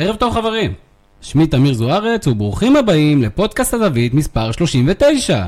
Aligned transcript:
ערב 0.00 0.16
טוב 0.16 0.34
חברים, 0.34 0.72
שמי 1.20 1.46
תמיר 1.46 1.74
זוארץ 1.74 2.26
וברוכים 2.26 2.76
הבאים 2.76 3.22
לפודקאסט 3.22 3.74
הזווית 3.74 4.14
מספר 4.14 4.52
39. 4.52 5.44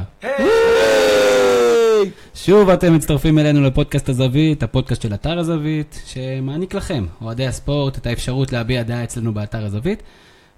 שוב 2.34 2.70
אתם 2.70 2.94
מצטרפים 2.94 3.38
אלינו 3.38 3.62
לפודקאסט 3.62 4.08
הזווית, 4.08 4.62
הפודקאסט 4.62 5.02
של 5.02 5.14
אתר 5.14 5.38
הזווית, 5.38 6.02
שמעניק 6.06 6.74
לכם, 6.74 7.06
אוהדי 7.22 7.46
הספורט, 7.46 7.98
את 7.98 8.06
האפשרות 8.06 8.52
להביע 8.52 8.82
דעה 8.82 9.04
אצלנו 9.04 9.34
באתר 9.34 9.64
הזווית, 9.64 10.02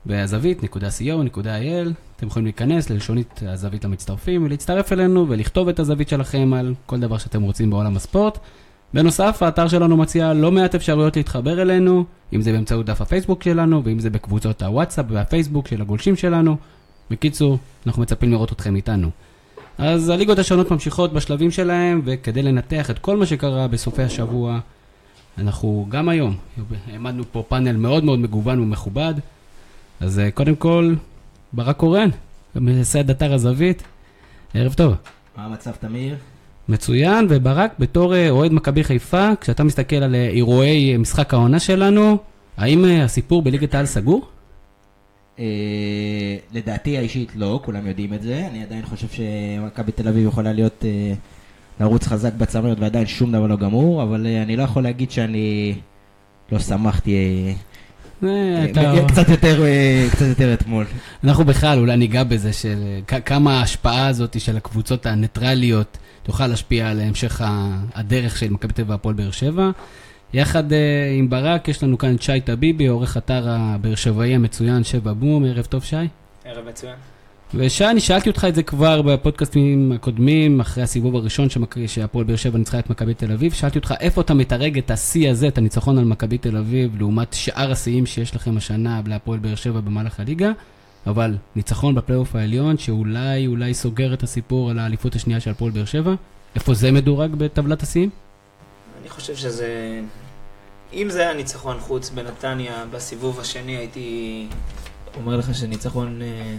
בהזווית.co.il. 0.07 1.89
אתם 2.17 2.27
יכולים 2.27 2.45
להיכנס 2.45 2.91
ללשונית 2.91 3.41
הזווית 3.47 3.85
למצטרפים 3.85 4.45
ולהצטרף 4.45 4.93
אלינו 4.93 5.27
ולכתוב 5.29 5.69
את 5.69 5.79
הזווית 5.79 6.09
שלכם 6.09 6.55
על 6.55 6.75
כל 6.87 7.01
דבר 7.01 7.19
שאתם 7.19 7.43
רוצים 7.43 7.71
בעולם 7.71 7.97
הספורט. 7.97 8.39
בנוסף, 8.95 9.43
האתר 9.43 9.69
שלנו 9.69 9.97
מציע 9.97 10.33
לא 10.33 10.53
מעט 10.53 10.75
אפשרויות 10.75 11.17
להתחבר 11.17 11.63
אלינו, 11.63 12.05
אם 12.33 12.43
זה 12.43 12.53
באמצעות 12.53 12.87
דף 12.87 13.01
הפייסבוק 13.01 13.43
שלנו, 13.43 13.85
ואם 13.85 13.99
זה 13.99 14.11
בקבוצות 14.11 14.63
הוואטסאפ 14.63 15.07
והפייסבוק 15.09 15.69
של 15.69 15.81
הגולשים 15.81 16.17
שלנו. 16.17 16.57
בקיצור, 17.11 17.59
אנחנו 17.87 18.03
מצפים 18.03 18.31
לראות 18.31 18.53
אתכם 18.53 18.77
איתנו. 18.77 19.11
אז 19.79 20.09
הליגות 20.09 20.39
השונות 20.39 20.71
ממשיכות 20.71 21.13
בשלבים 21.13 21.51
שלהם, 21.51 22.03
וכדי 22.05 22.43
לנתח 22.43 22.91
את 22.91 22.99
כל 22.99 23.17
מה 23.17 23.27
שקרה 23.27 23.69
בסופי 23.69 24.03
השבוע, 24.03 24.61
אנחנו 25.39 25.87
גם 25.89 26.09
היום 26.09 26.37
העמדנו 26.91 27.25
פה 27.33 27.45
פאנל 27.49 27.77
מאוד 27.77 28.05
מאוד 28.05 28.19
מגוון 28.19 28.61
ומכובד. 28.61 29.15
אז 30.01 30.19
אה, 30.19 30.31
קודם 30.31 30.57
כל, 30.57 30.95
ברק 31.53 31.77
קורן, 31.77 32.09
מייסד 32.55 33.11
אתר 33.11 33.35
הזווית, 33.35 33.83
ערב 34.55 34.75
טוב. 34.75 34.95
מה 35.37 35.45
המצב, 35.45 35.71
תמיר? 35.71 36.17
מצוין, 36.69 37.27
וברק, 37.31 37.73
בתור 37.79 38.15
אה, 38.15 38.31
אוהד 38.31 38.53
מכבי 38.53 38.85
חיפה, 38.85 39.31
כשאתה 39.41 39.65
מסתכל 39.65 39.97
על 39.97 40.15
אה, 40.15 40.29
אירועי 40.29 40.97
משחק 40.97 41.35
העונה 41.35 41.61
שלנו, 41.61 42.19
האם 42.57 42.85
הסיפור 42.85 43.43
בליגת 43.43 43.75
העל 43.75 43.87
סגור? 43.87 44.29
אה, 45.39 45.45
לדעתי 46.53 46.99
האישית 46.99 47.33
לא, 47.37 47.61
כולם 47.65 47.87
יודעים 47.87 48.15
את 48.15 48.23
זה. 48.23 48.47
אני 48.51 48.63
עדיין 48.63 48.85
חושב 48.87 49.07
שמכבי 49.09 49.93
תל 49.93 50.09
אביב 50.09 50.27
יכולה 50.27 50.53
להיות, 50.53 50.85
אה, 50.85 51.15
לרוץ 51.81 52.07
חזק 52.07 52.33
בצמרת 52.35 52.81
ועדיין 52.81 53.07
שום 53.07 53.33
דבר 53.33 53.47
לא 53.47 53.57
גמור, 53.57 54.03
אבל 54.03 54.27
אה, 54.27 54.43
אני 54.43 54.57
לא 54.57 54.63
יכול 54.63 54.83
להגיד 54.83 55.11
שאני 55.11 55.75
לא 56.53 56.59
שמחתי 56.59 57.15
אה, 57.15 57.19
אה, 57.19 57.55
קצת 59.09 59.29
יותר, 59.29 59.65
אה, 59.65 60.07
קצת 60.13 60.27
יותר 60.27 60.55
אתמול. 60.55 60.85
אנחנו 61.25 61.45
בכלל 61.45 61.79
אולי 61.79 61.97
ניגע 61.97 62.25
בזה 62.25 62.53
של 62.53 62.79
אה, 63.13 63.21
כמה 63.21 63.59
ההשפעה 63.59 64.07
הזאת 64.07 64.41
של 64.41 64.57
הקבוצות 64.57 65.07
הניטרליות 65.07 65.99
תוכל 66.23 66.47
להשפיע 66.47 66.91
על 66.91 67.01
המשך 67.01 67.41
הדרך 67.95 68.39
של 68.39 68.51
מכבי 68.51 68.73
תל 68.73 68.83
אביב 68.83 68.91
והפועל 68.91 69.15
באר 69.15 69.31
שבע. 69.31 69.71
יחד 70.33 70.73
אה, 70.73 70.79
עם 71.19 71.31
ברק 71.31 71.69
יש 71.69 71.83
לנו 71.83 71.99
כאן 71.99 72.15
את 72.15 72.23
שי 72.23 72.41
טביבי, 72.41 72.87
עורך 72.87 73.17
אתר 73.17 73.49
הבאר 73.49 73.95
שבעי 73.95 74.35
המצוין 74.35 74.85
שבע 74.85 75.13
בום, 75.13 75.45
ערב 75.45 75.65
טוב 75.65 75.85
שי. 75.85 75.97
ערב 76.45 76.69
מצוין. 76.69 77.12
ושי, 77.55 77.87
אני 77.87 78.01
שאלתי 78.01 78.29
אותך 78.29 78.47
את 78.49 78.55
זה 78.55 78.63
כבר 78.63 79.03
בפודקאסטים 79.03 79.93
הקודמים, 79.93 80.61
אחרי 80.61 80.83
הסיבוב 80.83 81.17
הראשון 81.17 81.49
שהפועל 81.87 82.25
באר 82.25 82.37
שבע 82.37 82.59
ניצחה 82.59 82.79
את 82.79 82.91
מכבי 82.91 83.15
תל 83.15 83.33
אביב, 83.33 83.53
שאלתי 83.53 83.79
אותך 83.79 83.95
איפה 84.01 84.21
אתה 84.21 84.35
מתרג 84.35 84.79
את 84.79 84.91
השיא 84.91 85.31
הזה, 85.31 85.49
את 85.49 85.59
הניצחון 85.59 85.99
על 85.99 86.05
מכבי 86.05 86.39
תל 86.39 86.57
אביב, 86.57 86.97
לעומת 86.99 87.33
שאר 87.33 87.73
השיאים 87.73 88.07
שיש 88.07 88.35
לכם 88.35 88.57
השנה 88.57 89.01
להפועל 89.07 89.39
באר 89.39 89.55
שבע 89.55 89.81
במהלך 89.81 90.21
הליגה, 90.21 90.51
אבל 91.07 91.37
ניצחון 91.57 91.95
בפלייאוף 91.95 92.37
העליון, 92.37 92.79
שאולי, 92.79 93.47
אולי 93.47 93.75
סוגר 93.75 94.15
את 94.15 94.23
הסיפור 94.23 94.71
על 94.71 94.79
האליפות 94.79 95.15
השנייה 95.15 95.41
של 95.41 95.51
הפועל 95.51 95.71
באר 95.71 95.85
שבע, 95.85 96.15
איפה 96.55 96.75
זה 96.75 96.93
מדורג 96.93 97.35
בטבלת 97.35 97.83
השיאים? 97.83 98.11
אני 99.01 99.11
חושב 99.11 99.37
שזה... 99.37 100.01
אם 100.93 101.11
זה 101.11 101.21
היה 101.21 101.35
ניצחון 101.35 101.81
חוץ 101.81 102.11
בנתניה 102.11 102.85
בסיבוב 102.91 103.41
השני, 103.41 103.77
הייתי 103.77 104.47
אומר 105.17 105.37
לך 105.37 105.55
שניצחון 105.55 106.23
אה, 106.23 106.57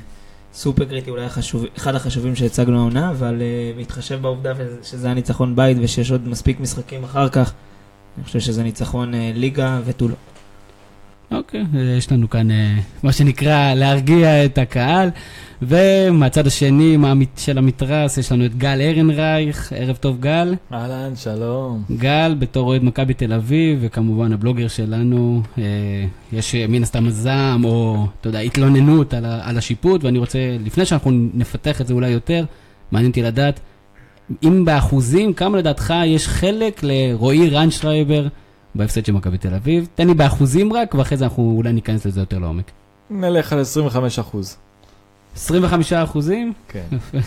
סופר 0.54 0.86
קריטי, 0.86 1.09
אולי 1.09 1.26
החשוב, 1.26 1.66
אחד 1.78 1.96
החשובים 1.96 2.36
שהצגנו 2.36 2.80
העונה, 2.80 3.09
אבל 3.09 3.42
אה, 3.42 3.72
בהתחשב 3.78 4.22
בעובדה 4.22 4.54
שזה 4.84 5.08
היה 5.08 5.14
ניצחון 5.14 5.56
בית 5.56 5.78
ושיש 5.81 6.12
עוד 6.12 6.28
מספיק 6.28 6.59
משחקים 6.59 7.03
אחר 7.03 7.30
כך, 7.30 7.53
אני 8.18 8.25
חושב 8.25 8.40
שזה 8.40 8.64
ניצחון 8.64 9.14
אה, 9.14 9.31
ליגה 9.36 9.80
ותו 9.86 10.08
לא. 10.08 10.16
אוקיי, 11.31 11.66
יש 11.97 12.11
לנו 12.11 12.29
כאן 12.29 12.51
אה, 12.51 12.75
מה 13.03 13.11
שנקרא 13.11 13.73
להרגיע 13.73 14.45
את 14.45 14.57
הקהל. 14.57 15.09
ומהצד 15.67 16.47
השני 16.47 16.97
של 17.38 17.57
המתרס 17.57 18.17
יש 18.17 18.31
לנו 18.31 18.45
את 18.45 18.56
גל 18.56 18.81
ארנרייך, 18.81 19.73
ערב 19.75 19.95
טוב 19.95 20.19
גל. 20.19 20.56
אהלן, 20.73 21.16
שלום. 21.16 21.84
גל 21.97 22.35
בתור 22.39 22.67
אוהד 22.67 22.84
מכבי 22.84 23.13
תל 23.13 23.34
אביב, 23.34 23.79
וכמובן 23.81 24.34
הבלוגר 24.34 24.67
שלנו, 24.67 25.41
אה, 25.57 25.63
יש 26.34 26.56
אה, 26.56 26.66
מן 26.67 26.84
הסתם 26.84 27.09
זעם 27.09 27.66
או, 27.66 28.05
אתה 28.22 28.29
יודע, 28.29 28.40
התלוננות 28.40 29.13
על, 29.13 29.25
על 29.25 29.57
השיפוט, 29.57 30.03
ואני 30.03 30.19
רוצה, 30.19 30.40
לפני 30.66 30.85
שאנחנו 30.85 31.11
נפתח 31.34 31.81
את 31.81 31.88
זה 31.88 31.94
אולי 31.94 32.09
יותר, 32.09 32.45
מעניין 32.91 33.09
אותי 33.09 33.22
לדעת, 33.22 33.59
אם 34.44 34.66
באחוזים, 34.66 35.34
כמה 35.34 35.57
לדעתך 35.57 35.94
יש 36.05 36.28
חלק 36.28 36.81
לרועי 36.84 37.50
רנשרייבר 37.50 38.28
בהפסד 38.75 39.06
של 39.06 39.11
מכבי 39.11 39.38
תל 39.38 39.53
אביב? 39.53 39.88
תן 39.95 40.07
לי 40.07 40.13
באחוזים 40.13 40.73
רק, 40.73 40.95
ואחרי 40.95 41.17
זה 41.17 41.25
אנחנו 41.25 41.53
אולי 41.57 41.73
ניכנס 41.73 42.06
לזה 42.06 42.19
יותר 42.19 42.39
לעומק. 42.39 42.72
נלך 43.09 43.53
על 43.53 43.59
25 43.59 44.19
אחוז. 44.19 44.57
25 45.35 45.94
אחוזים? 45.94 46.53
כן. 46.67 46.85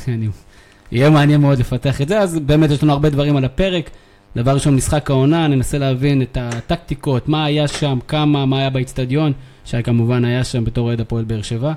יהיה 0.92 1.10
מעניין 1.10 1.40
מאוד 1.40 1.58
לפתח 1.58 2.00
את 2.00 2.08
זה, 2.08 2.20
אז 2.20 2.38
באמת 2.38 2.70
יש 2.70 2.82
לנו 2.82 2.92
הרבה 2.92 3.10
דברים 3.10 3.36
על 3.36 3.44
הפרק. 3.44 3.90
דבר 4.36 4.54
ראשון, 4.54 4.76
משחק 4.76 5.10
העונה, 5.10 5.48
ננסה 5.48 5.78
להבין 5.78 6.22
את 6.22 6.38
הטקטיקות, 6.40 7.28
מה 7.28 7.44
היה 7.44 7.68
שם, 7.68 7.98
כמה, 8.08 8.46
מה 8.46 8.58
היה 8.58 8.70
באיצטדיון, 8.70 9.32
שי 9.64 9.82
כמובן 9.82 10.24
היה 10.24 10.44
שם 10.44 10.64
בתור 10.64 10.86
אוהד 10.86 11.00
הפועל 11.00 11.24
באר 11.24 11.42
שבע. 11.42 11.72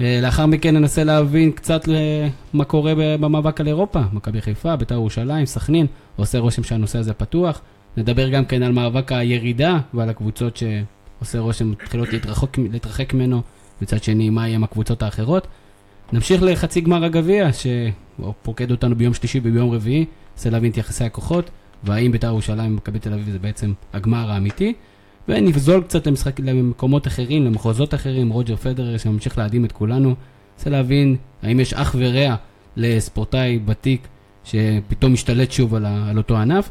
לאחר 0.00 0.46
מכן 0.46 0.76
ננסה 0.76 1.04
להבין 1.04 1.52
קצת 1.52 1.88
מה 2.52 2.64
קורה 2.64 2.92
במאבק 2.96 3.60
על 3.60 3.66
אירופה, 3.66 4.00
מכבי 4.12 4.40
חיפה, 4.40 4.76
בית"ר 4.76 4.94
ירושלים, 4.94 5.46
סכנין, 5.46 5.86
עושה 6.16 6.38
רושם 6.38 6.62
שהנושא 6.62 6.98
הזה 6.98 7.12
פתוח. 7.12 7.60
נדבר 7.96 8.28
גם 8.28 8.44
כן 8.44 8.62
על 8.62 8.72
מאבק 8.72 9.12
הירידה 9.12 9.78
ועל 9.94 10.08
הקבוצות 10.08 10.56
שעושה 10.56 11.38
רושם 11.38 11.70
מתחילות 11.70 12.12
להתרחק, 12.12 12.58
להתרחק 12.58 13.14
ממנו, 13.14 13.42
מצד 13.82 14.02
שני, 14.02 14.30
מה 14.30 14.46
יהיה 14.46 14.54
עם 14.54 14.64
הקבוצות 14.64 15.02
האחרות. 15.02 15.46
נמשיך 16.12 16.42
לחצי 16.42 16.80
גמר 16.80 17.04
הגביע, 17.04 17.48
שפוקד 17.52 18.70
אותנו 18.70 18.96
ביום 18.96 19.14
שלישי 19.14 19.40
וביום 19.42 19.70
רביעי, 19.70 20.04
ננסה 20.36 20.50
להבין 20.50 20.70
את 20.70 20.76
יחסי 20.76 21.04
הכוחות, 21.04 21.50
והאם 21.84 22.12
בית"ר 22.12 22.26
ירושלים 22.26 22.72
ומכבי 22.72 22.98
תל 22.98 23.12
אביב 23.12 23.30
זה 23.30 23.38
בעצם 23.38 23.72
הגמר 23.92 24.30
האמיתי. 24.30 24.74
ונפזול 25.28 25.82
קצת 25.82 26.06
למשחק, 26.06 26.40
למקומות 26.40 27.06
אחרים, 27.06 27.44
למחוזות 27.44 27.94
אחרים, 27.94 28.30
רוג'ר 28.30 28.56
פדרר 28.56 28.96
שממשיך 28.98 29.38
להדהים 29.38 29.64
את 29.64 29.72
כולנו. 29.72 30.14
ננסה 30.56 30.70
להבין 30.70 31.16
האם 31.42 31.60
יש 31.60 31.74
אח 31.74 31.94
ורע 31.98 32.34
לספורטאי 32.76 33.58
ותיק 33.66 34.08
שפתאום 34.44 35.12
משתלט 35.12 35.52
שוב 35.52 35.74
על, 35.74 35.84
ה, 35.84 36.10
על 36.10 36.16
אותו 36.16 36.36
ענף. 36.36 36.70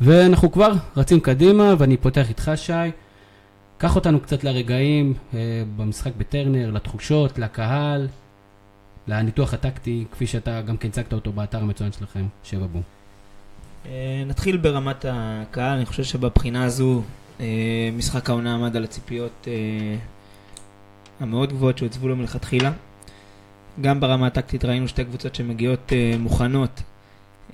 ואנחנו 0.00 0.52
כבר 0.52 0.72
רצים 0.96 1.20
קדימה, 1.20 1.74
ואני 1.78 1.96
פותח 1.96 2.28
איתך 2.28 2.50
שי. 2.56 2.72
קח 3.78 3.96
אותנו 3.96 4.20
קצת 4.20 4.44
לרגעים 4.44 5.14
אה, 5.34 5.38
במשחק 5.76 6.12
בטרנר, 6.18 6.70
לתחושות, 6.70 7.38
לקהל, 7.38 8.08
לניתוח 9.08 9.54
הטקטי, 9.54 10.04
כפי 10.12 10.26
שאתה 10.26 10.60
גם 10.62 10.76
כן 10.76 10.88
הצגת 10.88 11.12
אותו 11.12 11.32
באתר 11.32 11.58
המצוין 11.58 11.92
שלכם, 11.92 12.26
שבע 12.44 12.66
בום. 12.66 12.82
אה, 13.86 14.22
נתחיל 14.26 14.56
ברמת 14.56 15.04
הקהל, 15.08 15.76
אני 15.76 15.86
חושב 15.86 16.04
שבבחינה 16.04 16.64
הזו 16.64 17.02
אה, 17.40 17.90
משחק 17.96 18.30
העונה 18.30 18.54
עמד 18.54 18.76
על 18.76 18.84
הציפיות 18.84 19.48
אה, 19.48 19.96
המאוד 21.20 21.52
גבוהות 21.52 21.78
שהוצבו 21.78 22.08
לו 22.08 22.16
מלכתחילה. 22.16 22.72
גם 23.80 24.00
ברמה 24.00 24.26
הטקטית 24.26 24.64
ראינו 24.64 24.88
שתי 24.88 25.04
קבוצות 25.04 25.34
שמגיעות 25.34 25.92
אה, 25.92 26.14
מוכנות 26.18 26.82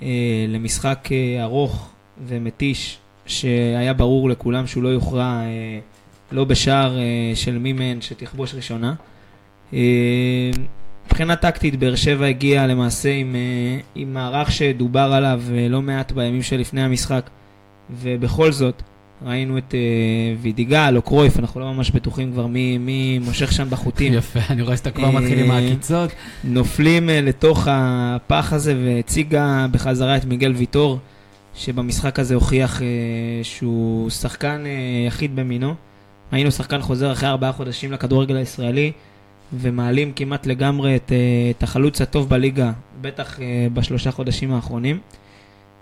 אה, 0.01 0.07
למשחק 0.47 1.09
אה, 1.11 1.43
ארוך 1.43 1.89
ומתיש, 2.27 2.97
שהיה 3.25 3.93
ברור 3.93 4.29
לכולם 4.29 4.67
שהוא 4.67 4.83
לא 4.83 4.89
יוכרע 4.89 5.41
אה, 5.43 5.79
לא 6.31 6.43
בשער 6.43 6.97
אה, 6.99 7.31
של 7.35 7.57
מי 7.57 7.73
מהן 7.73 8.01
שתכבוש 8.01 8.55
ראשונה. 8.55 8.93
אה, 9.73 10.51
מבחינה 11.05 11.35
טקטית, 11.35 11.79
באר 11.79 11.95
שבע 11.95 12.25
הגיעה 12.25 12.67
למעשה 12.67 13.13
עם, 13.13 13.35
אה, 13.35 13.79
עם 13.95 14.13
מערך 14.13 14.51
שדובר 14.51 15.11
עליו 15.13 15.41
אה, 15.53 15.67
לא 15.69 15.81
מעט 15.81 16.11
בימים 16.11 16.41
שלפני 16.41 16.81
המשחק, 16.83 17.29
ובכל 18.01 18.51
זאת 18.51 18.81
ראינו 19.25 19.57
את 19.57 19.75
אה, 19.75 19.79
וידיגל 20.41 20.93
או 20.95 21.01
קרויף, 21.01 21.39
אנחנו 21.39 21.59
לא 21.59 21.73
ממש 21.73 21.91
בטוחים 21.91 22.31
כבר 22.31 22.47
מי, 22.47 22.77
מי 22.77 23.19
מושך 23.19 23.51
שם 23.51 23.69
בחוטים. 23.69 24.13
יפה, 24.13 24.39
אני 24.49 24.61
רואה 24.61 24.77
שאתה 24.77 24.91
כבר 24.91 25.11
מתחיל 25.11 25.39
עם 25.39 25.51
אה, 25.51 25.57
העקיצות. 25.57 26.11
נופלים 26.43 27.09
אה, 27.09 27.21
לתוך 27.21 27.67
הפח 27.71 28.53
הזה 28.53 28.75
והציגה 28.85 29.65
בחזרה 29.71 30.17
את 30.17 30.25
מיגל 30.25 30.51
ויטור, 30.51 30.99
שבמשחק 31.57 32.19
הזה 32.19 32.35
הוכיח 32.35 32.81
אה, 32.81 32.87
שהוא 33.43 34.09
שחקן 34.09 34.63
אה, 34.65 35.07
יחיד 35.07 35.35
במינו. 35.35 35.75
היינו 36.31 36.51
שחקן 36.51 36.81
חוזר 36.81 37.11
אחרי 37.11 37.29
ארבעה 37.29 37.51
חודשים 37.51 37.91
לכדורגל 37.91 38.35
הישראלי, 38.35 38.91
ומעלים 39.53 40.11
כמעט 40.15 40.45
לגמרי 40.45 40.95
את, 40.95 41.11
אה, 41.11 41.17
את 41.57 41.63
החלוץ 41.63 42.01
הטוב 42.01 42.29
בליגה, 42.29 42.71
בטח 43.01 43.39
אה, 43.39 43.67
בשלושה 43.73 44.11
חודשים 44.11 44.53
האחרונים. 44.53 44.99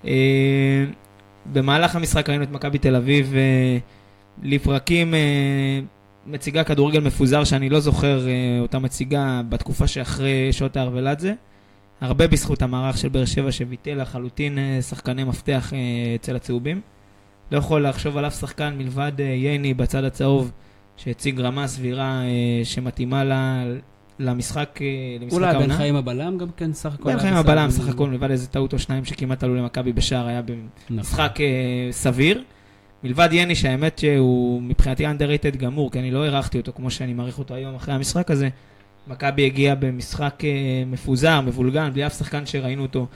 אה, 0.05 0.85
במהלך 1.53 1.95
המשחק 1.95 2.29
ראינו 2.29 2.43
את 2.43 2.51
מכבי 2.51 2.77
תל 2.77 2.95
אביב 2.95 3.33
אה, 3.35 3.77
לפרקים 4.43 5.13
אה, 5.13 5.19
מציגה 6.27 6.63
כדורגל 6.63 6.99
מפוזר 6.99 7.43
שאני 7.43 7.69
לא 7.69 7.79
זוכר 7.79 8.27
אה, 8.27 8.59
אותה 8.61 8.79
מציגה 8.79 9.41
בתקופה 9.49 9.87
שאחרי 9.87 10.53
שעות 10.53 10.77
הארוולדזה. 10.77 11.33
הרבה 12.05 12.27
בזכות 12.27 12.61
המערך 12.61 12.97
של 12.97 13.09
באר 13.09 13.25
שבע 13.25 13.51
שביטל 13.51 14.01
לחלוטין 14.01 14.57
אה, 14.57 14.81
שחקני 14.81 15.23
מפתח 15.23 15.73
אה, 15.73 16.15
אצל 16.15 16.35
הצהובים. 16.35 16.81
לא 17.51 17.57
יכול 17.57 17.87
לחשוב 17.87 18.17
על 18.17 18.27
אף 18.27 18.39
שחקן 18.39 18.73
מלבד 18.77 19.11
אה, 19.19 19.25
ייני 19.25 19.73
בצד 19.73 20.03
הצהוב 20.03 20.51
שהציג 20.97 21.39
רמה 21.39 21.67
סבירה 21.67 22.21
שמתאימה 22.63 23.23
לה, 23.23 23.63
למשחק, 24.19 24.79
למשחק 25.19 25.37
אולי 25.37 25.51
בן 25.53 25.55
העונה. 25.55 25.77
חיים 25.77 25.95
הבלם 25.95 26.37
גם 26.37 26.47
כן, 26.57 26.73
סך 26.73 26.93
הכל. 26.93 27.13
בן 27.13 27.19
חיים. 27.19 27.33
הבלם 27.33 27.71
סך 27.71 27.87
הכל 27.87 28.09
מלבד 28.09 28.31
איזה 28.31 28.47
טעות 28.47 28.73
או 28.73 28.79
שניים 28.79 29.05
שכמעט 29.05 29.43
עלו 29.43 29.55
למכבי 29.55 29.93
בשער 29.93 30.27
היה 30.27 30.41
נכון. 30.41 30.69
במשחק 30.89 31.39
סביר. 31.91 32.43
מלבד 33.03 33.29
יני 33.31 33.55
שהאמת 33.55 33.99
שהוא 33.99 34.61
מבחינתי 34.61 35.05
underrated 35.05 35.57
גמור 35.57 35.91
כי 35.91 35.99
אני 35.99 36.11
לא 36.11 36.23
הערכתי 36.23 36.57
אותו 36.57 36.71
כמו 36.75 36.91
שאני 36.91 37.13
מעריך 37.13 37.39
אותו 37.39 37.53
היום 37.53 37.75
אחרי 37.75 37.93
המשחק 37.93 38.31
הזה. 38.31 38.49
מכבי 39.07 39.45
הגיע 39.45 39.75
במשחק 39.75 40.43
אה, 40.43 40.83
מפוזר, 40.87 41.41
מבולגן, 41.41 41.89
בלי 41.93 42.05
אף 42.05 42.17
שחקן 42.17 42.45
שראינו 42.45 42.81
אותו 42.81 43.07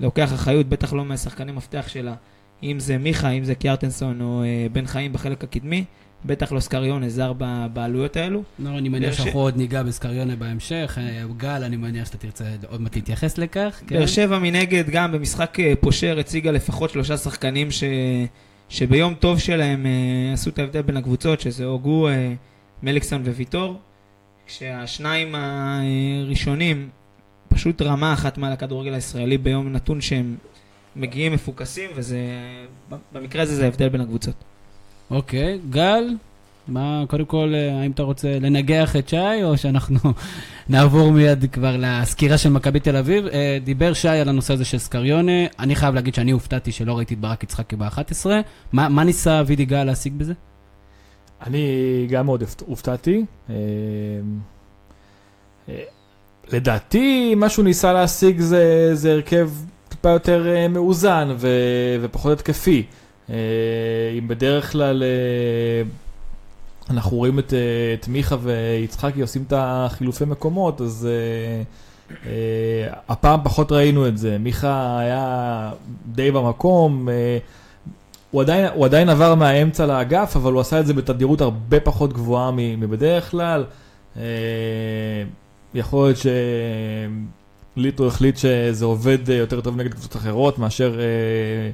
לוקח 0.00 0.32
אחריות, 0.34 0.68
בטח 0.68 0.92
לא 0.92 1.04
מהשחקני 1.04 1.52
מפתח 1.52 1.84
שלה. 1.88 2.14
אם 2.62 2.80
זה 2.80 2.98
מיכה, 2.98 3.30
אם 3.30 3.44
זה 3.44 3.54
קיארטנסון 3.54 4.20
או 4.20 4.42
אה, 4.42 4.66
בן 4.72 4.86
חיים 4.86 5.12
בחלק 5.12 5.44
הקדמי, 5.44 5.84
בטח 6.24 6.52
לא 6.52 6.60
סקריון 6.60 7.04
עזר 7.04 7.32
ב- 7.38 7.66
בעלויות 7.72 8.16
האלו. 8.16 8.42
לא, 8.58 8.78
אני 8.78 8.88
מניח 8.88 9.14
שאנחנו 9.14 9.40
עוד 9.40 9.56
ניגע 9.56 9.82
בסקריונה 9.82 10.36
בהמשך. 10.36 10.98
אה, 11.00 11.24
גל, 11.36 11.64
אני 11.64 11.76
מניח 11.76 12.06
שאתה 12.06 12.18
תרצה 12.18 12.44
עוד 12.68 12.80
מעט 12.80 12.96
להתייחס 12.96 13.38
לכך. 13.38 13.80
כן? 13.86 13.98
באר 13.98 14.06
שבע 14.06 14.38
מנגד 14.38 14.90
גם 14.90 15.12
במשחק 15.12 15.58
פושר 15.80 16.18
הציגה 16.18 16.50
לפחות 16.50 16.90
שלושה 16.90 17.16
שחקנים 17.16 17.70
ש... 17.70 17.84
שביום 18.68 19.14
טוב 19.14 19.38
שלהם 19.38 19.86
עשו 20.32 20.50
את 20.50 20.58
ההבדל 20.58 20.82
בין 20.82 20.96
הקבוצות, 20.96 21.40
שזה 21.40 21.64
הוגו, 21.64 22.08
מליקסון 22.82 23.22
וויטור, 23.22 23.80
כשהשניים 24.48 25.34
הראשונים 25.34 26.88
פשוט 27.48 27.82
רמה 27.82 28.12
אחת 28.12 28.38
מעל 28.38 28.52
הכדורגל 28.52 28.94
הישראלי 28.94 29.38
ביום 29.38 29.72
נתון 29.72 30.00
שהם 30.00 30.36
מגיעים 30.96 31.32
מפוקסים, 31.32 31.90
וזה, 31.94 32.18
במקרה 33.12 33.42
הזה 33.42 33.54
זה 33.54 33.64
ההבדל 33.64 33.88
בין 33.88 34.00
הקבוצות. 34.00 34.34
אוקיי, 35.10 35.58
גל, 35.70 36.04
מה, 36.68 37.04
קודם 37.08 37.24
כל, 37.24 37.52
אה, 37.54 37.80
האם 37.80 37.90
אתה 37.90 38.02
רוצה 38.02 38.38
לנגח 38.38 38.96
את 38.96 39.08
שי, 39.08 39.44
או 39.44 39.56
שאנחנו 39.56 39.98
נעבור 40.68 41.12
מיד 41.12 41.44
כבר 41.52 41.76
לסקירה 41.78 42.38
של 42.38 42.50
מכבי 42.50 42.80
תל 42.80 42.96
אביב? 42.96 43.26
אה, 43.26 43.58
דיבר 43.64 43.92
שי 43.92 44.08
על 44.08 44.28
הנושא 44.28 44.54
הזה 44.54 44.64
של 44.64 44.78
סקריונה, 44.78 45.46
אני 45.58 45.74
חייב 45.74 45.94
להגיד 45.94 46.14
שאני 46.14 46.30
הופתעתי 46.30 46.72
שלא 46.72 46.96
ראיתי 46.96 47.14
את 47.14 47.20
ברק 47.20 47.42
יצחקי 47.42 47.76
ב-11. 47.76 48.26
מה, 48.72 48.88
מה 48.88 49.04
ניסה 49.04 49.42
וידי 49.46 49.64
גל 49.64 49.84
להשיג 49.84 50.12
בזה? 50.16 50.32
אני 51.46 51.66
גם 52.10 52.26
מאוד 52.26 52.42
הופ- 52.42 52.62
הופתעתי. 52.66 53.24
אה, 53.50 53.54
אה, 55.68 55.82
לדעתי, 56.52 57.34
מה 57.34 57.48
שהוא 57.48 57.64
ניסה 57.64 57.92
להשיג 57.92 58.40
זה, 58.40 58.90
זה 58.94 59.12
הרכב 59.12 59.50
טיפה 59.88 60.08
יותר 60.10 60.48
אה, 60.48 60.68
מאוזן 60.68 61.28
ו, 61.36 61.48
ופחות 62.02 62.32
התקפי. 62.32 62.86
אם 64.18 64.28
בדרך 64.28 64.72
כלל 64.72 65.02
אנחנו 66.90 67.16
רואים 67.16 67.38
את, 67.38 67.52
את 68.00 68.08
מיכה 68.08 68.36
ויצחקי 68.42 69.20
עושים 69.20 69.44
את 69.46 69.52
החילופי 69.56 70.24
מקומות, 70.24 70.80
אז 70.80 71.08
הפעם 73.08 73.40
פחות 73.44 73.72
ראינו 73.72 74.08
את 74.08 74.18
זה. 74.18 74.38
מיכה 74.38 74.98
היה 74.98 75.70
די 76.06 76.30
במקום. 76.30 77.08
הוא 78.30 78.42
עדיין, 78.42 78.66
הוא 78.74 78.84
עדיין 78.84 79.08
עבר 79.08 79.34
מהאמצע 79.34 79.86
לאגף, 79.86 80.36
אבל 80.36 80.52
הוא 80.52 80.60
עשה 80.60 80.80
את 80.80 80.86
זה 80.86 80.94
בתדירות 80.94 81.40
הרבה 81.40 81.80
פחות 81.80 82.12
גבוהה 82.12 82.50
מבדרך 82.54 83.30
כלל. 83.30 83.64
אה, 84.16 84.22
יכול 85.74 86.08
להיות 86.08 86.18
שליטו 87.76 88.06
החליט 88.06 88.36
שזה 88.36 88.84
עובד 88.84 89.28
יותר 89.28 89.60
טוב 89.60 89.76
נגד 89.76 89.92
קבוצות 89.92 90.16
אחרות 90.16 90.58
מאשר 90.58 91.00
אה, 91.00 91.70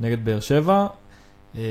נגד 0.00 0.24
באר 0.24 0.40
שבע. 0.40 0.86
אה, 1.56 1.62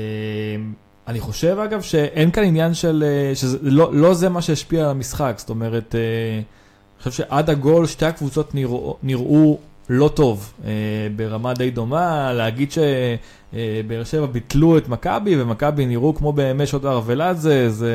אני 1.08 1.20
חושב 1.20 1.58
אגב 1.64 1.82
שאין 1.82 2.30
כאן 2.30 2.44
עניין 2.44 2.74
של, 2.74 3.04
שזה 3.34 3.58
לא, 3.62 3.94
לא 3.94 4.14
זה 4.14 4.28
מה 4.28 4.42
שהשפיע 4.42 4.84
על 4.84 4.90
המשחק, 4.90 5.34
זאת 5.38 5.50
אומרת, 5.50 5.94
אני 5.94 6.98
חושב 6.98 7.10
שעד 7.10 7.50
הגול 7.50 7.86
שתי 7.86 8.06
הקבוצות 8.06 8.54
נראו, 8.54 8.96
נראו 9.02 9.58
לא 9.88 10.08
טוב, 10.08 10.52
אה, 10.64 10.70
ברמה 11.16 11.54
די 11.54 11.70
דומה, 11.70 12.32
להגיד 12.32 12.72
שבאר 12.72 14.04
שבע 14.04 14.26
ביטלו 14.26 14.78
את 14.78 14.88
מכבי 14.88 15.42
ומכבי 15.42 15.86
נראו 15.86 16.14
כמו 16.14 16.32
בימי 16.32 16.66
שעות 16.66 16.84
הארוולדזה, 16.84 17.70
זה, 17.70 17.92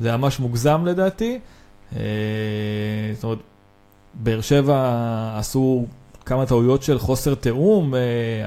זה 0.00 0.16
ממש 0.16 0.40
מוגזם 0.40 0.84
לדעתי. 0.86 1.38
אה, 1.96 2.00
זאת 3.14 3.24
אומרת, 3.24 3.38
באר 4.14 4.40
שבע 4.40 5.34
עשו 5.38 5.86
כמה 6.24 6.46
טעויות 6.46 6.82
של 6.82 6.98
חוסר 6.98 7.34
תיאום 7.34 7.94
אה, 7.94 8.00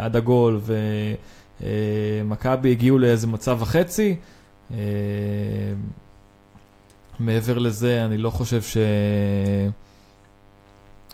עד 0.06 0.15
הגול, 0.15 0.59
ומכבי 1.62 2.71
הגיעו 2.71 3.00
לאיזה 3.00 3.27
מצב 3.27 3.57
וחצי. 3.62 4.15
אה, 4.74 4.77
מעבר 7.19 7.57
לזה, 7.57 8.06
אני 8.06 8.18
לא 8.18 8.30
חושב 8.30 8.62
ש... 8.62 8.77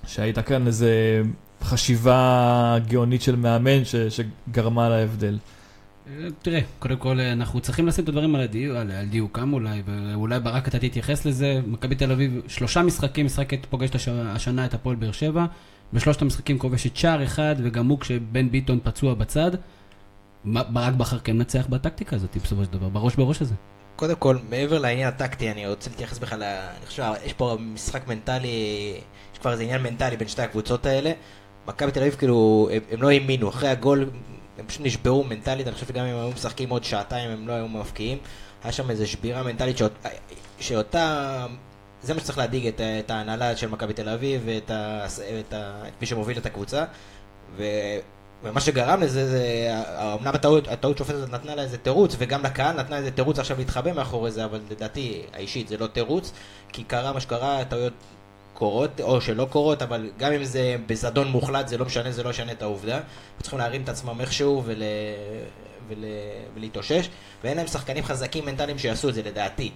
שהייתה 0.08 0.42
כאן 0.42 0.68
איזה 0.68 1.22
חשיבה 1.64 2.78
גאונית 2.88 3.22
של 3.22 3.36
מאמן 3.36 3.86
ש... 3.86 3.96
שגרמה 3.96 4.90
להבדל. 4.90 5.38
אה, 6.08 6.28
תראה, 6.42 6.60
קודם 6.80 6.98
כל 6.98 7.20
אה, 7.20 7.32
אנחנו 7.32 7.60
צריכים 7.60 7.88
לשים 7.88 8.04
את 8.04 8.10
הדברים 8.10 8.36
על, 8.36 8.42
הדיוק, 8.42 8.78
על, 8.78 8.92
על 8.92 9.06
דיוקם 9.06 9.54
אולי, 9.54 9.82
ואולי 9.86 10.40
ברק 10.40 10.68
אתה 10.68 10.80
תתייחס 10.80 11.26
לזה. 11.26 11.60
מכבי 11.68 11.96
תל 11.96 12.12
אביב, 12.12 12.42
שלושה 12.48 12.82
משחקים, 12.82 13.26
משחקת 13.26 13.66
פוגשת 13.66 13.96
הש, 13.96 14.08
השנה 14.08 14.66
את 14.66 14.74
הפועל 14.74 14.96
באר 14.96 15.12
שבע, 15.12 15.46
בשלושת 15.94 16.22
המשחקים 16.22 16.60
כובשת 16.60 16.96
שער 16.96 17.24
אחד, 17.24 17.56
וגם 17.64 17.88
הוא 17.88 18.00
כשבן 18.00 18.50
ביטון 18.50 18.80
פצוע 18.84 19.14
בצד. 19.14 19.52
ברק 20.46 20.94
בכר 20.94 21.20
כן 21.20 21.38
מנצח 21.38 21.68
בטקטיקה 21.70 22.16
הזאת 22.16 22.38
בסופו 22.44 22.66
של 22.66 22.72
דבר, 22.72 22.90
בראש 22.90 23.16
בראש 23.16 23.42
הזה. 23.42 23.56
קודם 23.98 24.16
כל, 24.16 24.38
מעבר 24.50 24.80
לעניין 24.80 25.08
הטקטי, 25.08 25.52
אני 25.52 25.68
רוצה 25.68 25.90
להתייחס 25.90 26.18
בכלל, 26.18 26.44
אני 26.44 26.86
חושב, 26.86 27.04
יש 27.26 27.34
פה 27.34 27.58
משחק 27.60 28.08
מנטלי, 28.08 28.48
יש 29.34 29.40
כבר 29.40 29.52
איזה 29.52 29.64
עניין 29.64 29.84
מנטלי 29.84 30.18
בין 30.18 30.28
שתי 30.28 30.42
הקבוצות 30.42 30.86
האלה. 30.86 31.12
מכבי 31.68 31.92
תל 31.92 32.00
אביב, 32.00 32.16
כאילו, 32.16 32.70
הם, 32.72 32.82
הם 32.92 33.02
לא 33.02 33.12
האמינו, 33.12 33.50
אחרי 33.50 33.70
הגול, 33.70 34.10
הם 34.58 34.68
פשוט 34.68 34.82
נשברו 34.86 35.24
מנטלית, 35.24 35.68
אני 35.68 35.74
חושב 35.74 35.88
שגם 35.88 36.06
אם 36.06 36.16
היו 36.16 36.30
משחקים 36.30 36.70
עוד 36.70 36.84
שעתיים, 36.84 37.32
הם 37.32 37.48
לא 37.48 37.54
היו 37.54 37.68
מבקיעים. 37.68 38.18
היה 38.64 38.72
שם 38.72 38.90
איזו 38.90 39.08
שבירה 39.08 39.44
מנטלית 39.44 39.78
שאות, 39.78 39.92
שאותה, 40.60 41.46
זה 42.04 42.14
מה 42.14 42.20
שצריך 42.20 42.38
להדאיג 42.38 42.68
את, 42.68 42.82
את 42.82 43.12
ההנהלה 43.12 43.58
של 43.58 43.68
מכבי 43.68 43.94
תל 43.94 44.10
אביב 44.10 44.42
ואת 44.46 44.72
ה, 44.72 45.06
את, 45.40 45.54
ה, 45.54 45.84
את 45.88 45.94
מי 46.02 46.08
שמוביל 46.08 46.38
את 46.38 46.46
הקבוצה. 46.46 46.86
ו, 47.58 47.64
ומה 48.44 48.62
שגרם 48.62 49.02
לזה, 49.02 49.30
זה, 49.30 49.70
אמנם 50.20 50.36
הטעות, 50.36 50.68
הטעות 50.68 50.98
שופטת 50.98 51.30
נתנה 51.30 51.56
לה 51.56 51.62
איזה 51.62 51.78
תירוץ, 51.78 52.16
וגם 52.18 52.44
לקהל 52.44 52.76
נתנה 52.76 52.98
איזה 52.98 53.12
תירוץ 53.12 53.40
עכשיו 53.40 53.58
להתחבא 53.58 53.92
מאחורי 53.94 54.32
זה, 54.32 54.46
אבל 54.46 54.60
לדעתי, 54.72 55.22
האישית, 55.34 55.68
זה 55.68 55.78
לא 55.78 55.88
תירוץ, 55.88 56.32
כי 56.74 56.84
קרה 56.84 57.14
מה 57.14 57.20
שקרה, 57.20 57.66
טעויות 57.66 57.94
קורות, 58.54 59.02
או 59.02 59.22
שלא 59.22 59.48
קורות, 59.52 59.82
אבל 59.82 60.10
גם 60.18 60.32
אם 60.32 60.44
זה 60.44 60.76
בזדון 60.86 61.28
מוחלט, 61.28 61.68
זה 61.68 61.78
לא 61.78 61.86
משנה, 61.86 62.12
זה 62.12 62.24
לא 62.24 62.30
ישנה 62.30 62.52
את 62.52 62.62
העובדה. 62.62 63.00
צריכים 63.42 63.60
להרים 63.60 63.82
את 63.82 63.90
עצמם 63.90 64.22
איכשהו 64.22 64.64
ול... 64.66 64.84
ול... 65.88 66.06
ולהתאושש, 66.56 67.10
ואין 67.44 67.58
להם 67.58 67.68
שחקנים 67.68 68.04
חזקים 68.04 68.46
מנטליים 68.46 68.80
שיעשו 68.80 69.10
את 69.10 69.14
זה, 69.14 69.22
לדעתי. 69.24 69.72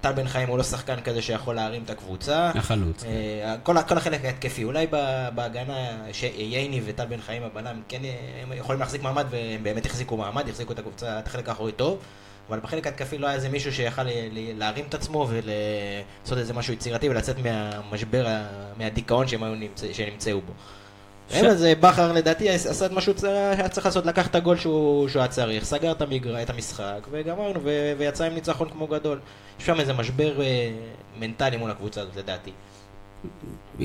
טל 0.00 0.12
בן 0.12 0.28
חיים 0.28 0.48
הוא 0.48 0.58
לא 0.58 0.62
שחקן 0.64 1.00
כזה 1.00 1.22
שיכול 1.22 1.54
להרים 1.54 1.82
את 1.84 1.90
הקבוצה. 1.90 2.50
החלוץ. 2.54 3.04
אה, 3.04 3.54
כל, 3.62 3.82
כל 3.88 3.96
החלק 3.98 4.24
ההתקפי, 4.24 4.64
אולי 4.64 4.86
בהגנה 5.34 5.90
ש- 6.12 6.22
ייני 6.36 6.80
וטל 6.84 7.04
בן 7.04 7.20
חיים 7.20 7.42
הבלם 7.42 7.82
כן 7.88 8.04
אה, 8.04 8.10
הם 8.42 8.52
יכולים 8.52 8.80
להחזיק 8.80 9.02
מעמד 9.02 9.26
והם 9.30 9.62
באמת 9.62 9.86
החזיקו 9.86 10.16
מעמד, 10.16 10.48
החזיקו 10.48 10.72
את 10.72 10.78
הקבוצה, 10.78 11.18
את 11.18 11.26
החלק 11.26 11.48
האחורי 11.48 11.72
טוב, 11.72 11.98
אבל 12.48 12.60
בחלק 12.60 12.86
ההתקפי 12.86 13.18
לא 13.18 13.26
היה 13.26 13.36
איזה 13.36 13.48
מישהו 13.48 13.72
שיכל 13.72 14.02
להרים 14.34 14.84
את 14.88 14.94
עצמו 14.94 15.28
ולעשות 15.30 16.38
איזה 16.38 16.54
משהו 16.54 16.72
יצירתי 16.72 17.08
ולצאת 17.08 17.36
מהמשבר, 17.38 18.26
מהדיכאון 18.76 19.28
שהם 19.28 19.44
נמצא, 19.60 19.86
שנמצאו 19.92 20.40
בו. 20.40 20.52
לזה, 21.34 21.72
בכר 21.80 22.12
לדעתי 22.12 22.48
עשה 22.48 22.86
את 22.86 22.92
מה 22.92 23.00
שהוא 23.00 23.14
צריך 23.70 23.84
לעשות, 23.86 24.06
לקח 24.06 24.26
את 24.26 24.34
הגול 24.34 24.56
שהוא, 24.56 25.08
היה 25.14 25.28
צריך, 25.28 25.64
סגר 25.64 25.92
את, 25.92 26.02
המשחק 26.50 27.06
וגמרנו 27.10 27.60
ויצא 27.98 28.24
עם 28.24 28.34
ניצחון 28.34 28.68
כמו 28.68 28.86
גדול. 28.86 29.18
יש 29.60 29.66
שם 29.66 29.80
איזה 29.80 29.92
משבר 29.92 30.42
אה, 30.42 30.70
מנטלי 31.20 31.56
מול 31.56 31.70
הקבוצה 31.70 32.00
הזאת 32.00 32.16
לדעתי. 32.16 32.50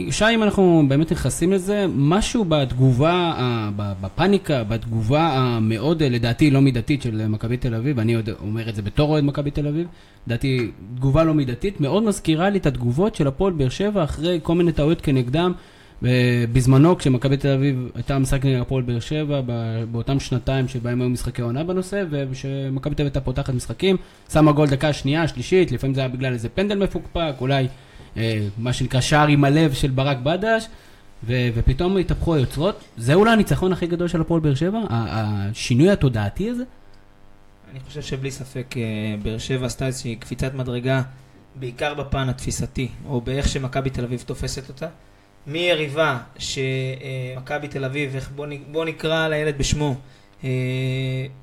שי, 0.10 0.26
אם 0.34 0.44
אנחנו 0.44 0.84
באמת 0.88 1.12
נכנסים 1.12 1.54
לזה, 1.54 1.86
משהו 1.96 2.46
בתגובה, 2.48 3.12
ה- 3.12 3.70
ב- 3.76 3.94
בפאניקה, 4.02 4.64
בתגובה 4.64 5.22
המאוד, 5.34 6.02
אה, 6.02 6.10
לדעתי, 6.10 6.52
לא 6.52 6.62
מידתית 6.62 7.02
של 7.02 7.22
אה, 7.22 7.28
מכבי 7.28 7.58
תל 7.58 7.76
אביב, 7.76 8.00
אני 8.00 8.14
עוד 8.14 8.30
אומר 8.42 8.70
את 8.70 8.76
זה 8.76 8.82
בתור 8.82 9.10
אוהד 9.10 9.24
מכבי 9.24 9.52
תל 9.52 9.68
אביב, 9.68 9.88
לדעתי, 10.28 10.72
תגובה 10.96 11.24
לא 11.24 11.34
מידתית, 11.34 11.82
מאוד 11.82 12.04
מזכירה 12.04 12.50
לי 12.50 12.58
את 12.58 12.66
התגובות 12.66 13.16
של 13.16 13.28
הפועל 13.28 13.54
באר 13.54 13.70
שבע 13.70 14.04
אחרי 14.04 14.40
כל 14.44 14.56
מיני 14.56 14.72
טעויות 14.72 15.02
כנגדם, 15.02 15.54
ובזמנו, 16.02 16.98
כשמכבי 16.98 17.38
תל 17.38 17.48
אביב 17.48 17.90
הייתה 17.96 18.20
משחק 18.20 18.46
נגד 18.46 18.60
הפועל 18.60 18.84
באר 18.84 19.00
שבע, 19.00 19.42
באותם 19.92 20.20
שנתיים 20.20 20.68
שבהם 20.68 21.02
היו 21.02 21.10
משחקי 21.10 21.42
עונה 21.42 21.64
בנושא, 21.64 22.04
וכשמכבי 22.10 22.96
תל 22.96 23.02
אביב 23.02 23.12
הייתה 23.14 23.22
פותחת 23.22 23.54
משחקים, 23.54 23.98
שמה 24.34 24.52
גול 24.52 24.68
דקה 24.68 24.94
שנייה, 24.94 25.28
שלישית, 25.28 25.72
לפעמים 25.72 25.94
זה 25.94 26.02
היה 26.02 26.08
בגלל 26.08 26.34
איזה 26.34 26.50
פנדל 26.50 26.84
מפוקפק, 26.84 27.34
אולי 27.42 27.68
אה, 28.18 28.48
מה 28.58 28.74
שנקרא 28.74 29.02
שער 29.02 29.28
עם 29.28 29.44
הלב 29.44 29.74
של 29.74 29.92
ברק 29.92 30.18
בדש, 30.18 30.68
ו- 31.24 31.50
ופתאום 31.56 31.98
התהפכו 31.98 32.36
היוצרות. 32.36 32.84
זה 32.98 33.14
אולי 33.14 33.32
הניצחון 33.32 33.74
הכי 33.74 33.88
גדול 33.88 34.08
של 34.08 34.22
הפועל 34.22 34.42
באר 34.42 34.56
שבע? 34.56 34.80
השינוי 34.90 35.92
התודעתי 35.92 36.50
הזה? 36.50 36.64
אני 37.72 37.80
חושב 37.80 38.02
שבלי 38.02 38.32
ספק 38.32 38.76
אה, 38.78 38.82
באר 39.24 39.38
שבע 39.38 39.66
עשתה 39.66 39.88
איזושהי 39.88 40.16
קפיצת 40.16 40.54
מדרגה, 40.54 41.02
בעיקר 41.56 41.94
בפן 41.94 42.30
התפיסתי, 42.30 42.88
או 43.08 43.22
באיך 43.22 43.48
שמכבי 43.48 43.90
תל 43.90 44.04
אביב 44.04 44.24
תופסת 44.26 44.70
אותה. 44.70 44.88
מיריבה 45.48 46.18
שמכבי 46.38 47.68
תל 47.68 47.86
אביב, 47.86 48.16
איך 48.16 48.32
בוא, 48.72 48.86
נקרא 48.86 49.28
לילד 49.28 49.58
בשמו, 49.58 49.96
אה, 50.44 50.50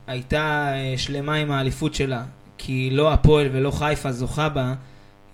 הייתה 0.06 0.72
אה, 0.74 0.94
שלמה 0.96 1.34
עם 1.34 1.50
האליפות 1.50 1.94
שלה, 1.94 2.22
כי 2.58 2.90
לא 2.92 3.12
הפועל 3.12 3.48
ולא 3.52 3.70
חיפה 3.70 4.12
זוכה 4.12 4.48
בה, 4.48 4.74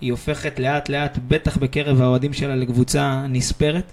היא 0.01 0.11
הופכת 0.11 0.59
לאט 0.59 0.89
לאט, 0.89 1.17
בטח 1.27 1.57
בקרב 1.57 2.01
האוהדים 2.01 2.33
שלה, 2.33 2.55
לקבוצה 2.55 3.25
נספרת, 3.29 3.91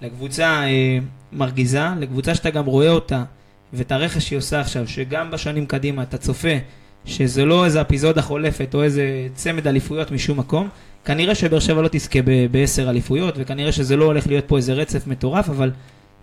לקבוצה 0.00 0.62
אה, 0.66 0.98
מרגיזה, 1.32 1.84
לקבוצה 1.98 2.34
שאתה 2.34 2.50
גם 2.50 2.66
רואה 2.66 2.90
אותה 2.90 3.24
ואת 3.72 3.92
הרכש 3.92 4.28
שהיא 4.28 4.38
עושה 4.38 4.60
עכשיו, 4.60 4.88
שגם 4.88 5.30
בשנים 5.30 5.66
קדימה 5.66 6.02
אתה 6.02 6.18
צופה 6.18 6.48
שזה 7.04 7.44
לא 7.44 7.64
איזה 7.64 7.80
אפיזודה 7.80 8.22
חולפת 8.22 8.74
או 8.74 8.82
איזה 8.82 9.28
צמד 9.34 9.66
אליפויות 9.66 10.10
משום 10.10 10.38
מקום. 10.38 10.68
כנראה 11.04 11.34
שבאר 11.34 11.60
שבע 11.60 11.82
לא 11.82 11.88
תזכה 11.92 12.18
בעשר 12.50 12.90
אליפויות, 12.90 13.34
וכנראה 13.38 13.72
שזה 13.72 13.96
לא 13.96 14.04
הולך 14.04 14.26
להיות 14.26 14.44
פה 14.48 14.56
איזה 14.56 14.72
רצף 14.72 15.06
מטורף, 15.06 15.48
אבל 15.48 15.70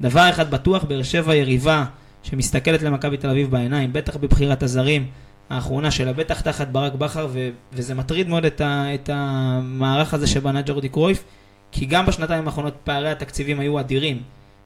דבר 0.01 0.29
אחד 0.29 0.51
בטוח, 0.51 0.83
באר 0.83 1.03
שבע 1.03 1.35
יריבה 1.35 1.85
שמסתכלת 2.23 2.81
למכבי 2.81 3.17
תל 3.17 3.29
אביב 3.29 3.51
בעיניים, 3.51 3.93
בטח 3.93 4.17
בבחירת 4.17 4.63
הזרים 4.63 5.05
האחרונה 5.49 5.91
שלה, 5.91 6.13
בטח 6.13 6.41
תחת 6.41 6.67
ברק 6.67 6.93
בכר, 6.93 7.27
וזה 7.73 7.95
מטריד 7.95 8.29
מאוד 8.29 8.45
את, 8.45 8.61
ה- 8.61 8.93
את 8.93 9.09
המערך 9.13 10.13
הזה 10.13 10.27
שבנה 10.27 10.61
ג'ורדי 10.65 10.89
קרויף, 10.89 11.23
כי 11.71 11.85
גם 11.85 12.05
בשנתיים 12.05 12.45
האחרונות 12.47 12.73
פערי 12.83 13.09
התקציבים 13.09 13.59
היו 13.59 13.79
אדירים, 13.79 14.21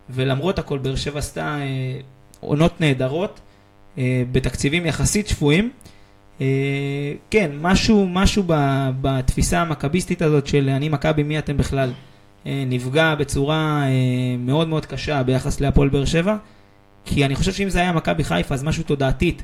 ולמרות 0.10 0.60
הכל 0.60 0.78
באר 0.78 0.96
שבע 0.96 1.20
עשתה 1.20 1.58
אה, 1.62 2.00
עונות 2.40 2.82
נהדרות, 2.82 3.40
אה, 3.98 4.24
בתקציבים 4.32 4.86
יחסית 4.86 5.28
שפויים. 5.28 5.72
אה, 6.42 7.14
כן, 7.30 7.52
משהו, 7.62 8.08
משהו 8.08 8.44
ב, 8.48 8.54
בתפיסה 9.02 9.62
המכביסטית 9.62 10.22
הזאת 10.22 10.48
של 10.48 10.70
אני 10.70 10.90
מכבי, 10.90 11.24
מי 11.24 11.40
אתם 11.40 11.58
בכלל, 11.58 11.92
אה, 12.46 12.64
נפגע 12.68 13.16
בצורה 13.16 13.84
אה, 13.84 14.38
מאוד 14.40 14.68
מאוד 14.68 14.86
קשה 14.86 15.24
ביחס 15.24 15.62
להפועל 15.62 15.90
באר 15.90 16.06
שבע, 16.06 16.36
כי 17.06 17.26
אני 17.26 17.36
חושב 17.36 17.52
שאם 17.54 17.70
זה 17.70 17.80
היה 17.80 17.92
מכבי 17.92 18.24
חיפה, 18.24 18.54
אז 18.54 18.64
משהו 18.64 18.84
תודעתית. 18.84 19.44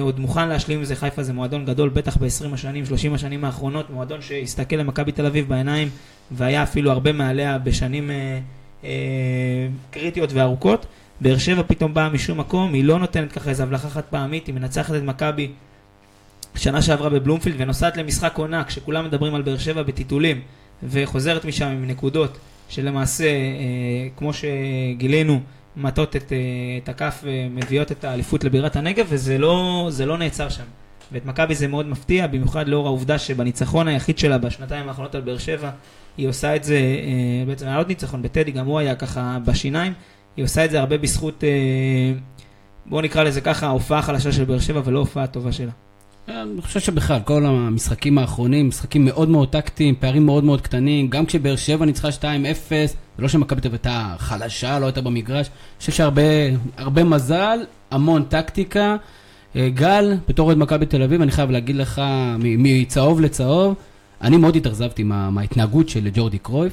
עוד 0.00 0.20
מוכן 0.20 0.48
להשלים 0.48 0.78
עם 0.78 0.84
זה, 0.84 0.96
חיפה 0.96 1.22
זה 1.22 1.32
מועדון 1.32 1.64
גדול, 1.64 1.88
בטח 1.88 2.16
ב-20 2.16 2.54
השנים, 2.54 2.86
30 2.86 3.14
השנים 3.14 3.44
האחרונות, 3.44 3.90
מועדון 3.90 4.22
שהסתכל 4.22 4.76
למכבי 4.76 5.12
תל 5.12 5.26
אביב 5.26 5.48
בעיניים 5.48 5.88
והיה 6.30 6.62
אפילו 6.62 6.90
הרבה 6.90 7.12
מעליה 7.12 7.58
בשנים 7.58 8.10
אה, 8.10 8.40
אה, 8.84 9.68
קריטיות 9.90 10.32
וארוכות. 10.32 10.86
באר 11.20 11.38
שבע 11.38 11.62
פתאום 11.66 11.94
באה 11.94 12.08
משום 12.08 12.40
מקום, 12.40 12.72
היא 12.72 12.84
לא 12.84 12.98
נותנת 12.98 13.32
ככה 13.32 13.50
איזו 13.50 13.62
הבלחה 13.62 13.88
חד 13.88 14.00
פעמית, 14.00 14.46
היא 14.46 14.54
מנצחת 14.54 14.94
את 14.94 15.02
מכבי 15.02 15.50
שנה 16.56 16.82
שעברה 16.82 17.08
בבלומפילד 17.08 17.54
ונוסעת 17.58 17.96
למשחק 17.96 18.38
עונה 18.38 18.64
כשכולם 18.64 19.04
מדברים 19.04 19.34
על 19.34 19.42
באר 19.42 19.58
שבע 19.58 19.82
בטיטולים 19.82 20.40
וחוזרת 20.82 21.44
משם 21.44 21.66
עם 21.66 21.86
נקודות 21.86 22.38
שלמעשה, 22.68 23.24
אה, 23.24 24.08
כמו 24.16 24.30
שגילינו, 24.32 25.40
מטות 25.76 26.16
את, 26.16 26.32
אה, 26.32 26.38
את 26.82 26.88
הכף 26.88 27.24
ומביאות 27.24 27.92
את 27.92 28.04
האליפות 28.04 28.44
לבירת 28.44 28.76
הנגב 28.76 29.06
וזה 29.08 29.38
לא, 29.38 29.88
לא 30.06 30.18
נעצר 30.18 30.48
שם. 30.48 30.64
ואת 31.12 31.26
מכבי 31.26 31.54
זה 31.54 31.68
מאוד 31.68 31.86
מפתיע, 31.86 32.26
במיוחד 32.26 32.68
לאור 32.68 32.86
העובדה 32.86 33.18
שבניצחון 33.18 33.88
היחיד 33.88 34.18
שלה 34.18 34.38
בשנתיים 34.38 34.88
האחרונות 34.88 35.14
על 35.14 35.20
באר 35.20 35.38
שבע, 35.38 35.70
היא 36.16 36.28
עושה 36.28 36.56
את 36.56 36.64
זה, 36.64 36.76
אה, 36.76 37.44
בעצם 37.46 37.66
היה 37.66 37.76
עוד 37.76 37.88
ניצחון 37.88 38.22
בטדי, 38.22 38.50
גם 38.50 38.66
הוא 38.66 38.78
היה 38.78 38.94
ככה 38.94 39.38
בשיניים, 39.44 39.92
היא 40.36 40.44
עושה 40.44 40.64
את 40.64 40.70
זה 40.70 40.80
הרבה 40.80 40.98
בזכות, 40.98 41.44
בואו 42.86 43.00
נקרא 43.00 43.22
לזה 43.22 43.40
ככה, 43.40 43.66
ההופעה 43.66 43.98
החלשה 43.98 44.32
של 44.32 44.44
באר 44.44 44.58
שבע 44.58 44.80
ולא 44.84 44.98
ההופעה 44.98 45.24
הטובה 45.24 45.52
שלה. 45.52 45.72
אני 46.28 46.62
חושב 46.62 46.80
שבכלל, 46.80 47.20
כל 47.24 47.46
המשחקים 47.46 48.18
האחרונים, 48.18 48.68
משחקים 48.68 49.04
מאוד 49.04 49.28
מאוד 49.28 49.48
טקטיים, 49.48 49.94
פערים 49.94 50.26
מאוד 50.26 50.44
מאוד 50.44 50.60
קטנים, 50.60 51.08
גם 51.08 51.26
כשבאר 51.26 51.56
שבע 51.56 51.84
ניצחה 51.86 52.08
2-0, 52.08 52.22
זה 52.68 52.94
לא 53.18 53.28
שמכבי 53.28 53.60
תל 53.60 53.68
אביב 53.68 53.80
הייתה 53.84 54.14
חלשה, 54.18 54.78
לא 54.78 54.86
הייתה 54.86 55.00
במגרש, 55.00 55.46
אני 55.46 55.78
חושב 55.78 55.92
שהרבה 55.92 56.22
הרבה 56.76 57.04
מזל, 57.04 57.58
המון 57.90 58.24
טקטיקה. 58.24 58.96
אה, 59.56 59.68
גל, 59.68 60.14
בתור 60.28 60.46
אוהד 60.46 60.58
מכבי 60.58 60.86
תל 60.86 61.02
אביב, 61.02 61.22
אני 61.22 61.30
חייב 61.30 61.50
להגיד 61.50 61.76
לך, 61.76 62.02
מצהוב 62.38 63.20
לצהוב, 63.20 63.74
אני 64.22 64.36
מאוד 64.36 64.56
התאכזבתי 64.56 65.02
מה, 65.02 65.30
מההתנהגות 65.30 65.88
של 65.88 66.08
ג'ורדי 66.14 66.38
קרויף. 66.38 66.72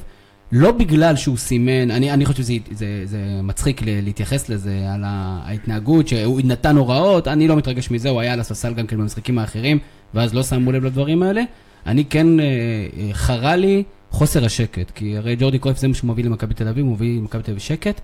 לא 0.56 0.72
בגלל 0.72 1.16
שהוא 1.16 1.38
סימן, 1.38 1.92
אני, 1.92 2.12
אני 2.12 2.26
חושב 2.26 2.44
שזה 2.44 2.54
זה, 2.72 3.02
זה 3.06 3.40
מצחיק 3.44 3.82
להתייחס 3.86 4.50
לזה, 4.50 4.88
על 4.94 5.02
ההתנהגות, 5.06 6.08
שהוא 6.08 6.42
נתן 6.44 6.78
הוראות, 6.78 7.28
אני 7.28 7.48
לא 7.48 7.56
מתרגש 7.56 7.92
מזה, 7.92 8.10
הוא 8.10 8.22
היה 8.22 8.34
על 8.34 8.40
הספסל 8.40 8.74
גם 8.74 8.88
כן 8.88 8.98
במשחקים 8.98 9.40
האחרים, 9.40 9.80
ואז 10.14 10.34
לא 10.34 10.44
שמו 10.44 10.72
לב 10.72 10.86
לדברים 10.86 11.24
האלה. 11.24 11.42
אני 11.86 12.06
כן, 12.06 12.40
אה, 12.40 12.46
אה, 12.46 13.10
חרה 13.14 13.56
לי 13.56 13.84
חוסר 14.12 14.46
השקט, 14.46 14.92
כי 14.92 15.18
הרי 15.18 15.36
ג'ורדי 15.36 15.60
קרויף 15.60 15.78
זה 15.78 15.88
מה 15.88 15.94
שהוא 15.94 16.10
מביא 16.10 16.24
למכבי 16.24 16.54
תל 16.54 16.68
אביב, 16.68 16.86
הוא 16.86 16.94
מביא 16.94 17.18
למכבי 17.20 17.44
תל 17.44 17.52
אביב 17.52 17.62
שקט, 17.62 18.02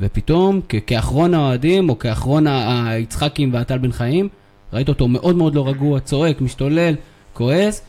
ופתאום, 0.00 0.60
כאחרון 0.86 1.34
האוהדים, 1.34 1.88
או 1.90 1.98
כאחרון 1.98 2.46
היצחקים 2.46 3.54
והטל 3.54 3.78
בן 3.78 3.92
חיים, 3.92 4.28
ראית 4.72 4.88
אותו 4.88 5.08
מאוד 5.08 5.36
מאוד 5.36 5.54
לא 5.54 5.68
רגוע, 5.68 6.00
צועק, 6.00 6.40
משתולל, 6.40 6.94
כועס. 7.32 7.82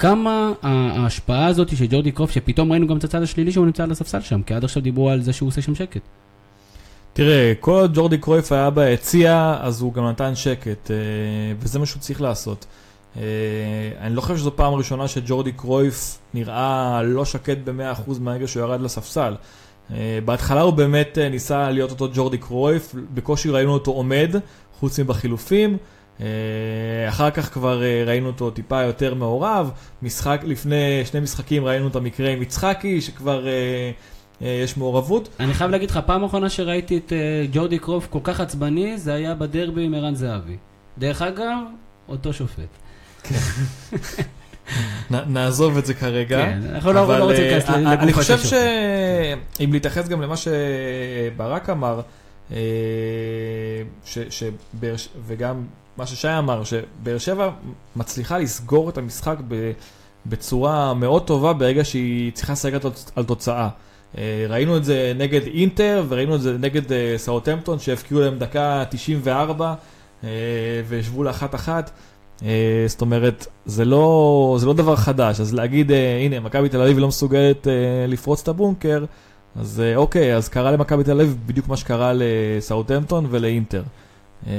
כמה 0.00 0.52
ההשפעה 0.62 1.46
הזאת 1.46 1.76
של 1.76 1.86
ג'ורדי 1.90 2.12
קרוף, 2.12 2.30
שפתאום 2.30 2.72
ראינו 2.72 2.86
גם 2.86 2.96
את 2.96 3.04
הצד 3.04 3.22
השלילי 3.22 3.52
שהוא 3.52 3.66
נמצא 3.66 3.82
על 3.82 3.90
הספסל 3.90 4.20
שם, 4.20 4.42
כי 4.42 4.54
עד 4.54 4.64
עכשיו 4.64 4.82
דיברו 4.82 5.10
על 5.10 5.22
זה 5.22 5.32
שהוא 5.32 5.48
עושה 5.48 5.62
שם 5.62 5.74
שקט. 5.74 6.00
תראה, 7.12 7.52
כל 7.60 7.72
עוד 7.72 7.94
ג'ורדי 7.94 8.18
קרויף 8.18 8.52
היה 8.52 8.70
ביציע, 8.70 9.56
אז 9.60 9.80
הוא 9.80 9.92
גם 9.92 10.08
נתן 10.08 10.34
שקט, 10.34 10.90
אה, 10.90 10.96
וזה 11.58 11.78
מה 11.78 11.86
שהוא 11.86 12.00
צריך 12.00 12.20
לעשות. 12.20 12.66
אה, 13.16 13.22
אני 14.00 14.14
לא 14.14 14.20
חושב 14.20 14.36
שזו 14.36 14.56
פעם 14.56 14.74
ראשונה 14.74 15.08
שג'ורדי 15.08 15.52
קרויף 15.52 16.18
נראה 16.34 17.02
לא 17.02 17.24
שקט 17.24 17.58
ב-100% 17.64 18.18
מהרגע 18.20 18.46
שהוא 18.46 18.62
ירד 18.62 18.80
לספסל. 18.80 19.34
אה, 19.94 20.18
בהתחלה 20.24 20.60
הוא 20.60 20.72
באמת 20.72 21.18
ניסה 21.30 21.70
להיות 21.70 21.90
אותו 21.90 22.08
ג'ורדי 22.14 22.38
קרויף, 22.38 22.94
בקושי 23.14 23.50
ראינו 23.50 23.72
אותו 23.72 23.90
עומד, 23.90 24.34
חוץ 24.80 25.00
מבחילופים. 25.00 25.76
אה, 26.20 26.26
אחר 27.08 27.30
כך 27.30 27.52
כבר 27.52 27.82
אה, 27.82 28.02
ראינו 28.06 28.26
אותו 28.26 28.50
טיפה 28.50 28.82
יותר 28.82 29.14
מעורב. 29.14 29.70
משחק, 30.02 30.40
לפני 30.44 30.76
שני 31.04 31.20
משחקים 31.20 31.64
ראינו 31.64 31.88
את 31.88 31.96
המקרה 31.96 32.30
עם 32.30 32.42
יצחקי, 32.42 33.00
שכבר 33.00 33.46
אה, 33.48 33.90
יש 34.64 34.76
מעורבות. 34.76 35.28
אני 35.40 35.54
חייב 35.54 35.70
להגיד 35.70 35.90
לך, 35.90 36.00
פעם 36.06 36.24
אחרונה 36.24 36.48
שראיתי 36.50 36.96
את 36.96 37.12
ג'ורדי 37.52 37.78
קרוף 37.78 38.06
כל 38.10 38.18
כך 38.22 38.40
עצבני, 38.40 38.98
זה 38.98 39.14
היה 39.14 39.34
בדרבי 39.34 39.84
עם 39.84 39.94
ערן 39.94 40.14
זהבי. 40.14 40.56
דרך 40.98 41.22
אגב, 41.22 41.56
אותו 42.08 42.32
שופט. 42.32 42.68
נעזוב 45.10 45.78
את 45.78 45.86
זה 45.86 45.94
כרגע. 45.94 46.36
כן, 46.42 46.60
אנחנו 46.74 46.92
לא- 46.92 47.18
לא 47.18 47.24
רוצים 47.24 47.40
להיכנס 47.44 47.68
אני- 47.70 47.84
לגופו 47.84 48.02
אני 48.02 48.12
חושב. 48.12 48.38
שאם 48.38 49.72
להתייחס 49.72 50.08
גם 50.08 50.22
למה 50.22 50.34
שברק 50.36 51.70
אמר, 51.70 52.00
ש- 54.04 54.18
שבאר 54.30 54.96
ש- 54.96 55.08
וגם 55.26 55.62
מה 56.00 56.06
ששי 56.06 56.28
אמר, 56.38 56.62
שבאר 56.64 57.18
שבע 57.18 57.50
מצליחה 57.96 58.38
לסגור 58.38 58.88
את 58.88 58.98
המשחק 58.98 59.36
בצורה 60.26 60.94
מאוד 60.94 61.26
טובה 61.26 61.52
ברגע 61.52 61.84
שהיא 61.84 62.32
צריכה 62.32 62.52
לשחק 62.52 62.72
על 62.74 62.80
תוצ- 62.80 63.10
על 63.16 63.24
תוצאה. 63.24 63.68
אה, 64.18 64.46
ראינו 64.48 64.76
את 64.76 64.84
זה 64.84 65.12
נגד 65.16 65.40
אינטר 65.46 66.04
וראינו 66.08 66.34
את 66.34 66.40
זה 66.40 66.56
נגד 66.58 66.92
אה, 66.92 67.14
סאוטהמפטון 67.16 67.78
שהפקיעו 67.78 68.20
להם 68.20 68.38
דקה 68.38 68.84
94 68.90 69.74
אה, 70.24 70.28
והשוו 70.88 71.22
לאחת 71.22 71.54
אחת. 71.54 71.90
אה, 72.44 72.48
זאת 72.86 73.00
אומרת, 73.00 73.46
זה 73.66 73.84
לא, 73.84 74.56
זה 74.60 74.66
לא 74.66 74.72
דבר 74.74 74.96
חדש, 74.96 75.40
אז 75.40 75.54
להגיד, 75.54 75.92
אה, 75.92 76.18
הנה, 76.24 76.40
מכבי 76.40 76.68
תל 76.68 76.80
אביב 76.82 76.98
לא 76.98 77.08
מסוגלת 77.08 77.66
אה, 77.68 77.72
לפרוץ 78.08 78.40
את 78.42 78.48
הבונקר, 78.48 79.04
אז 79.60 79.80
אה, 79.84 79.96
אוקיי, 79.96 80.36
אז 80.36 80.48
קרה 80.48 80.70
למכבי 80.70 81.04
תל 81.04 81.20
אביב 81.20 81.36
בדיוק 81.46 81.68
מה 81.68 81.76
שקרה 81.76 82.12
לסאוטהמפטון 82.14 83.26
ולאינטר. 83.30 83.82
אה, 84.46 84.52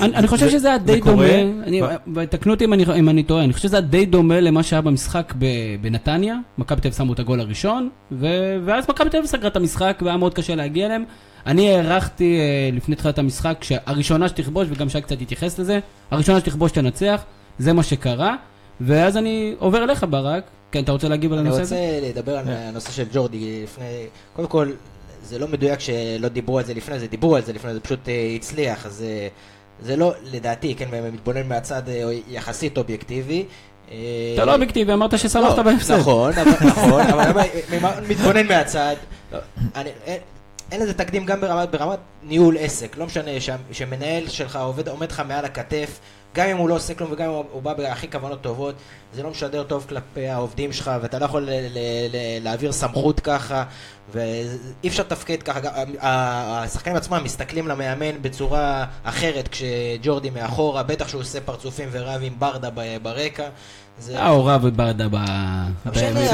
אני, 0.00 0.14
אני 0.16 0.26
חושב 0.28 0.46
זה- 0.46 0.52
שזה 0.52 0.68
היה 0.68 0.78
די. 0.78 1.00
דומה, 1.00 1.24
אני, 1.64 1.82
ו- 1.82 1.86
ותקנו 2.14 2.52
אותי 2.52 2.64
אם 2.64 2.72
אני, 2.72 2.84
אני 2.84 3.22
טועה, 3.22 3.44
אני 3.44 3.52
חושב 3.52 3.68
שזה 3.68 3.76
היה 3.76 3.86
די 3.86 4.06
דומה 4.06 4.40
למה 4.40 4.62
שהיה 4.62 4.82
במשחק 4.82 5.34
ב, 5.38 5.44
בנתניה, 5.80 6.36
מכבי 6.58 6.80
תל 6.80 6.88
אביב 6.88 6.96
שמו 6.98 7.12
את 7.12 7.18
הגול 7.18 7.40
הראשון, 7.40 7.88
ו, 8.12 8.26
ואז 8.64 8.84
מכבי 8.88 9.10
תל 9.10 9.16
אביב 9.16 9.28
סגרה 9.28 9.48
את 9.48 9.56
המשחק 9.56 10.00
והיה 10.04 10.16
מאוד 10.16 10.34
קשה 10.34 10.54
להגיע 10.54 10.86
אליהם. 10.86 11.04
אני 11.46 11.70
הערכתי 11.70 12.38
אה, 12.38 12.76
לפני 12.76 12.96
תחילת 12.96 13.18
המשחק 13.18 13.58
שהראשונה 13.64 14.28
שתכבוש, 14.28 14.68
וגם 14.70 14.88
שי 14.88 15.00
קצת 15.00 15.20
התייחס 15.22 15.58
לזה, 15.58 15.78
הראשונה 16.10 16.40
שתכבוש 16.40 16.72
תנצח, 16.72 17.22
זה 17.58 17.72
מה 17.72 17.82
שקרה. 17.82 18.36
ואז 18.80 19.16
אני 19.16 19.54
עובר 19.58 19.84
אליך, 19.84 20.06
ברק. 20.10 20.44
כן, 20.72 20.82
אתה 20.82 20.92
רוצה 20.92 21.08
להגיב 21.08 21.32
על 21.32 21.38
אני 21.38 21.48
הנושא 21.48 21.62
הזה? 21.62 21.76
רוצה 21.76 22.08
לדבר 22.20 22.36
על 22.38 22.44
הנושא 22.48 22.90
של 22.92 23.04
ג'ורדי 23.12 23.62
לפני, 23.62 23.84
קודם 24.36 24.48
כל, 24.48 24.70
זה 25.30 25.38
לא 25.38 25.48
מדויק 25.48 25.80
שלא 25.80 26.28
דיברו 26.28 26.58
על 26.58 26.64
זה 26.64 26.74
לפני 26.74 26.98
זה, 26.98 27.06
דיברו 27.06 27.36
על 27.36 27.42
זה 27.42 27.52
לפני 27.52 27.74
זה, 27.74 27.80
פשוט 27.80 28.08
אה, 28.08 28.32
הצליח, 28.36 28.86
אז 28.86 29.04
אה, 29.06 29.28
זה 29.82 29.96
לא, 29.96 30.12
לדעתי, 30.32 30.74
כן, 30.74 30.88
מתבונן 31.12 31.48
מהצד 31.48 31.88
אה, 31.88 32.02
יחסית 32.28 32.78
אובייקטיבי. 32.78 33.44
אתה 33.86 33.94
לא 34.44 34.52
אובייקטיבי, 34.54 34.92
אמרת 34.92 35.18
ששמחת 35.18 35.56
לא, 35.58 35.62
בהפסד. 35.62 35.98
נכון, 35.98 36.32
נכון, 36.70 37.00
אבל 37.02 37.42
מתבונן 38.08 38.46
מהצד, 38.46 38.96
לא, 39.32 39.38
אין- 39.74 40.80
לזה 40.80 40.94
תקדים 40.94 41.26
גם 41.26 41.40
ברמת, 41.40 41.70
ברמת 41.70 41.98
ניהול 42.22 42.56
עסק, 42.60 42.96
לא 42.96 43.06
משנה 43.06 43.30
שמנהל 43.72 44.28
שלך 44.28 44.56
עובד, 44.56 44.88
עומד 44.88 45.10
לך 45.12 45.22
מעל 45.28 45.44
הכתף, 45.44 45.98
גם 46.34 46.46
אם 46.48 46.56
הוא 46.56 46.68
לא 46.68 46.74
עושה 46.74 46.94
כלום 46.94 47.12
וגם 47.12 47.24
אם 47.28 47.34
הוא- 47.34 47.44
הוא 47.52 47.62
בא 47.62 47.72
בהכי 47.74 48.10
כוונות 48.10 48.40
טובות, 48.40 48.74
זה 49.14 49.22
לא 49.22 49.30
משדר 49.30 49.62
טוב 49.62 49.86
כלפי 49.88 50.28
העובדים 50.28 50.72
שלך, 50.72 50.90
ואתה 51.02 51.18
לא 51.18 51.24
יכול 51.24 51.42
ל- 51.42 51.50
ל- 51.50 51.78
ל- 52.12 52.44
להעביר 52.44 52.72
סמכות 52.72 53.20
ככה, 53.20 53.64
ואי 54.12 54.46
אפשר 54.88 55.02
לתפקד 55.02 55.42
ככה, 55.42 55.60
השחקנים 56.00 56.96
עצמם 56.96 57.20
מסתכלים 57.24 57.68
למאמן 57.68 58.22
בצורה 58.22 58.84
אחרת 59.04 59.48
כשג'ורדי 59.48 60.30
מאחורה, 60.30 60.82
בטח 60.82 61.08
שהוא 61.08 61.20
עושה 61.20 61.40
פרצופים 61.40 61.88
ורב 61.92 62.20
עם 62.24 62.32
ברדה 62.38 62.68
ברקע. 63.02 63.44
זה- 63.98 64.18
אה, 64.18 64.28
הוא 64.28 64.50
רב 64.50 64.68
ברדה 64.68 65.06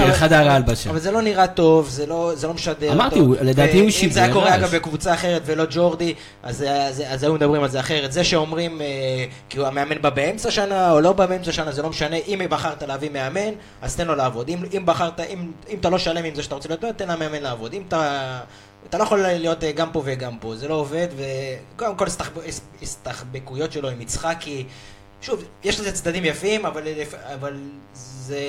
בחדר 0.09 0.49
ההלבשה. 0.51 0.91
אבל 0.91 0.99
זה 1.01 1.11
לא 1.11 1.23
נראה 1.23 1.47
טוב, 1.47 1.89
זה 1.89 2.07
לא, 2.07 2.33
זה 2.35 2.47
לא 2.47 2.55
משדר 2.55 2.93
אמרתי, 2.93 3.15
טוב. 3.19 3.27
הוא- 3.29 3.37
לדעתי 3.41 3.73
הוא 3.73 3.81
ואם 3.83 3.91
שידר 3.91 4.13
זה 4.15 4.23
היה 4.23 4.33
קורה. 4.33 4.55
אגב 4.55 4.75
בקבוצה 4.77 5.15
אחרת 5.15 5.43
ולא 5.47 5.65
ג'ורדי, 5.71 6.15
אז, 6.43 6.65
אז, 6.69 7.03
אז 7.09 7.23
היו 7.23 7.35
מדברים 7.35 7.63
על 7.63 7.69
זה 7.69 7.81
אחרת. 7.81 8.13
זה 8.13 8.25
שאומרים, 8.25 8.81
אה, 8.81 8.87
כי 9.49 9.59
הוא 9.59 9.67
המאמן 9.67 10.03
בא 10.03 10.11
באמצע 10.11 10.51
שנה 10.51 10.93
או 10.93 11.01
לא 11.01 11.13
בא 11.13 11.27
באמצע 11.27 11.53
שנה, 11.53 11.73
זה 11.73 11.83
לא 11.83 11.89
משנה. 11.89 12.17
אם 12.29 12.41
בחרת 12.51 12.83
להביא 12.83 13.11
מאמן, 13.11 13.51
אז 13.83 13.97
תן 13.97 14.07
לו 14.07 14.15
לעבוד. 14.15 14.49
אם, 14.49 14.59
אם 14.77 14.83
בחרת, 14.87 15.21
אם, 15.21 15.51
אם 15.71 15.79
אתה 15.81 15.91
לא 15.91 15.99
שלם 15.99 16.25
עם 16.25 16.35
זה 16.35 16.43
שאתה 16.43 16.55
רוצה 16.55 16.69
להיות, 16.69 16.85
תן 16.97 17.09
למאמן 17.11 17.43
לעבוד. 17.43 17.66
אם 17.75 17.83
אתה... 17.89 18.41
אתה 18.89 18.99
לא 18.99 19.03
יכול 19.03 19.19
להיות 19.23 19.65
אה, 19.65 19.73
גם 19.73 19.89
פה 19.93 20.03
וגם 20.05 20.39
פה, 20.41 20.57
זה 20.57 20.69
לא 20.69 20.75
עובד, 20.75 21.09
וקודם 21.17 21.97
כל 21.97 22.07
הסתחב- 22.07 22.41
הסתחבקויות 22.83 23.73
שלו 23.73 23.89
עם 23.89 24.01
יצחקי, 24.01 24.65
שוב, 25.23 25.45
יש 25.65 25.81
לזה 25.81 25.93
צדדים 25.93 26.25
יפים, 26.25 26.67
אבל, 26.67 26.83
אבל 27.35 27.57
זה 27.95 28.41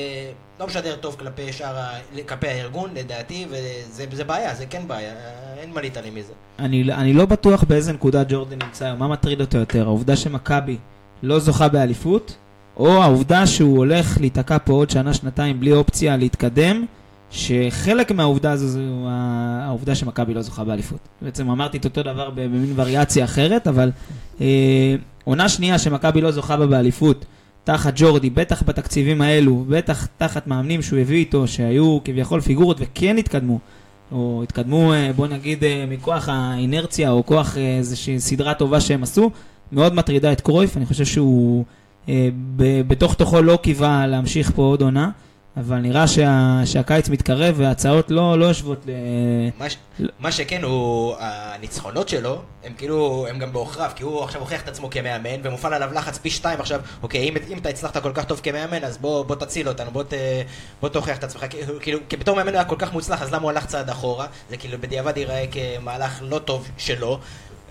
לא 0.59 0.67
משדר 0.67 0.95
טוב 0.95 1.15
כלפי 1.19 1.53
שאר, 1.53 1.77
ה- 1.77 1.97
כלפי 2.27 2.47
הארגון, 2.47 2.89
לדעתי, 2.93 3.45
וזה 3.49 4.05
זה 4.13 4.23
בעיה, 4.23 4.55
זה 4.55 4.65
כן 4.65 4.81
בעיה, 4.87 5.13
אין 5.57 5.73
מה 5.73 5.81
להתעלם 5.81 6.15
מזה. 6.15 6.33
אני, 6.59 6.93
אני 6.93 7.13
לא 7.13 7.25
בטוח 7.25 7.63
באיזה 7.63 7.93
נקודה 7.93 8.23
ג'ורדן 8.29 8.59
נמצא 8.65 8.85
היום, 8.85 8.99
מה 8.99 9.07
מטריד 9.07 9.41
אותו 9.41 9.57
יותר, 9.57 9.83
העובדה 9.85 10.15
שמכבי 10.15 10.77
לא 11.23 11.39
זוכה 11.39 11.67
באליפות, 11.67 12.35
או 12.77 13.03
העובדה 13.03 13.47
שהוא 13.47 13.77
הולך 13.77 14.17
להיתקע 14.19 14.57
פה 14.65 14.73
עוד 14.73 14.89
שנה, 14.89 15.13
שנתיים 15.13 15.59
בלי 15.59 15.71
אופציה 15.71 16.17
להתקדם, 16.17 16.85
שחלק 17.31 18.11
מהעובדה 18.11 18.51
הזו 18.51 18.67
זו 18.67 18.79
העובדה 19.61 19.95
שמכבי 19.95 20.33
לא 20.33 20.41
זוכה 20.41 20.63
באליפות. 20.63 20.99
בעצם 21.21 21.49
אמרתי 21.49 21.77
את 21.77 21.85
אותו 21.85 22.03
דבר 22.03 22.29
במין 22.35 22.73
וריאציה 22.75 23.25
אחרת, 23.25 23.67
אבל 23.67 23.91
אה, 24.41 24.95
עונה 25.23 25.49
שנייה 25.49 25.79
שמכבי 25.79 26.21
לא 26.21 26.31
זוכה 26.31 26.57
בה 26.57 26.67
באליפות, 26.67 27.25
תחת 27.63 27.93
ג'ורדי, 27.95 28.29
בטח 28.29 28.63
בתקציבים 28.63 29.21
האלו, 29.21 29.65
בטח 29.69 30.07
תחת 30.17 30.47
מאמנים 30.47 30.81
שהוא 30.81 30.99
הביא 30.99 31.17
איתו, 31.17 31.47
שהיו 31.47 31.99
כביכול 32.03 32.41
פיגורות 32.41 32.77
וכן 32.79 33.17
התקדמו. 33.17 33.59
או 34.11 34.41
התקדמו, 34.43 34.93
אה, 34.93 35.11
בוא 35.15 35.27
נגיד, 35.27 35.63
אה, 35.63 35.85
מכוח 35.89 36.29
האינרציה, 36.29 37.11
או 37.11 37.25
כוח 37.25 37.57
אה, 37.57 37.77
איזושהי 37.77 38.19
סדרה 38.19 38.53
טובה 38.53 38.79
שהם 38.81 39.03
עשו, 39.03 39.31
מאוד 39.71 39.93
מטרידה 39.93 40.31
את 40.31 40.41
קרויף, 40.41 40.77
אני 40.77 40.85
חושב 40.85 41.05
שהוא 41.05 41.65
אה, 42.09 42.29
ב- 42.55 42.81
בתוך 42.87 43.13
תוכו 43.13 43.41
לא 43.41 43.59
קיווה 43.61 44.07
להמשיך 44.07 44.51
פה 44.55 44.61
עוד 44.61 44.81
עונה, 44.81 45.09
אבל 45.59 45.75
נראה 45.75 46.07
שה, 46.07 46.59
שהקיץ 46.65 47.09
מתקרב 47.09 47.55
וההצעות 47.57 48.11
לא, 48.11 48.39
לא 48.39 48.45
יושבות 48.45 48.77
ל... 48.85 48.89
מה, 49.59 49.69
ש... 49.69 49.77
מה 50.19 50.31
שכן, 50.31 50.63
הוא, 50.63 51.15
הניצחונות 51.19 52.09
שלו, 52.09 52.41
הם 52.63 52.73
כאילו, 52.77 53.27
הם 53.29 53.39
גם 53.39 53.53
בעוכריו, 53.53 53.91
כי 53.95 54.03
הוא 54.03 54.23
עכשיו 54.23 54.41
הוכיח 54.41 54.61
את 54.61 54.67
עצמו 54.67 54.89
כמאמן, 54.89 55.39
ומופעל 55.43 55.73
עליו 55.73 55.93
לחץ 55.93 56.17
פי 56.17 56.29
שתיים 56.29 56.59
עכשיו, 56.59 56.81
אוקיי, 57.03 57.29
אם, 57.29 57.33
אם 57.47 57.57
אתה 57.57 57.69
הצלחת 57.69 57.97
כל 57.97 58.11
כך 58.13 58.25
טוב 58.25 58.39
כמאמן, 58.43 58.83
אז 58.83 58.97
בוא, 58.97 59.25
בוא 59.25 59.35
תציל 59.35 59.67
אותנו, 59.67 59.91
בוא, 59.91 60.03
ת, 60.03 60.13
בוא 60.81 60.89
תוכיח 60.89 61.17
את 61.17 61.23
עצמך, 61.23 61.45
כאילו, 61.81 61.99
כי 62.09 62.17
בתור 62.17 62.35
מאמן 62.35 62.49
הוא 62.49 62.57
היה 62.57 62.65
כל 62.65 62.75
כך 62.79 62.93
מוצלח, 62.93 63.21
אז 63.21 63.33
למה 63.33 63.43
הוא 63.43 63.49
הלך 63.49 63.65
צעד 63.65 63.89
אחורה? 63.89 64.27
זה 64.49 64.57
כאילו 64.57 64.77
בדיעבד 64.81 65.17
ייראה 65.17 65.45
כמהלך 65.51 66.19
לא 66.21 66.39
טוב 66.39 66.67
שלו. 66.77 67.19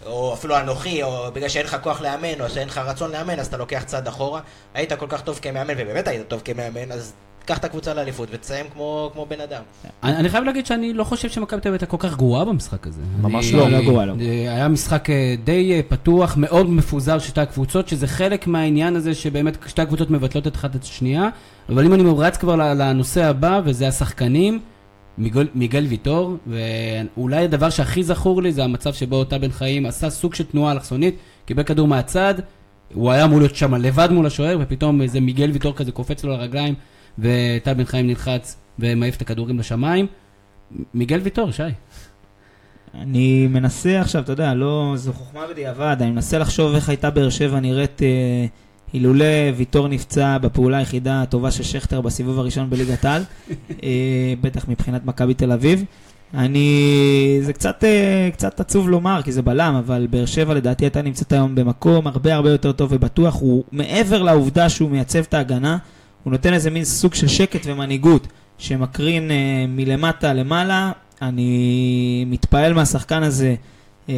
או 0.06 0.34
אפילו 0.34 0.58
אנוכי, 0.58 1.02
או 1.02 1.32
בגלל 1.32 1.48
שאין 1.48 1.66
לך 1.66 1.76
כוח 1.82 2.00
לאמן, 2.00 2.40
או 2.40 2.50
שאין 2.50 2.68
לך 2.68 2.78
רצון 2.78 3.10
לאמן, 3.12 3.38
אז 3.40 3.46
אתה 3.46 3.56
לוקח 3.56 3.82
צעד 3.86 4.08
אחורה. 4.08 4.40
היית 4.74 4.92
כל 4.92 5.06
כך 5.08 5.20
טוב 5.20 5.38
כמאמן, 5.42 5.74
ובאמת 5.76 6.08
היית 6.08 6.28
טוב 6.28 6.42
כמאמן, 6.44 6.92
אז 6.92 7.12
קח 7.46 7.58
את 7.58 7.64
הקבוצה 7.64 7.94
לאליפות 7.94 8.28
ותסיים 8.32 8.66
כמו, 8.72 9.10
כמו 9.12 9.26
בן 9.26 9.40
אדם. 9.40 9.62
אני 10.02 10.16
אני 10.16 10.28
חייב 10.28 10.44
להגיד 10.44 10.66
שאני 10.66 10.92
לא 10.92 11.04
חושב 11.04 11.28
שמכבי 11.28 11.60
תל 11.60 11.68
אביב 11.68 11.72
הייתה 11.82 11.86
כל 11.86 12.08
כך 12.08 12.16
גרועה 12.16 12.44
במשחק 12.44 12.86
הזה. 12.86 13.00
ממש 13.22 13.50
אני- 13.52 13.58
לא. 13.60 13.70
לא 13.70 13.80
גרועה, 13.82 14.06
לא. 14.06 14.14
אה, 14.20 14.26
היה 14.54 14.68
משחק 14.68 15.10
אה, 15.10 15.34
די 15.44 15.72
אה, 15.72 15.80
פתוח, 15.88 16.36
מאוד 16.36 16.70
מפוזר 16.70 17.18
של 17.18 17.28
שתי 17.28 17.40
הקבוצות, 17.40 17.88
שזה 17.88 18.06
חלק 18.06 18.46
מהעניין 18.46 18.96
הזה 18.96 19.14
שבאמת 19.14 19.56
שתי 19.66 19.82
הקבוצות 19.82 20.10
מבטלות 20.10 20.46
את 20.46 20.56
אחת 20.56 20.76
את 20.76 20.82
השנייה. 20.82 21.28
אבל 21.68 21.84
אם 21.84 21.94
אני 21.94 22.02
רץ 22.18 22.36
כבר 22.36 22.56
לנושא 22.56 23.24
הבא, 23.24 23.60
וזה 23.64 23.88
השחקנים, 23.88 24.60
מיגל, 25.18 25.46
מיגל 25.54 25.84
ויטור, 25.88 26.36
ואולי 26.46 27.44
הדבר 27.44 27.70
שהכי 27.70 28.02
זכור 28.02 28.42
לי 28.42 28.52
זה 28.52 28.64
המצב 28.64 28.92
שבו 28.92 29.24
טל 29.24 29.38
בן 29.38 29.50
חיים 29.50 29.86
עשה 29.86 30.10
סוג 30.10 30.34
של 30.34 30.44
תנועה 30.44 30.72
אלכסונית, 30.72 31.14
קיבל 31.46 31.62
כדור 31.62 31.88
מהצד, 31.88 32.34
הוא 32.94 33.10
היה 33.10 33.24
אמור 33.24 33.38
להיות 33.38 33.56
שם 33.56 33.74
לבד 33.74 34.08
מול 34.12 34.26
השוער, 34.26 34.56
ופתאום 34.60 35.02
איזה 35.02 35.20
מיגל 35.20 35.50
ויטור 35.52 35.74
כזה 35.76 35.92
קופץ 35.92 36.24
לו 36.24 36.32
לרגליים, 36.32 36.74
וטל 37.18 37.74
בן 37.74 37.84
חיים 37.84 38.06
נלחץ 38.06 38.56
ומעיף 38.78 39.16
את 39.16 39.20
הכדורים 39.20 39.58
לשמיים. 39.58 40.06
מיגל 40.94 41.20
ויטור, 41.22 41.50
שי. 41.50 41.62
אני 42.94 43.46
מנסה 43.46 44.00
עכשיו, 44.00 44.22
אתה 44.22 44.32
יודע, 44.32 44.54
לא, 44.54 44.92
זו 44.96 45.12
חוכמה 45.12 45.46
בדיעבד, 45.50 45.96
אני 46.00 46.10
מנסה 46.10 46.38
לחשוב 46.38 46.74
איך 46.74 46.88
הייתה 46.88 47.10
באר 47.10 47.30
שבע 47.30 47.60
נראית 47.60 48.02
אה, 48.02 48.46
אילולא 48.94 49.24
ויטור 49.56 49.88
נפצע 49.88 50.38
בפעולה 50.38 50.78
היחידה 50.78 51.22
הטובה 51.22 51.50
של 51.50 51.62
שכטר 51.62 52.00
בסיבוב 52.00 52.38
הראשון 52.38 52.70
בליגת 52.70 53.04
העל, 53.04 53.22
אה, 53.82 54.34
בטח 54.40 54.68
מבחינת 54.68 55.04
מכבי 55.04 55.34
תל 55.34 55.52
אביב. 55.52 55.84
אני, 56.34 57.38
זה 57.42 57.52
קצת, 57.52 57.84
אה, 57.84 58.28
קצת 58.32 58.60
עצוב 58.60 58.88
לומר, 58.88 59.22
כי 59.22 59.32
זה 59.32 59.42
בלם, 59.42 59.74
אבל 59.74 60.06
באר 60.10 60.26
שבע 60.26 60.54
לדעתי 60.54 60.84
הייתה 60.84 61.02
נמצאת 61.02 61.32
היום 61.32 61.54
במקום 61.54 62.06
הרבה 62.06 62.34
הרבה 62.34 62.50
יותר 62.50 62.72
טוב 62.72 62.92
ובטוח. 62.92 63.40
הוא, 63.40 63.64
מעבר 63.72 64.22
לעובדה 64.22 64.68
שהוא 64.68 64.90
מייצב 64.90 65.18
את 65.18 65.34
ההגנה, 65.34 65.78
הוא 66.26 66.32
נותן 66.32 66.52
איזה 66.52 66.70
מין 66.70 66.84
סוג 66.84 67.14
של 67.14 67.28
שקט 67.28 67.60
ומנהיגות 67.64 68.26
שמקרין 68.58 69.30
אה, 69.30 69.64
מלמטה 69.68 70.32
למעלה. 70.32 70.92
אני 71.22 72.24
מתפעל 72.28 72.72
מהשחקן 72.72 73.22
הזה 73.22 73.54
אה, 74.08 74.14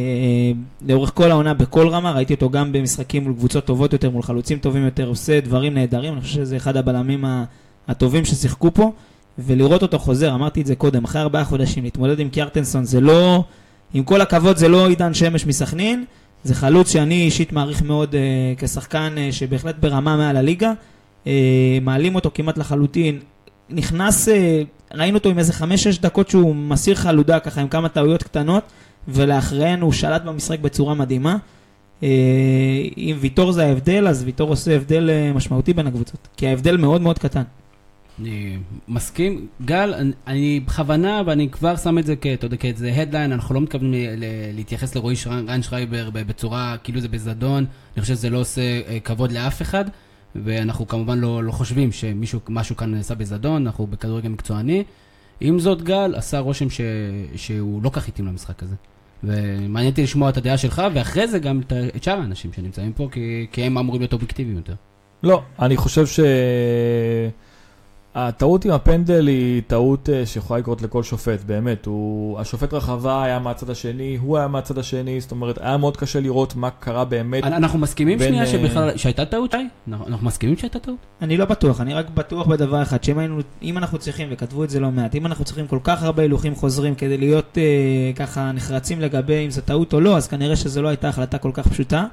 לאורך 0.87 1.11
כל 1.13 1.31
העונה 1.31 1.53
בכל 1.53 1.87
רמה, 1.87 2.11
ראיתי 2.11 2.33
אותו 2.33 2.49
גם 2.49 2.71
במשחקים 2.71 3.23
מול 3.23 3.33
קבוצות 3.33 3.65
טובות 3.65 3.93
יותר, 3.93 4.09
מול 4.09 4.23
חלוצים 4.23 4.59
טובים 4.59 4.85
יותר, 4.85 5.07
עושה 5.07 5.39
דברים 5.39 5.73
נהדרים, 5.73 6.13
אני 6.13 6.21
חושב 6.21 6.33
שזה 6.33 6.57
אחד 6.57 6.77
הבלמים 6.77 7.25
הטובים 7.87 8.25
ששיחקו 8.25 8.73
פה, 8.73 8.91
ולראות 9.39 9.81
אותו 9.81 9.99
חוזר, 9.99 10.33
אמרתי 10.33 10.61
את 10.61 10.65
זה 10.65 10.75
קודם, 10.75 11.03
אחרי 11.03 11.21
ארבעה 11.21 11.45
חודשים, 11.45 11.83
להתמודד 11.83 12.19
עם 12.19 12.29
קיארטנסון 12.29 12.85
זה 12.85 13.01
לא, 13.01 13.43
עם 13.93 14.03
כל 14.03 14.21
הכבוד 14.21 14.57
זה 14.57 14.67
לא 14.67 14.87
עידן 14.87 15.13
שמש 15.13 15.45
מסכנין, 15.45 16.05
זה 16.43 16.55
חלוץ 16.55 16.91
שאני 16.91 17.23
אישית 17.23 17.53
מעריך 17.53 17.81
מאוד 17.81 18.15
אה, 18.15 18.53
כשחקן 18.57 19.15
אה, 19.17 19.31
שבהחלט 19.31 19.75
ברמה 19.79 20.17
מעל 20.17 20.37
הליגה, 20.37 20.73
מעלים 21.81 22.15
אותו 22.15 22.31
כמעט 22.33 22.57
לחלוטין, 22.57 23.19
נכנס, 23.69 24.29
אה, 24.29 24.61
ראינו 24.93 25.17
אותו 25.17 25.29
עם 25.29 25.39
איזה 25.39 25.53
חמש-שש 25.53 25.97
דקות 25.99 26.29
שהוא 26.29 26.55
מסיר 26.55 26.95
חלודה 26.95 27.39
ככה 27.39 27.61
עם 27.61 27.67
כמה 27.67 27.89
טעויות 27.89 28.23
קטנות, 28.23 28.63
ולאחריהן 29.07 29.81
הוא 29.81 29.91
שלט 29.91 30.21
במשחק 30.23 30.59
בצורה 30.59 30.93
מדהימה. 30.93 31.37
אה, 32.03 32.07
אם 32.97 33.17
ויטור 33.19 33.51
זה 33.51 33.65
ההבדל, 33.65 34.07
אז 34.07 34.23
ויטור 34.23 34.49
עושה 34.49 34.75
הבדל 34.75 35.09
אה, 35.09 35.33
משמעותי 35.33 35.73
בין 35.73 35.87
הקבוצות, 35.87 36.27
כי 36.37 36.47
ההבדל 36.47 36.77
מאוד 36.77 37.01
מאוד 37.01 37.19
קטן. 37.19 37.43
אני 38.19 38.57
מסכים. 38.87 39.47
גל, 39.65 39.93
אני, 39.93 40.11
אני 40.27 40.59
בכוונה, 40.59 41.21
ואני 41.25 41.49
כבר 41.49 41.75
שם 41.75 41.97
את 41.97 42.05
זה 42.05 42.15
כ- 42.21 42.25
אתה 42.33 42.45
יודע, 42.45 42.57
כאיזה 42.57 42.93
headline, 42.95 43.31
אנחנו 43.31 43.55
לא 43.55 43.61
מתכוונים 43.61 43.93
להתייחס 44.55 44.95
לרועי 44.95 45.15
ריינשרייבר 45.47 46.09
בצורה 46.13 46.75
כאילו 46.83 47.01
זה 47.01 47.07
בזדון, 47.07 47.65
אני 47.95 48.01
חושב 48.01 48.13
שזה 48.13 48.29
לא 48.29 48.37
עושה 48.37 48.61
אה, 48.61 48.99
כבוד 49.03 49.31
לאף 49.31 49.61
אחד, 49.61 49.85
ואנחנו 50.35 50.87
כמובן 50.87 51.19
לא, 51.19 51.43
לא 51.43 51.51
חושבים 51.51 51.91
שמישהו, 51.91 52.39
משהו 52.49 52.77
כאן 52.77 52.91
נעשה 52.91 53.15
בזדון, 53.15 53.65
אנחנו 53.65 53.87
בכדורגל 53.87 54.29
מקצועני. 54.29 54.83
עם 55.39 55.59
זאת, 55.59 55.81
גל 55.81 56.15
עשה 56.15 56.39
רושם 56.39 56.69
ש, 56.69 56.81
שהוא 57.35 57.83
לא 57.83 57.89
כך 57.93 58.07
התאים 58.07 58.27
למשחק 58.27 58.63
הזה. 58.63 58.75
ומעניין 59.23 59.91
אותי 59.91 60.03
לשמוע 60.03 60.29
את 60.29 60.37
הדעה 60.37 60.57
שלך, 60.57 60.81
ואחרי 60.93 61.27
זה 61.27 61.39
גם 61.39 61.61
את 61.95 62.03
שאר 62.03 62.19
האנשים 62.19 62.53
שנמצאים 62.53 62.93
פה, 62.93 63.07
כי, 63.11 63.47
כי 63.51 63.63
הם 63.63 63.77
אמורים 63.77 64.01
להיות 64.01 64.13
אובייקטיביים 64.13 64.57
יותר. 64.57 64.73
לא, 65.23 65.41
אני 65.59 65.77
חושב 65.77 66.05
ש... 66.05 66.19
הטעות 68.15 68.65
עם 68.65 68.71
הפנדל 68.71 69.27
היא 69.27 69.61
טעות 69.67 70.09
אה, 70.09 70.25
שיכולה 70.25 70.59
לקרות 70.59 70.81
לכל 70.81 71.03
שופט, 71.03 71.43
באמת. 71.45 71.85
הוא, 71.85 72.39
השופט 72.39 72.73
רחבה 72.73 73.23
היה 73.23 73.39
מהצד 73.39 73.69
השני, 73.69 74.17
הוא 74.21 74.37
היה 74.37 74.47
מהצד 74.47 74.77
השני, 74.77 75.21
זאת 75.21 75.31
אומרת, 75.31 75.57
היה 75.61 75.77
מאוד 75.77 75.97
קשה 75.97 76.19
לראות 76.19 76.55
מה 76.55 76.69
קרה 76.69 77.05
באמת. 77.05 77.43
אנחנו 77.43 77.79
מסכימים 77.79 78.17
בין, 78.17 78.27
שנייה 78.27 78.43
אה, 78.43 78.47
שבכלל, 78.47 78.97
שהייתה 78.97 79.25
טעות, 79.25 79.51
שי? 79.51 79.57
אנחנו 79.87 80.07
אנחנו 80.07 80.27
מסכימים 80.27 80.57
שהייתה 80.57 80.79
טעות? 80.79 80.97
אני 81.21 81.37
לא 81.37 81.45
בטוח, 81.45 81.81
אני 81.81 81.93
רק 81.93 82.09
בטוח 82.09 82.47
בדבר 82.47 82.81
אחד, 82.81 83.03
שאם 83.03 83.17
היינו, 83.19 83.39
אם 83.61 83.77
אנחנו 83.77 83.97
צריכים, 83.97 84.27
וכתבו 84.31 84.63
את 84.63 84.69
זה 84.69 84.79
לא 84.79 84.91
מעט, 84.91 85.15
אם 85.15 85.25
אנחנו 85.25 85.45
צריכים 85.45 85.67
כל 85.67 85.79
כך 85.83 86.03
הרבה 86.03 86.21
הילוכים 86.21 86.55
חוזרים 86.55 86.95
כדי 86.95 87.17
להיות 87.17 87.57
אה, 87.57 88.11
ככה 88.15 88.51
נחרצים 88.51 89.01
לגבי 89.01 89.45
אם 89.45 89.51
זו 89.51 89.61
טעות 89.61 89.93
או 89.93 90.01
לא, 90.01 90.17
אז 90.17 90.27
כנראה 90.27 90.55
שזו 90.55 90.81
לא 90.81 90.87
הייתה 90.87 91.09
החלטה 91.09 91.37
כל 91.37 91.51
כך 91.53 91.67
פשוטה. 91.67 92.05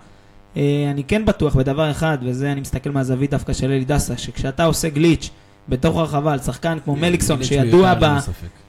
אה, 0.56 0.88
אני 0.90 1.04
כן 1.04 1.24
בטוח 1.24 1.56
בדבר 1.56 1.90
אחד, 1.90 2.18
וזה 2.22 2.52
אני 2.52 2.60
מסתכל 2.60 2.90
מהזווית 2.90 3.30
דווקא 3.30 3.52
של 3.52 3.70
אלי 3.70 3.84
דסה, 3.84 4.16
שכשאתה 4.16 4.64
עושה 4.64 4.88
גליץ' 4.88 5.30
בתוך 5.68 5.96
הרחבה 5.96 6.32
על 6.32 6.38
שחקן 6.38 6.78
כמו 6.84 6.96
מליקסון, 6.96 7.36
גליץ' 7.36 7.48
שידוע 7.48 7.94
ב... 8.00 8.16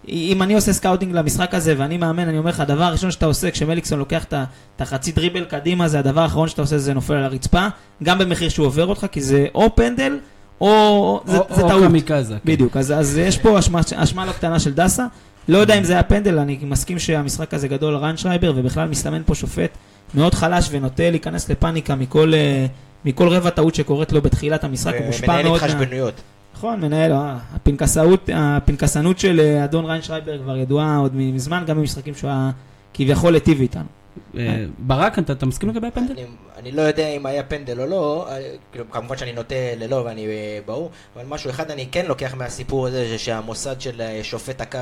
אם 0.10 0.42
אני 0.42 0.54
עושה 0.54 0.74
scouting 0.74 1.14
למשחק 1.16 1.54
הזה 1.54 1.76
ואני 1.78 1.98
מאמן, 1.98 2.28
אני 2.28 2.38
אומר 2.38 2.50
לך, 2.50 2.60
הדבר 2.60 2.84
הראשון 2.84 3.12
שאתה 3.12 3.26
עושה 3.26 3.52
כשמליקסון 3.52 4.00
לוקח 4.00 4.24
את 4.24 4.34
החצי 4.82 5.12
דריבל 5.12 5.44
קדימה, 5.46 5.88
זה 5.88 6.00
הדבר 6.00 6.22
האחרון 6.22 6.48
שאתה 6.48 6.62
עושה 6.62 6.78
זה 6.78 6.94
נופל 6.94 7.14
על 7.14 7.24
הרצפה, 7.24 7.68
גם 8.04 8.18
במחיר 8.20 8.50
שהוא 8.50 8.66
עובר 8.68 8.86
אותך, 8.86 9.06
כי 9.12 9.22
זה 9.22 9.46
או 9.56 9.76
פנדל 9.76 10.18
או 10.62 11.22
זה, 11.26 11.32
זה 11.32 11.62
או 11.62 11.70
טעות. 11.70 11.84
קמיקזה. 11.84 12.34
כן. 12.34 12.40
בדיוק, 12.46 12.78
אז, 12.78 12.92
אז 12.92 13.18
יש 13.18 13.38
פה 13.38 13.60
אשמה, 13.60 14.26
לא 14.26 14.32
קטנה 14.32 14.60
של 14.60 14.74
דסה. 14.74 15.06
לא 15.48 15.58
יודע 15.58 15.78
אם 15.78 15.84
זה 15.84 15.94
היה 15.94 16.04
פנדל, 16.04 16.40
אני 16.40 16.60
מסכים 16.62 17.00
שהמשחק 17.00 17.54
הזה 17.54 17.68
גדול 17.68 17.94
על 17.96 18.00
ריינשרייבר, 18.04 18.54
ובכלל 18.56 18.88
מסתמן 18.88 19.22
פה 19.26 19.36
שופט 19.36 19.70
מאוד 20.14 20.34
חלש 20.34 20.68
ונוטה 20.72 21.10
להיכנס 21.10 21.50
לפאניקה 21.50 21.96
מכל, 21.96 22.34
אה, 22.34 22.66
מכל 23.06 23.28
רבע 23.28 23.50
טעות 23.50 23.76
שקורית 23.76 24.12
לו 24.12 24.22
בתחילת 24.22 24.64
המשחק, 24.64 24.94
הוא 24.98 25.06
מושפע 25.06 25.28
מקהל 25.28 25.44
מאוד. 25.46 25.60
מה- 25.62 25.66
התחשבנויות. 25.68 26.14
נכון, 26.58 26.82
מקהל, 26.82 27.12
אה, 27.12 27.38
הפנקסאות, 27.56 28.30
הפנקסנות 28.34 29.20
של 29.20 29.40
אה, 29.40 29.64
אדון 29.64 29.86
ריינשרייבר 29.86 30.38
כבר 30.44 30.58
ידועה 30.58 30.98
עוד 30.98 31.16
מזמן, 31.16 31.64
גם 31.68 31.78
במשחקים 31.78 32.16
שהוא 32.16 32.30
היה 32.30 32.52
כביכול 32.94 33.34
היטיב 33.34 33.62
איתנו. 33.62 33.84
אה, 34.38 34.66
ברק, 34.78 35.20
אתה 35.20 35.34
אתה 35.34 35.46
מסכים 35.46 35.70
לגבי 35.70 35.88
הפנדל? 35.88 36.14
אני, 36.14 36.26
אני 36.58 36.72
לא 36.72 36.82
יודע 36.82 37.08
אם 37.08 37.26
היה 37.26 37.44
פנדל 37.44 37.82
או 37.82 37.86
לא, 37.86 38.28
כאילו, 38.72 38.92
כמובן 38.92 39.18
שאני 39.18 39.34
נוטה 39.34 39.56
ללא 39.78 39.96
ואני 39.96 40.28
ברור, 40.66 40.92
אבל 41.16 41.26
משהו 41.26 41.50
אחד 41.50 41.72
אני 41.72 41.88
כן 41.92 42.06
לוקח 42.06 42.36
מהסיפור 42.36 42.88
הזה, 42.88 43.08
זה 43.10 43.18
שהמוסד 43.18 43.82
של 43.82 44.02
שופט 44.24 44.62
הקו 44.62 44.80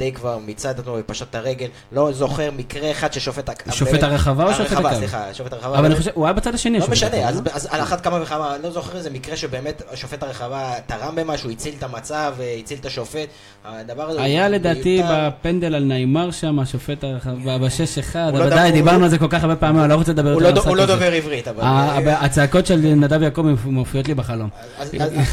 די 0.00 0.12
כבר 0.12 0.38
מיצה 0.38 0.70
את 0.70 0.78
עצמו 0.78 0.96
ופשט 0.98 1.26
את 1.30 1.34
הרגל, 1.34 1.66
לא 1.92 2.12
זוכר 2.12 2.50
מקרה 2.56 2.90
אחד 2.90 3.12
ששופט. 3.12 3.50
שופט 3.70 4.02
הרחבה 4.02 4.44
או 4.44 4.54
שופט 4.54 4.72
הרחבה, 4.72 4.88
הקו? 4.88 4.98
סליחה, 4.98 5.34
שופט 5.34 5.52
הרחבה. 5.52 5.78
אבל 5.78 5.86
אני 5.86 5.96
חושב, 5.96 6.10
הוא 6.14 6.24
היה 6.26 6.32
בצד 6.32 6.54
השני. 6.54 6.78
לא 6.78 6.86
משנה, 6.88 7.08
הרחבה, 7.16 7.28
אז, 7.28 7.36
לא? 7.46 7.50
אז 7.54 7.68
על 7.70 7.80
אחת 7.80 8.00
כמה 8.00 8.22
וכמה, 8.22 8.56
לא 8.62 8.70
זוכר 8.70 8.98
איזה 8.98 9.10
מקרה 9.10 9.36
שבאמת 9.36 9.82
שופט 9.94 10.22
הרחבה 10.22 10.72
תרם 10.86 11.14
במשהו, 11.16 11.50
הציל 11.50 11.74
את 11.78 11.82
המצב, 11.82 12.34
אה, 12.40 12.56
הציל 12.60 12.78
את 12.80 12.86
השופט, 12.86 13.28
הדבר 13.64 14.02
הזה 14.10 14.22
היה 14.22 14.48
לדעתי. 14.48 15.02
בפנדל 15.10 15.74
על 15.74 15.84
נעימר 15.84 16.30
שם, 16.30 16.58
השופט 16.58 17.04
הרחבה, 17.04 17.58
ב-6-1, 17.58 18.14
לא 18.14 18.28
אבל 18.28 18.38
דובר- 18.50 18.62
די, 18.62 18.70
דיברנו 18.72 18.98
לא- 18.98 19.04
על 19.04 19.10
זה 19.10 19.18
כל 19.18 19.28
כך 19.30 19.42
הרבה 19.42 19.56
פעמים, 19.56 19.80
אני 19.80 19.90
לא 19.90 19.94
רוצה 19.94 20.12
לדבר 20.12 20.28
יותר 20.30 20.42
לא, 20.42 20.48
על 20.48 20.68
הוא 20.68 20.76
לא. 20.76 20.86
דובר 20.86 21.12
עברית, 21.12 21.48
אבל... 21.48 21.62
הצעקות 22.08 22.66
של 22.66 22.76
נדב 22.76 23.22
יעקב 23.22 23.42
מופיעות 23.64 24.08
לי 24.08 24.14
בחלום. 24.14 24.48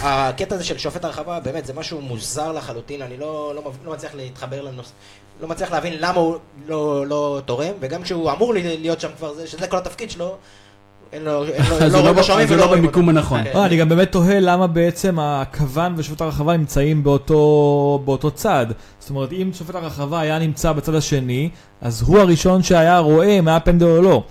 הקטע 0.01 0.55
הזה 0.55 0.63
של 0.63 0.77
שופט 0.77 1.05
הרחבה, 1.05 1.39
באמת, 1.39 1.65
זה 1.65 1.73
משהו 1.73 2.01
מוזר 2.01 2.51
לחלוטין, 2.51 3.01
אני 3.01 3.17
לא, 3.17 3.51
לא, 3.55 3.71
לא 3.85 3.93
מצליח 3.93 4.15
להתחבר 4.15 4.56
לנושא, 4.61 4.91
לא 5.41 5.47
מצליח 5.47 5.71
להבין 5.71 5.93
למה 5.99 6.19
הוא 6.19 6.35
לא, 6.67 7.05
לא 7.07 7.41
תורם, 7.45 7.73
וגם 7.79 8.01
כשהוא 8.03 8.31
אמור 8.31 8.53
להיות 8.53 8.99
שם 9.01 9.09
כבר, 9.17 9.33
זה, 9.33 9.47
שזה 9.47 9.67
כל 9.67 9.77
התפקיד 9.77 10.11
שלו, 10.11 10.35
אין 11.13 11.23
לו, 11.23 11.43
אין 11.45 11.63
לו, 11.69 11.79
לא 11.93 11.99
רואים 11.99 12.15
לא- 12.15 12.33
הוא 12.33 12.41
ולא 12.47 12.57
לא 12.57 12.65
רואים 12.65 12.83
במיקום 12.83 13.07
אותו. 13.07 13.17
הנכון. 13.17 13.43
כן. 13.43 13.51
לא, 13.53 13.65
אני 13.65 13.77
גם 13.77 13.89
באמת 13.89 14.11
תוהה 14.11 14.39
למה 14.39 14.67
בעצם 14.67 15.19
הכוון 15.19 15.93
ושופט 15.97 16.21
הרחבה 16.21 16.57
נמצאים 16.57 17.03
באותו, 17.03 18.01
באותו 18.05 18.31
צד. 18.31 18.65
זאת 18.99 19.09
אומרת, 19.09 19.31
אם 19.31 19.51
שופט 19.53 19.75
הרחבה 19.75 20.19
היה 20.19 20.39
נמצא 20.39 20.71
בצד 20.71 20.95
השני, 20.95 21.49
אז 21.81 22.01
הוא 22.01 22.19
הראשון 22.19 22.63
שהיה 22.63 22.99
רואה 22.99 23.27
אם 23.39 23.47
היה 23.47 23.59
פנדל 23.59 23.85
או 23.85 24.01
לא. 24.01 24.23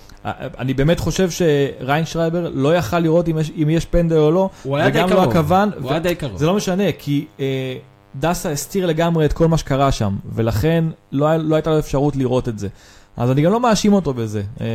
אני 0.59 0.75
באמת 0.75 1.01
חושב 1.01 1.29
שריינשרייבר 1.31 2.51
לא 2.55 2.77
יכל 2.77 2.99
לראות 2.99 3.29
אם 3.29 3.39
יש, 3.39 3.51
אם 3.63 3.71
יש 3.71 3.85
פנדל 3.85 4.17
או 4.19 4.31
לא, 4.31 4.49
הוא 4.63 4.77
היה 4.77 4.91
די 4.91 4.99
וגם 4.99 5.11
לא 5.11 5.15
קרוב. 5.15 5.29
הכוון. 5.31 5.71
הוא 5.81 5.91
היה 5.91 5.99
די 6.01 6.15
קרוב. 6.15 6.37
זה 6.37 6.47
לא 6.47 6.55
משנה, 6.55 6.93
כי 6.99 7.27
אה, 7.41 7.45
דסה 8.21 8.51
הסתיר 8.51 8.87
לגמרי 8.87 9.25
את 9.25 9.33
כל 9.33 9.49
מה 9.49 9.59
שקרה 9.59 9.93
שם, 9.93 10.17
ולכן 10.35 10.85
לא, 11.13 11.37
לא 11.37 11.55
הייתה 11.55 11.71
לו 11.71 11.79
אפשרות 11.79 12.17
לראות 12.17 12.49
את 12.49 12.59
זה. 12.59 12.69
אז 13.17 13.31
אני 13.31 13.43
גם 13.43 13.53
לא 13.53 13.61
מאשים 13.61 13.93
אותו 13.93 14.15
בזה. 14.15 14.43
אה, 14.61 14.67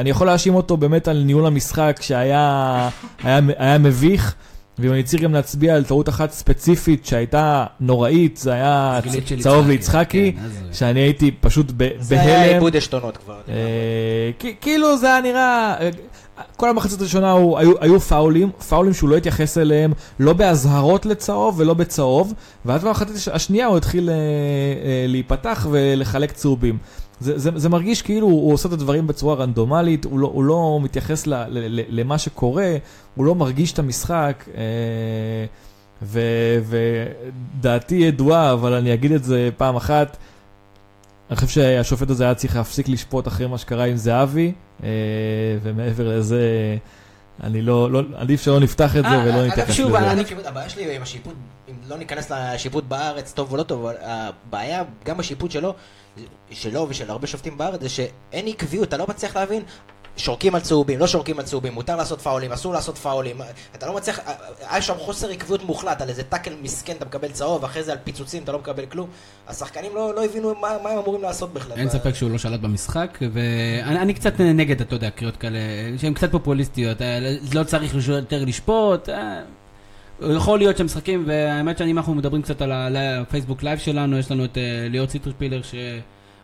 אני 0.00 0.10
יכול 0.10 0.26
להאשים 0.26 0.54
אותו 0.54 0.76
באמת 0.76 1.08
על 1.08 1.22
ניהול 1.26 1.46
המשחק 1.46 1.98
שהיה 2.02 2.88
היה, 3.22 3.40
היה 3.58 3.78
מביך, 3.78 4.34
ואם 4.78 4.92
אני 4.92 5.02
צריך 5.02 5.22
גם 5.22 5.32
להצביע 5.32 5.74
על 5.74 5.84
טעות 5.84 6.08
אחת 6.08 6.30
ספציפית 6.32 7.06
שהייתה 7.06 7.66
נוראית, 7.80 8.36
זה 8.36 8.52
היה 8.52 9.00
צהוב 9.40 9.70
יצחקי, 9.70 10.22
ליצחקי, 10.22 10.32
כן, 10.32 10.72
שאני 10.72 11.00
הייתי 11.00 11.30
פשוט 11.30 11.72
ב- 11.76 11.88
זה 11.98 12.20
היה 12.20 12.38
בהלם. 12.38 12.54
איבוד 12.54 12.76
עשתונות 12.76 13.16
כבר. 13.16 13.40
אה, 13.48 14.30
כאילו 14.60 14.96
זה 14.98 15.06
היה 15.06 15.20
נראה, 15.20 15.74
אה, 15.80 15.90
כל 16.56 16.70
המחצית 16.70 17.00
הראשונה 17.00 17.30
הוא- 17.30 17.58
היו, 17.58 17.72
היו 17.80 18.00
פאולים, 18.00 18.50
פאולים 18.68 18.92
שהוא 18.94 19.10
לא 19.10 19.16
התייחס 19.16 19.58
אליהם, 19.58 19.92
לא 20.20 20.32
באזהרות 20.32 21.06
לצהוב 21.06 21.54
ולא 21.58 21.74
בצהוב, 21.74 22.34
ואז 22.64 22.84
במחצית 22.84 23.16
הש- 23.16 23.28
השנייה 23.28 23.66
הוא 23.66 23.76
התחיל 23.76 24.10
אה, 24.10 24.14
אה, 24.14 25.04
להיפתח 25.08 25.66
ולחלק 25.70 26.32
צהובים. 26.32 26.78
זה, 27.20 27.38
זה, 27.38 27.50
זה 27.56 27.68
מרגיש 27.68 28.02
כאילו 28.02 28.26
הוא 28.26 28.52
עושה 28.52 28.68
את 28.68 28.72
הדברים 28.72 29.06
בצורה 29.06 29.34
רנדומלית, 29.34 30.04
הוא 30.04 30.18
לא, 30.18 30.30
הוא 30.34 30.44
לא 30.44 30.78
מתייחס 30.82 31.26
ל, 31.26 31.34
ל, 31.34 31.46
ל, 31.80 32.00
למה 32.00 32.18
שקורה, 32.18 32.76
הוא 33.14 33.24
לא 33.24 33.34
מרגיש 33.34 33.72
את 33.72 33.78
המשחק, 33.78 34.44
אה, 34.56 36.12
ודעתי 37.58 37.94
ידועה, 37.94 38.52
אבל 38.52 38.72
אני 38.74 38.94
אגיד 38.94 39.12
את 39.12 39.24
זה 39.24 39.50
פעם 39.56 39.76
אחת, 39.76 40.16
אני 41.30 41.36
חושב 41.36 41.48
שהשופט 41.48 42.10
הזה 42.10 42.24
היה 42.24 42.34
צריך 42.34 42.56
להפסיק 42.56 42.88
לשפוט 42.88 43.28
אחרי 43.28 43.46
מה 43.46 43.58
שקרה 43.58 43.84
עם 43.84 43.96
זהבי, 43.96 44.52
אה, 44.82 44.88
ומעבר 45.62 46.08
לזה, 46.18 46.76
אני 47.42 47.62
לא, 47.62 47.90
לא, 47.92 48.02
עדיף 48.14 48.42
שלא 48.42 48.60
נפתח 48.60 48.96
את 48.96 49.02
זה 49.02 49.08
אה, 49.08 49.22
ולא 49.24 49.34
אגב, 49.40 49.52
נתייחס 49.52 49.74
שוב, 49.74 49.96
לזה. 49.96 50.12
אני- 50.12 50.22
הבעיה 50.44 50.68
שלי 50.68 50.96
עם 50.96 51.02
השיפוט, 51.02 51.34
אם 51.68 51.74
לא 51.88 51.96
ניכנס 51.98 52.30
לשיפוט 52.30 52.84
בארץ, 52.84 53.32
טוב 53.32 53.52
או 53.52 53.56
לא 53.56 53.62
טוב, 53.62 53.86
הבעיה 54.02 54.82
גם 55.04 55.16
בשיפוט 55.16 55.50
שלו, 55.50 55.74
שלו 56.50 56.86
ושל 56.88 57.10
הרבה 57.10 57.26
שופטים 57.26 57.58
בארץ, 57.58 57.80
זה 57.80 57.88
שאין 57.88 58.46
עקביות, 58.46 58.88
אתה 58.88 58.96
לא 58.96 59.06
מצליח 59.08 59.36
להבין. 59.36 59.62
שורקים 60.18 60.54
על 60.54 60.60
צהובים, 60.60 60.98
לא 60.98 61.06
שורקים 61.06 61.38
על 61.38 61.44
צהובים, 61.44 61.72
מותר 61.72 61.96
לעשות 61.96 62.20
פאולים, 62.20 62.52
אסור 62.52 62.72
לעשות 62.72 62.98
פאולים, 62.98 63.40
אתה 63.74 63.86
לא 63.86 63.96
מצליח, 63.96 64.20
היה 64.68 64.82
שם 64.82 64.94
חוסר 64.98 65.30
עקביות 65.30 65.64
מוחלט, 65.64 66.00
על 66.00 66.08
איזה 66.08 66.22
טאקל 66.22 66.52
מסכן 66.62 66.92
אתה 66.92 67.04
מקבל 67.04 67.28
צהוב, 67.28 67.64
אחרי 67.64 67.82
זה 67.82 67.92
על 67.92 67.98
פיצוצים 68.04 68.42
אתה 68.42 68.52
לא 68.52 68.58
מקבל 68.58 68.86
כלום, 68.86 69.08
השחקנים 69.48 69.94
לא, 69.94 70.14
לא 70.14 70.24
הבינו 70.24 70.54
מה, 70.60 70.68
מה 70.82 70.90
הם 70.90 70.98
אמורים 70.98 71.22
לעשות 71.22 71.52
בכלל. 71.52 71.76
אין 71.76 71.90
ספק 71.90 72.14
שהוא 72.14 72.30
לא 72.30 72.38
שלט 72.38 72.60
במשחק, 72.60 73.18
ואני 73.32 73.98
אני 73.98 74.14
קצת 74.14 74.40
נגד, 74.40 74.80
אתה 74.80 74.94
יודע, 74.94 75.10
קריאות 75.10 75.36
כאלה, 75.36 75.58
שהן 75.98 76.14
קצת 76.14 76.30
פופוליסטיות, 76.30 77.02
אה, 77.02 77.18
לא 77.54 77.64
צריך 77.64 77.94
יותר 78.08 78.44
לשפוט, 78.44 79.08
אה, 79.08 79.42
יכול 80.20 80.58
להיות 80.58 80.76
שמשחקים, 80.76 81.24
והאמת 81.26 81.78
שאם 81.78 81.98
אנחנו 81.98 82.14
מדברים 82.14 82.42
קצת 82.42 82.62
על 82.62 82.96
הפייסבוק 82.96 83.62
live 83.62 83.78
שלנו, 83.78 84.18
יש 84.18 84.30
לנו 84.30 84.44
את 84.44 84.58
אה, 84.58 84.86
ליאור 84.90 85.06
ציטרשפילר 85.06 85.60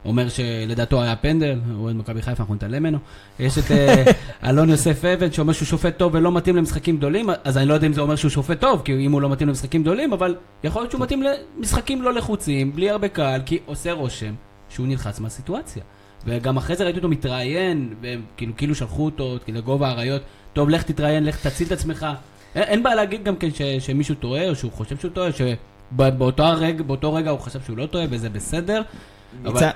שאומר 0.05 0.29
שלדעתו 0.29 1.03
היה 1.03 1.17
פנדל, 1.17 1.61
הוא 1.75 1.85
אוהד 1.85 1.97
מכבי 1.97 2.23
חיפה, 2.23 2.43
אנחנו 2.43 2.55
נתעלם 2.55 2.83
ממנו. 2.83 2.99
יש 3.39 3.59
את 3.59 3.71
אה, 3.71 4.05
אלון 4.49 4.69
יוסף 4.71 5.05
אבן 5.05 5.33
שאומר 5.33 5.53
שהוא 5.53 5.67
שופט 5.67 5.99
טוב 5.99 6.15
ולא 6.15 6.33
מתאים 6.33 6.57
למשחקים 6.57 6.97
גדולים, 6.97 7.27
אז 7.45 7.59
אני 7.59 7.67
לא 7.67 7.75
יודע 7.75 7.87
אם 7.87 7.93
זה 7.93 8.01
אומר 8.01 8.17
שהוא 8.17 8.31
שופט 8.31 8.61
טוב, 8.61 8.83
כי 8.85 9.07
אם 9.07 9.13
הוא 9.13 9.23
לא 9.23 9.31
מתאים 9.31 9.49
למשחקים 9.49 9.83
גדולים, 9.83 10.13
אבל 10.13 10.37
יכול 10.65 10.83
להיות 10.83 10.91
שהוא 10.91 11.01
מתאים 11.01 11.23
למשחקים 11.23 12.03
לא 12.03 12.15
לחוצים, 12.15 12.73
בלי 12.73 12.91
הרבה 12.91 13.09
קהל, 13.09 13.41
כי 13.47 13.59
עושה 13.67 13.93
רושם 13.93 14.35
שהוא 14.69 14.87
נלחץ 14.87 15.21
מהסיטואציה. 15.21 15.83
וגם 16.27 16.57
אחרי 16.57 16.77
זה 16.77 16.85
ראיתי 16.85 16.99
אותו 16.99 17.09
מתראיין, 17.09 17.95
וכאילו 18.01 18.57
כאילו 18.57 18.75
שלחו 18.75 19.05
אותו 19.05 19.37
כאילו, 19.45 19.59
לגובה 19.59 19.89
האריות, 19.89 20.23
טוב, 20.53 20.69
לך 20.71 20.83
תתראיין, 20.83 21.25
לך 21.25 21.47
תציל 21.47 21.67
את 21.67 21.73
עצמך. 21.73 22.07
אין, 22.55 22.83
בעיה 22.83 22.97
להגיד 22.97 23.25
גם 23.25 23.37
כן 23.37 23.51
ש, 23.51 23.63
שמישהו 23.63 24.15
טועה, 24.15 24.49
או 24.49 24.57
שהוא 24.57 24.73
חושב 24.73 24.97
שהוא 24.97 25.11
טועה, 25.11 25.31
שבאותו 25.33 26.45
רגע, 26.57 26.85
רגע 27.03 27.31
הוא 27.31 27.41
חשב 27.41 27.61
שהוא 27.61 27.77
לא 27.77 27.87
טועה, 27.87 28.05
וזה 28.11 28.29
בסדר. 28.29 28.83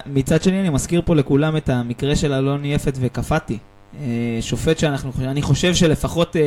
מצד, 0.07 0.42
שני, 0.42 0.61
אני 0.61 0.71
מזכיר 0.71 1.03
פה 1.05 1.14
לכולם 1.14 1.57
את 1.57 1.68
המקרה 1.68 2.16
של 2.16 2.33
אלון 2.33 2.64
יפת 2.64 2.94
וקפאתי. 3.01 3.59
אה, 4.01 4.38
שופט 4.40 4.79
שאנחנו, 4.79 5.11
אני 5.18 5.42
חושב 5.42 5.75
שלפחות 5.75 6.37
אה, 6.37 6.42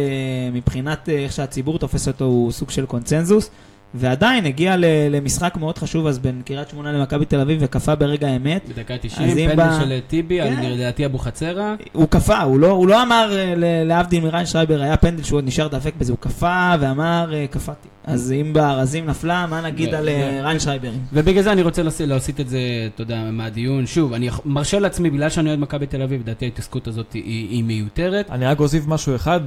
מבחינת 0.53 1.09
אה, 1.09 1.17
איך 1.17 1.31
שהציבור 1.31 1.79
תופס 1.79 2.07
אותו 2.07 2.25
הוא 2.25 2.51
סוג 2.51 2.69
של 2.69 2.85
קונצנזוס, 2.85 3.49
ועדיין 3.93 4.45
הגיע 4.45 4.77
ל- 4.77 4.85
למשחק 5.09 5.57
מאוד 5.59 5.77
חשוב 5.77 6.07
אז 6.07 6.19
בין 6.19 6.41
קריית 6.45 6.69
שמונה 6.69 6.91
למכבי 6.91 7.25
תל 7.25 7.39
אביב 7.39 7.57
וקפא 7.61 7.95
ברגע 7.95 8.27
האמת. 8.27 8.69
בדקה 8.69 8.93
אז 8.93 8.99
90, 9.01 9.37
אם 9.37 9.49
פנדל 9.49 9.63
ב- 9.69 9.79
של 9.81 9.99
טיבי, 10.07 10.41
על 10.41 10.55
כן. 10.55 10.71
לדעתי 10.71 11.05
אבוחצירא. 11.05 11.75
הוא 11.93 12.07
קפא, 12.09 12.43
הוא 12.43 12.59
לא, 12.59 12.67
הוא 12.71 12.87
לא 12.87 13.03
אמר 13.03 13.31
אה, 13.37 13.53
להבדיל 13.85 14.23
מריינשרייבר, 14.23 14.81
היה 14.81 14.97
פנדל 14.97 15.23
שהוא 15.23 15.37
עוד 15.37 15.45
נשאר 15.45 15.67
דפק 15.67 15.91
בזה, 15.97 16.11
הוא 16.11 16.19
קפא 16.19 16.75
ואמר 16.79 17.29
אה, 17.33 17.45
קפאתי. 17.49 17.87
אז 18.05 18.31
אם 18.41 18.53
בארזים 18.53 19.05
נפלה, 19.05 19.45
מה 19.49 19.61
נגיד 19.61 19.93
על 19.93 20.09
אה, 20.09 20.39
ו- 20.41 20.45
ריינשרייברים? 20.45 20.93
ובגלל 21.13 21.43
זה 21.43 21.51
אני 21.51 21.61
רוצה 21.61 21.81
להסיט 21.99 22.39
את 22.39 22.49
זה, 22.49 22.59
אתה 22.95 23.01
יודע, 23.01 23.21
מהדיון. 23.31 23.85
שוב, 23.85 24.13
אני 24.13 24.29
מרשה 24.45 24.79
לעצמי, 24.79 25.09
בגלל 25.09 25.29
שאני 25.29 25.49
אוהד 25.49 25.59
מכבי 25.59 25.85
תל 25.85 26.01
אביב, 26.01 26.21
לדעתי 26.21 26.45
ההתעסקות 26.45 26.87
הזאת 26.87 27.13
היא, 27.13 27.63
מיותרת. 27.63 28.29
אני 28.31 28.45
רק 28.45 28.59
אוסיף 28.59 28.87
משהו 28.87 29.15
אחד 29.15 29.39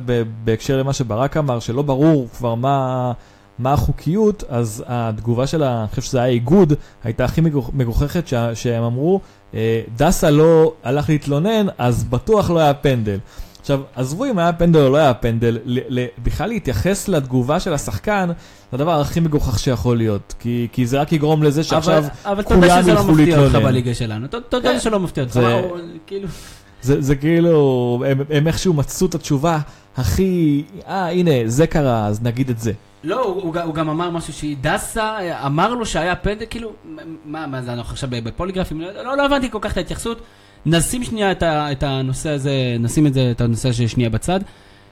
בהקשר 0.44 0.76
למה 0.78 0.92
שברק 0.92 1.36
אמר, 1.36 1.60
שלא 1.60 1.82
ברור 1.82 2.28
כבר 2.36 2.54
מה, 2.54 3.12
מה 3.58 3.72
החוקיות, 3.72 4.44
אז 4.48 4.84
התגובה 4.86 5.46
של, 5.46 5.62
אני 5.62 5.88
חושב 5.88 6.02
שזה 6.02 6.18
היה 6.22 6.32
איגוד, 6.32 6.72
הייתה 7.04 7.24
הכי 7.24 7.40
מגוח- 7.40 7.70
מגוחכת, 7.74 8.28
שה- 8.28 8.54
שהם 8.54 8.82
אמרו, 8.82 9.20
אה, 9.54 9.80
דסה 9.96 10.30
לא 10.30 10.72
הלך 10.84 11.08
להתלונן, 11.08 11.66
אז 11.78 12.04
בטוח 12.04 12.50
לא 12.50 12.58
היה 12.58 12.74
פנדל. 12.74 13.18
עכשיו, 13.60 13.80
עזבו 13.96 14.24
אם 14.24 14.38
היה 14.38 14.52
פנדל 14.52 14.80
או 14.80 14.90
לא 14.90 14.96
היה 14.96 15.14
פנדל, 15.14 15.58
בכלל 16.22 16.48
להתייחס 16.48 17.08
לתגובה 17.08 17.60
של 17.60 17.72
השחקן, 17.74 18.28
זה 18.28 18.34
הדבר 18.76 19.00
הכי 19.00 19.20
מגוחך 19.20 19.58
שיכול 19.58 19.96
להיות. 19.96 20.34
כי, 20.38 20.68
כי 20.72 20.86
זה 20.86 21.00
רק 21.00 21.12
יגרום 21.12 21.42
לזה 21.42 21.62
שעכשיו 21.64 21.98
אבל- 21.98 22.08
אבל 22.24 22.40
אתה 22.40 22.54
יודע 22.54 22.66
כולם 22.68 22.82
שזה 22.82 22.92
לא 22.94 22.98
ילכו 23.00 23.12
מפתיע 23.12 23.34
אותך 23.38 23.44
להתלונן. 23.44 23.66
בליגה 23.66 23.94
שלנו. 23.94 24.26
אתה 24.26 24.56
יודע 24.56 24.72
כן. 24.72 24.80
שלא 24.80 25.00
מפתיע 25.00 25.24
אותך. 25.24 25.40
כאילו... 26.06 26.28
זה, 26.82 27.00
זה 27.02 27.16
כאילו, 27.16 27.58
הם, 28.08 28.18
הם 28.30 28.46
איכשהו 28.46 28.74
מצאו 28.74 29.06
את 29.06 29.14
התשובה 29.14 29.58
הכי, 29.96 30.62
אה, 30.88 31.10
הנה, 31.10 31.30
זה 31.46 31.66
קרה, 31.66 32.06
אז 32.06 32.22
נגיד 32.22 32.50
את 32.50 32.58
זה. 32.60 32.72
לא, 33.04 33.24
הוא, 33.24 33.42
הוא, 33.42 33.58
הוא 33.60 33.74
גם 33.74 33.88
אמר 33.88 34.10
משהו 34.10 34.32
שדסה 34.32 35.16
אמר 35.46 35.74
לו 35.74 35.86
שהיה 35.86 36.16
פנדל, 36.16 36.44
כאילו, 36.50 36.72
מה, 37.24 37.46
מה 37.46 37.62
זה, 37.62 37.72
אנחנו 37.72 37.92
עכשיו 37.92 38.08
בפוליגרפים? 38.10 38.80
לא, 38.80 39.16
לא 39.16 39.26
הבנתי 39.26 39.50
כל 39.50 39.58
כך 39.60 39.72
את 39.72 39.76
ההתייחסות. 39.76 40.20
נשים 40.66 41.04
שנייה 41.04 41.32
את, 41.32 41.42
ה, 41.42 41.72
את 41.72 41.82
הנושא 41.82 42.30
הזה, 42.30 42.52
נשים 42.80 43.06
את 43.06 43.14
זה, 43.14 43.30
את 43.30 43.40
הנושא 43.40 43.68
הזה 43.68 43.88
שנייה 43.88 44.10
בצד. 44.10 44.40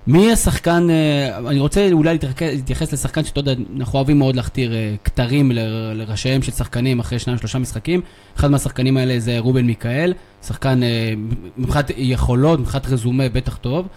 מי 0.06 0.32
השחקן, 0.32 0.90
אה, 0.90 1.38
אני 1.38 1.60
רוצה 1.60 1.88
אולי 1.92 2.18
להתייחס 2.40 2.92
לשחקן 2.92 3.24
שאתה 3.24 3.40
יודע, 3.40 3.52
אנחנו 3.76 3.98
אוהבים 3.98 4.18
מאוד 4.18 4.36
להכתיר 4.36 4.74
אה, 4.74 4.94
כתרים 5.04 5.52
לראשיהם 5.94 6.42
של 6.42 6.52
שחקנים 6.52 7.00
אחרי 7.00 7.18
שניים 7.18 7.38
שלושה 7.38 7.58
משחקים. 7.58 8.00
אחד 8.36 8.50
מהשחקנים 8.50 8.96
האלה 8.96 9.18
זה 9.20 9.38
רובן 9.38 9.64
מיכאל, 9.66 10.14
שחקן 10.46 10.82
אה, 10.82 11.12
מבחינת 11.56 11.90
יכולות, 11.96 12.60
מבחינת 12.60 12.86
רזומה 12.88 13.28
בטח 13.28 13.56
טוב. 13.56 13.88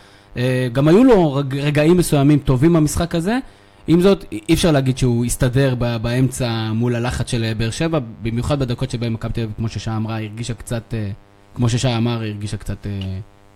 גם 0.74 0.88
היו 0.88 1.04
לו 1.04 1.34
רג- 1.34 1.56
רגעים 1.60 1.98
מסוימים 1.98 2.40
טובים 2.40 2.74
במשחק 2.74 3.16
הזה. 3.16 3.38
עם 3.88 4.02
זאת, 4.02 4.26
אי 4.32 4.54
אפשר 4.54 4.72
להגיד 4.72 4.98
שהוא 4.98 5.26
הסתדר 5.26 5.76
באמצע 6.02 6.72
מול 6.74 6.96
הלחץ 6.96 7.32
של 7.32 7.44
אה, 7.44 7.54
באר 7.54 7.70
שבע, 7.72 8.00
במיוחד 8.22 8.60
בדקות 8.60 8.90
שבהם 8.90 9.14
מכבי 9.14 9.34
תל 9.34 9.42
אביב, 9.42 9.54
כמו 9.58 9.70
ששי 9.70 9.92
אמרה, 9.92 10.16
הרגישה 10.20 10.54
קצת, 10.54 10.94
אה, 10.94 11.10
כמו 11.56 11.70
ששי 11.70 11.96
אמר, 11.98 12.12
הרגישה 12.24 12.58
קצת 12.58 12.88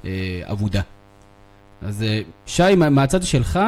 אה, 0.05 0.09
אבודה. 0.51 0.81
אז 1.81 2.05
שי, 2.45 2.75
מה- 2.77 2.89
מהצד 2.89 3.23
שלך, 3.23 3.59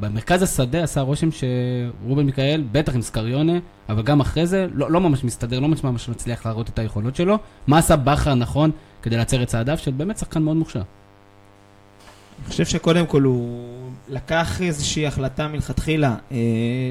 במרכז 0.00 0.42
השדה 0.42 0.82
עשה 0.82 1.00
רושם 1.00 1.28
שרובן 1.32 2.22
מיכאל, 2.26 2.64
בטח 2.72 2.94
עם 2.94 3.02
סקריונה, 3.02 3.52
אבל 3.88 4.02
גם 4.02 4.20
אחרי 4.20 4.46
זה, 4.46 4.66
לא, 4.74 4.90
לא 4.90 5.00
ממש 5.00 5.24
מסתדר, 5.24 5.60
לא 5.60 5.68
ממש 5.68 5.84
ממש 5.84 6.08
מצליח 6.08 6.46
להראות 6.46 6.68
את 6.68 6.78
היכולות 6.78 7.16
שלו. 7.16 7.38
מה 7.66 7.78
עשה 7.78 7.96
בכר 7.96 8.34
נכון 8.34 8.70
כדי 9.02 9.16
להצר 9.16 9.42
את 9.42 9.48
צעדיו 9.48 9.78
של 9.78 9.90
באמת 9.90 10.18
שחקן 10.18 10.42
מאוד 10.42 10.56
מוכשר? 10.56 10.82
אני 12.44 12.50
חושב 12.50 12.64
שקודם 12.64 13.06
כל 13.06 13.22
הוא 13.22 13.80
לקח 14.10 14.62
איזושהי 14.62 15.06
החלטה 15.06 15.48
מלכתחילה 15.48 16.16
אה, 16.32 16.36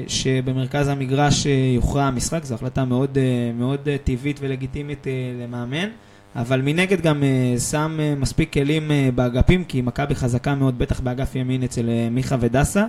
שבמרכז 0.08 0.88
המגרש 0.88 1.46
אה, 1.46 1.52
יוכרע 1.74 2.04
המשחק, 2.04 2.44
זו 2.44 2.54
החלטה 2.54 2.84
מאוד, 2.84 3.18
אה, 3.18 3.52
מאוד 3.58 3.88
טבעית 4.04 4.38
ולגיטימית 4.42 5.06
למאמן, 5.42 5.88
אבל 6.36 6.60
מנגד 6.60 7.00
גם 7.00 7.22
שם 7.70 7.98
מספיק 8.16 8.52
כלים 8.52 8.90
באגפים, 9.14 9.64
כי 9.64 9.82
מכבי 9.82 10.14
חזקה 10.14 10.54
מאוד, 10.54 10.78
בטח 10.78 11.00
באגף 11.00 11.34
ימין 11.34 11.62
אצל 11.62 11.88
מיכה 12.10 12.36
ודסה. 12.40 12.86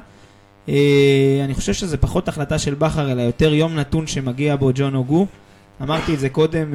אני 0.67 1.53
חושב 1.53 1.73
שזה 1.73 1.97
פחות 1.97 2.27
החלטה 2.27 2.59
של 2.59 2.73
בכר, 2.73 3.11
אלא 3.11 3.21
יותר 3.21 3.53
יום 3.53 3.75
נתון 3.75 4.07
שמגיע 4.07 4.55
בו 4.55 4.71
ג'ון 4.75 4.95
אוגו. 4.95 5.27
אמרתי 5.81 6.13
את 6.13 6.19
זה 6.19 6.29
קודם 6.29 6.73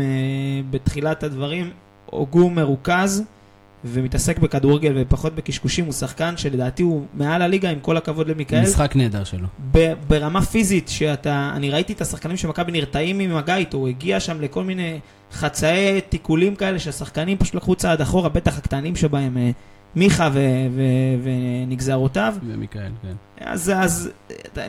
בתחילת 0.71 1.23
הדברים, 1.23 1.71
אוגו 2.13 2.51
מרוכז. 2.51 3.25
ומתעסק 3.85 4.39
בכדורגל 4.39 4.93
ופחות 4.97 5.35
בקשקושים, 5.35 5.85
הוא 5.85 5.93
שחקן 5.93 6.37
שלדעתי 6.37 6.83
הוא 6.83 7.07
מעל 7.15 7.43
הליגה, 7.43 7.71
עם 7.71 7.81
כל 7.81 7.97
הכבוד 7.97 8.29
למיכאל. 8.29 8.63
משחק 8.63 8.97
נהדר 8.97 9.25
שלו. 9.25 9.47
ב- 9.73 9.93
ברמה 10.09 10.43
פיזית, 10.43 10.89
שאתה, 10.89 11.53
אני 11.57 11.71
ראיתי 11.71 11.93
את 11.93 12.01
השחקנים 12.01 12.37
של 12.37 12.49
מכבי 12.49 12.73
נרתעים 12.73 13.19
ממגע 13.19 13.57
איתו, 13.57 13.79
הוא 13.79 13.89
הגיע 13.89 14.21
שם 14.21 14.41
לכל 14.41 14.65
מיני 14.65 14.99
חצאי 15.33 16.01
תיקולים 16.09 16.55
כאלה 16.55 16.79
שהשחקנים 16.79 17.39
פשוט 17.39 17.55
לקחו 17.55 17.75
צעד 17.75 18.01
אחורה, 18.01 18.29
בטח 18.29 18.59
הקטנים 18.59 18.97
שבהם, 18.97 19.37
אה, 19.37 19.51
מיכה 19.97 20.31
ו- 20.33 20.67
ו- 20.75 21.23
ונגזרותיו. 21.23 22.35
ומיכאל, 22.47 22.91
כן. 23.03 23.15
אז, 23.41 23.73
אז 23.77 24.11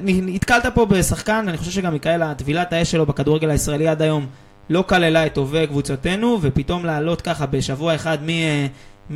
נתקלת 0.02 0.65
פה 0.74 0.86
בשחקן, 0.86 1.46
אני 1.48 1.58
חושב 1.58 1.72
שגם 1.72 1.93
מיכאל, 1.93 2.22
הטבילת 2.22 2.74
האש 2.74 2.91
שלו 2.91 3.06
בכדורגל 3.06 3.50
הישראלי 3.50 3.88
עד 3.88 4.02
היום 4.02 4.26
לא 4.70 4.84
כללה 4.88 5.26
את 5.26 5.34
טובי 5.34 5.67
קבוצתנו, 5.67 6.38
ופתאום 6.41 6.86
לעלות 6.86 7.22
ככה 7.22 7.46
בשבוע 7.46 7.96
אחד 7.96 8.17
מ... 8.26 8.30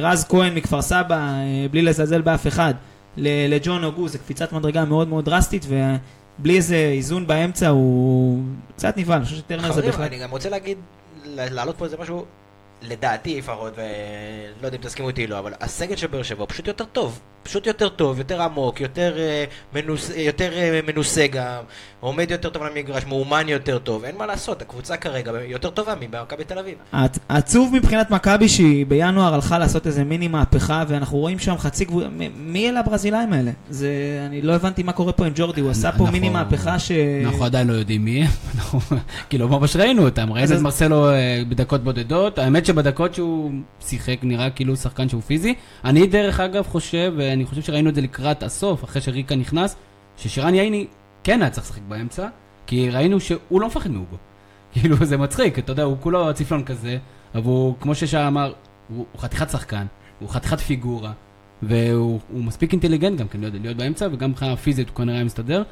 מרז 0.00 0.24
כהן 0.28 0.54
מכפר 0.54 0.82
סבא, 0.82 1.16
אה, 1.16 1.66
בלי 1.70 1.82
לזלזל 1.82 2.22
באף 2.22 2.46
אחד, 2.46 2.74
לג'ון 3.16 3.84
אוגו, 3.84 4.08
זה 4.08 4.18
קפיצת 4.18 4.52
מדרגה 4.52 4.84
מאוד 4.84 5.08
מאוד 5.08 5.24
דרסטית, 5.24 5.66
ובלי 5.68 6.56
איזה 6.56 6.76
איזון 6.76 7.26
באמצע 7.26 7.68
הוא 7.68 8.42
קצת 8.76 8.96
נבהל, 8.96 9.16
אני 9.16 9.24
חושב 9.24 9.36
שטרנר 9.36 9.72
זה 9.72 9.82
בכלל... 9.82 10.04
אני 10.04 10.18
גם 10.18 10.30
רוצה 10.30 10.48
להגיד, 10.48 10.78
להעלות 11.24 11.78
פה 11.78 11.84
איזה 11.84 11.96
משהו, 12.00 12.24
לדעתי 12.82 13.38
לפחות, 13.38 13.72
ולא 13.76 14.66
יודע 14.66 14.76
אם 14.76 14.82
תסכימו 14.82 15.08
איתי 15.08 15.26
לא, 15.26 15.38
אבל 15.38 15.52
הסגל 15.60 15.96
של 15.96 16.06
באר 16.06 16.22
שבע 16.22 16.40
הוא 16.40 16.48
פשוט 16.48 16.66
יותר 16.66 16.84
טוב. 16.84 17.20
פשוט 17.48 17.66
יותר 17.66 17.88
טוב, 17.88 18.18
יותר 18.18 18.42
עמוק, 18.42 18.80
יותר, 18.80 19.14
אה, 19.18 19.44
מנוס, 19.74 20.10
אה, 20.10 20.20
יותר 20.20 20.52
אה, 20.52 20.80
מנוסה 20.86 21.26
גם, 21.26 21.62
עומד 22.00 22.30
יותר 22.30 22.48
טוב 22.50 22.62
על 22.62 22.72
המגרש, 22.72 23.04
מאומן 23.06 23.48
יותר 23.48 23.78
טוב, 23.78 24.04
אין 24.04 24.16
מה 24.16 24.26
לעשות, 24.26 24.62
הקבוצה 24.62 24.96
כרגע 24.96 25.32
יותר 25.46 25.70
טובה 25.70 25.94
ממכבי 26.00 26.44
תל 26.44 26.58
אביב. 26.58 26.74
עצוב 27.28 27.74
מבחינת 27.74 28.10
מכבי 28.10 28.48
שהיא 28.48 28.86
בינואר 28.86 29.34
הלכה 29.34 29.58
לעשות 29.58 29.86
איזה 29.86 30.04
מיני 30.04 30.28
מהפכה 30.28 30.84
ואנחנו 30.88 31.18
רואים 31.18 31.38
שם 31.38 31.58
חצי 31.58 31.84
קבוצה, 31.84 32.08
מ- 32.08 32.52
מי 32.52 32.68
אלה 32.70 32.80
הברזילאים 32.80 33.32
האלה? 33.32 33.50
זה, 33.70 33.88
אני 34.26 34.42
לא 34.42 34.54
הבנתי 34.54 34.82
מה 34.82 34.92
קורה 34.92 35.12
פה 35.12 35.26
עם 35.26 35.32
ג'ורדי, 35.36 35.60
הוא 35.60 35.70
עשה 35.70 35.82
פה 35.92 35.96
אנחנו- 35.98 36.12
מיני 36.12 36.28
מהפכה 36.28 36.78
ש... 36.78 36.92
אנחנו 37.24 37.44
עדיין 37.44 37.66
לא 37.66 37.72
יודעים 37.72 38.04
מי 38.04 38.22
הם, 38.22 38.30
כאילו 39.30 39.48
ממש 39.48 39.76
ראינו 39.76 40.04
אותם, 40.04 40.32
ראינו 40.32 40.54
את 40.54 40.60
מרסלו 40.60 41.08
בדקות 41.48 41.84
בודדות, 41.84 42.38
האמת 42.38 42.66
שבדקות 42.66 43.14
שהוא 43.14 43.50
שיחק 43.86 44.16
נראה 44.22 44.50
כאילו 44.50 44.76
שחקן 44.76 45.08
שהוא 45.08 45.22
פיזי. 45.22 45.54
אני 45.84 46.06
דרך 46.06 46.40
אגב 46.40 46.66
חושב, 46.66 47.12
ואני 47.38 47.46
חושב 47.46 47.62
שראינו 47.62 47.90
את 47.90 47.94
זה 47.94 48.00
לקראת 48.00 48.42
הסוף, 48.42 48.84
אחרי 48.84 49.02
שריקה 49.02 49.36
נכנס, 49.36 49.76
ששירן 50.16 50.54
ייני 50.54 50.86
כן 51.24 51.42
היה 51.42 51.50
צריך 51.50 51.66
לשחק 51.66 51.82
באמצע, 51.88 52.28
כי 52.66 52.90
ראינו 52.90 53.20
שהוא 53.20 53.60
לא 53.60 53.66
מפחד 53.66 53.90
מהוגו. 53.90 54.16
כאילו 54.72 54.96
זה 55.04 55.16
מצחיק, 55.16 55.58
אתה 55.58 55.72
יודע, 55.72 55.82
הוא 55.82 55.96
כולו 56.00 56.34
צפלון 56.34 56.64
כזה, 56.64 56.98
אבל 57.34 57.44
הוא, 57.44 57.74
כמו 57.80 57.94
ששעה 57.94 58.28
אמר, 58.28 58.52
הוא 58.88 59.06
הוא 59.12 59.20
חתיכת 59.20 59.50
שחקן, 59.50 59.86
הוא 60.18 60.28
חתיכת 60.28 60.60
פיגורה, 60.60 61.12
והוא 61.62 62.20
הוא 62.32 62.44
מספיק 62.44 62.72
אינטליגנט 62.72 63.18
גם 63.18 63.28
כן 63.28 63.40
להיות, 63.40 63.54
להיות 63.60 63.76
באמצע, 63.76 64.08
וגם 64.12 64.30
מבחינה 64.30 64.56
פיזית 64.56 64.88
הוא 64.88 64.96
כנראה 64.96 65.24
מסתדר. 65.24 65.62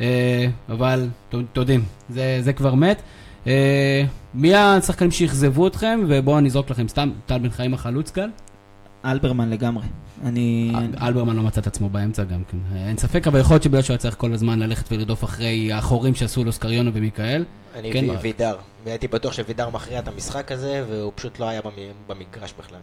אה, 0.00 0.46
אבל 0.68 1.08
אתם 1.28 1.42
יודעים, 1.56 1.82
זה, 2.08 2.38
זה 2.40 2.52
כבר 2.52 2.74
מת. 2.74 3.02
אה, 3.46 4.04
מי 4.34 4.54
השחקנים 4.54 5.10
שאכזבו 5.10 5.66
אתכם, 5.66 6.00
ובואו 6.08 6.38
אני 6.38 6.48
אזרוק 6.48 6.70
לכם 6.70 6.88
סתם, 6.88 7.10
טל 7.26 7.38
בן 7.38 7.50
חיים 7.50 7.74
החלוץ 7.74 8.10
כאן. 8.10 8.30
אלברמן 9.04 9.50
לגמרי. 9.50 9.84
אני... 10.24 10.72
אלברמן 11.02 11.36
לא 11.36 11.42
מצא 11.42 11.60
את 11.60 11.66
עצמו 11.66 11.88
באמצע 11.88 12.24
גם 12.24 12.42
כן. 12.50 12.58
אין 12.86 12.96
ספק, 12.96 13.26
אבל 13.26 13.40
יכול 13.40 13.54
להיות 13.54 13.62
שבגלל 13.62 13.82
שהוא 13.82 13.94
היה 13.94 13.98
צריך 13.98 14.16
כל 14.18 14.32
הזמן 14.32 14.58
ללכת 14.58 14.92
ולרדוף 14.92 15.24
אחרי 15.24 15.72
האחורים 15.72 16.14
שעשו 16.14 16.44
לו 16.44 16.52
סקריונה 16.52 16.90
ומיכאל. 16.94 17.44
אני 17.76 17.92
כן? 17.92 18.04
וידר, 18.22 18.56
והייתי 18.84 19.08
בטוח 19.08 19.32
שווידר 19.32 19.70
מכריע 19.70 19.98
את 19.98 20.08
המשחק 20.08 20.52
הזה, 20.52 20.84
והוא 20.90 21.12
פשוט 21.14 21.40
לא 21.40 21.48
היה 21.48 21.60
במ- 21.60 21.70
במגרש 22.14 22.54
בכלל. 22.58 22.78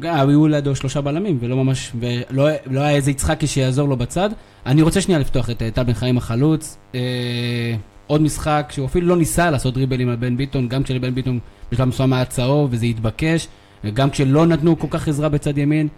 גם 0.00 0.28
היו 0.28 0.48
לידו 0.48 0.76
שלושה 0.76 1.00
בלמים, 1.00 1.38
ולא 1.40 1.56
ממש, 1.56 1.92
ולא 2.00 2.48
לא 2.66 2.80
היה 2.80 2.96
איזה 2.96 3.10
יצחקי 3.10 3.46
שיעזור 3.46 3.88
לו 3.88 3.96
בצד. 3.96 4.30
אני 4.66 4.82
רוצה 4.82 5.00
שנייה 5.00 5.20
לפתוח 5.20 5.50
את 5.50 5.62
אה, 5.62 5.70
טל 5.70 5.82
בן 5.82 5.92
חיים 5.94 6.18
החלוץ. 6.18 6.76
אה, 6.94 7.74
עוד 8.06 8.22
משחק 8.22 8.70
שהוא 8.74 8.86
אפילו 8.86 9.06
לא 9.06 9.16
ניסה 9.16 9.50
לעשות 9.50 9.74
דריבלים 9.74 10.08
על 10.08 10.16
בן 10.16 10.36
ביטון, 10.36 10.68
גם 10.68 10.82
כשלבן 10.82 11.14
ביטון 11.14 11.38
בשלב 11.72 11.88
מסוים 11.88 12.12
היה 12.12 12.24
צהוב 12.24 12.68
וזה 12.72 12.86
התבקש, 12.86 13.48
וגם 13.84 14.10
כשלא 14.10 14.46
נתנו 14.46 14.78
כל 14.78 14.86
כך 14.90 15.08
עזרה 15.08 15.28
בצד 15.28 15.58
ימין. 15.58 15.88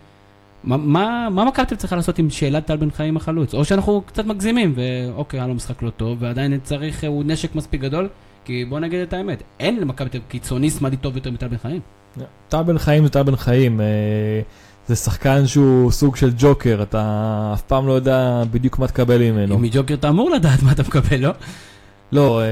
מה- 0.64 0.76
מה 0.76 1.28
מה 1.30 1.44
מכבי 1.44 1.76
צריכה 1.76 1.96
לעשות 1.96 2.18
עם 2.18 2.30
שאלת 2.30 2.66
טל 2.66 2.76
בן 2.76 2.90
חיים 2.90 3.16
החלוץ? 3.16 3.54
או 3.54 3.64
שאנחנו 3.64 4.02
קצת 4.06 4.26
מגזימים, 4.26 4.74
ואוקיי, 4.76 5.40
היה 5.40 5.46
לו 5.46 5.54
משחק 5.54 5.82
לא 5.82 5.90
טוב, 5.90 6.18
ועדיין 6.20 6.58
צריך, 6.62 7.04
הוא 7.06 7.24
נשק 7.26 7.54
מספיק 7.54 7.80
גדול, 7.80 8.08
כי 8.44 8.64
בוא 8.68 8.80
נגיד 8.80 9.00
את 9.00 9.12
האמת, 9.12 9.42
אין 9.60 9.80
למכבי 9.80 10.08
תל 10.08 10.18
קיצוני 10.28 10.70
שמאלי 10.70 10.96
טוב 10.96 11.16
יותר 11.16 11.30
מטל 11.30 11.48
בן 11.48 11.56
חיים. 11.58 11.80
טל 12.48 12.62
בן 12.62 12.78
חיים 12.78 13.04
זה 13.04 13.10
טל 13.10 13.22
בן 13.22 13.36
חיים. 13.36 13.80
אה, 13.80 13.86
זה 14.88 14.96
שחקן 14.96 15.46
שהוא 15.46 15.90
סוג 15.90 16.16
של 16.16 16.30
ג'וקר, 16.38 16.78
אתה 16.82 17.02
אף 17.54 17.62
פעם 17.62 17.86
לא 17.86 17.92
יודע 17.92 18.42
בדיוק 18.50 18.78
מה 18.78 18.86
תקבל 18.86 19.18
ממנו. 19.30 19.54
אם 19.54 19.62
מג'וקר 19.62 19.94
אתה 19.94 20.08
אמור 20.08 20.30
לדעת 20.30 20.62
מה 20.62 20.72
אתה 20.72 20.82
מקבל, 20.82 21.16
לא? 21.16 21.30
לא, 22.14 22.40
אה, 22.42 22.46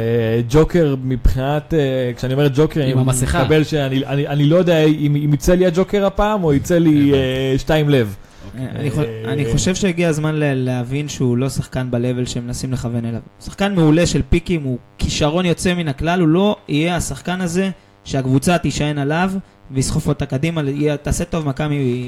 ג'וקר 0.48 0.94
מבחינת, 1.05 1.75
אה, 1.75 1.79
כשאני 2.16 2.33
אומר 2.33 2.48
ג'וקר, 2.55 2.81
עם 2.81 2.87
אני 2.98 3.01
המסכה. 3.01 3.42
מקבל 3.42 3.64
שאני 3.64 4.07
אני, 4.07 4.27
אני 4.29 4.44
לא 4.46 4.57
יודע 4.57 4.85
אם, 4.85 5.35
יצא 5.35 5.55
לי 5.55 5.66
הג'וקר 5.66 6.07
הפעם 6.07 6.44
או 6.44 6.55
יצא 6.55 6.79
לי 6.79 7.12
אה, 7.14 7.55
שתיים 7.59 7.88
לב. 7.88 8.16
אני, 8.59 8.90
חו- 8.90 9.01
אני 9.25 9.53
חושב 9.53 9.75
שהגיע 9.75 10.09
הזמן 10.09 10.35
להבין 10.38 11.09
שהוא 11.09 11.37
לא 11.37 11.48
שחקן 11.48 11.90
ב-level 11.90 12.27
שהם 12.29 12.46
מנסים 12.46 12.72
לכוון 12.72 13.05
אליו. 13.05 13.20
שחקן 13.44 13.75
מעולה 13.75 14.07
של 14.07 14.20
פיקים, 14.29 14.62
הוא 14.62 14.79
כישרון 14.98 15.46
יוצא 15.46 15.75
מן 15.75 15.88
הכלל, 15.88 16.20
הוא 16.20 16.29
לא 16.29 16.57
יהיה 16.68 16.96
השחקן 16.96 17.40
הזה 17.40 17.70
שהקבוצה 18.05 18.59
תישען 18.59 18.98
עליו 18.98 19.33
ויסחוף 19.70 20.09
אותה 20.09 20.27
קדימה, 20.27 20.62
תעשה 21.03 21.25
טוב 21.25 21.48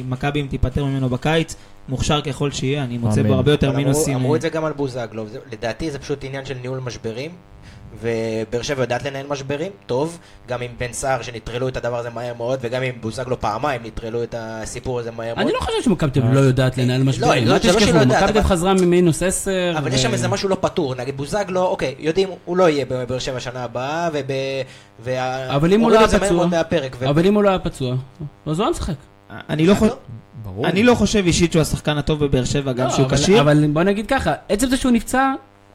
מכבי 0.08 0.40
אם 0.40 0.46
תיפטר 0.50 0.84
ממנו 0.84 1.08
בקיץ. 1.08 1.56
מוכשר 1.88 2.20
ככל 2.20 2.50
שיהיה, 2.50 2.84
אני 2.84 2.98
מוצא. 2.98 3.22
בו 3.22 3.34
הרבה 3.34 3.50
יותר 3.50 3.66
אמרו- 3.66 3.76
מינוסים. 3.78 4.14
אמרו 4.16 4.36
את 4.36 4.40
זה 4.40 4.48
גם 4.48 4.64
על 4.64 4.72
בוזגלו, 4.72 5.26
זה- 5.26 5.38
לדעתי 5.52 5.90
זה 5.90 5.98
פשוט 5.98 6.24
עניין 6.24 6.44
של 6.44 6.54
ניהול 6.62 6.78
משברים. 6.78 7.30
ובאר 8.02 8.62
שבע 8.62 8.82
יודעת 8.82 9.04
לנהל 9.04 9.26
משברים, 9.26 9.72
טוב, 9.86 10.18
גם 10.48 10.62
עם 10.62 10.70
בן 10.78 10.92
סער 10.92 11.22
שנטרלו 11.22 11.68
את 11.68 11.76
הדבר 11.76 11.98
הזה 11.98 12.10
מהר 12.10 12.34
מאוד, 12.36 12.58
וגם 12.62 12.82
עם 12.82 12.94
בוזגלו 13.00 13.40
פעמיים 13.40 13.80
נטרלו 13.84 14.22
את 14.22 14.34
הסיפור 14.38 14.98
הזה 15.00 15.10
מהר 15.10 15.34
מאוד. 15.34 15.38
אני 15.46 15.52
לא 15.52 15.60
חושב 15.60 15.82
שמכבי 15.84 16.10
תל 16.10 16.20
אביב 16.22 16.34
לא 16.34 16.40
יודעת 16.40 16.78
לנהל 16.78 17.02
משברים. 17.02 17.30
לא, 17.48 17.54
אל 17.54 17.60
זה 17.60 17.68
לא 17.68 17.74
שהיא 17.74 17.86
תשכחו, 17.86 17.96
לא 17.96 18.00
יודעת, 18.00 18.22
מכבי 18.22 18.40
תל 18.40 18.46
חזרה 18.48 18.74
ממינוס 18.74 19.22
10. 19.22 19.50
אבל 19.78 19.92
יש 19.92 20.02
שם 20.02 20.12
איזה 20.12 20.28
משהו 20.28 20.48
לא 20.48 20.56
פתור, 20.60 20.94
נגיד 20.94 21.16
בוזגלו, 21.16 21.62
אוקיי, 21.62 21.94
יודעים, 21.98 22.28
הוא 22.44 22.56
לא 22.56 22.68
יהיה 22.68 22.84
בבאר 22.88 23.18
שבע 23.18 23.40
שנה 23.40 23.64
הבאה, 23.64 24.08
אבל 25.50 25.72
אם 25.72 25.80
הוא 25.80 25.90
לא 25.90 25.98
היה 25.98 26.08
פצוע, 26.08 26.46
אבל 27.08 27.26
אם 27.26 27.34
הוא 27.34 27.42
לא 27.42 27.48
היה 27.48 27.58
פצוע, 27.58 27.94
אז 28.46 28.58
הוא 28.58 28.64
היה 28.64 28.70
משחק. 28.70 28.94
אני 29.30 29.66
לא, 29.66 29.74
חו... 29.74 29.86
ברור. 30.42 30.66
אני 30.66 30.82
לא 30.82 30.94
חושב 30.94 31.22
אישית 31.26 31.52
שהוא 31.52 31.62
השחקן 31.62 31.98
הטוב 31.98 32.24
בבאר 32.24 32.44
שבע, 32.44 32.72
גם 32.72 32.86
לא, 32.86 32.90
שהוא 32.92 33.06
אבל- 33.06 33.16
כשיר. 33.16 33.40
אבל 33.40 33.66
בוא 33.72 33.82
נגיד 33.82 34.06
ככה, 34.06 34.32
עצם 34.48 34.66
זה 34.68 34.76
שהוא 34.76 34.92
נפצע, 34.92 35.32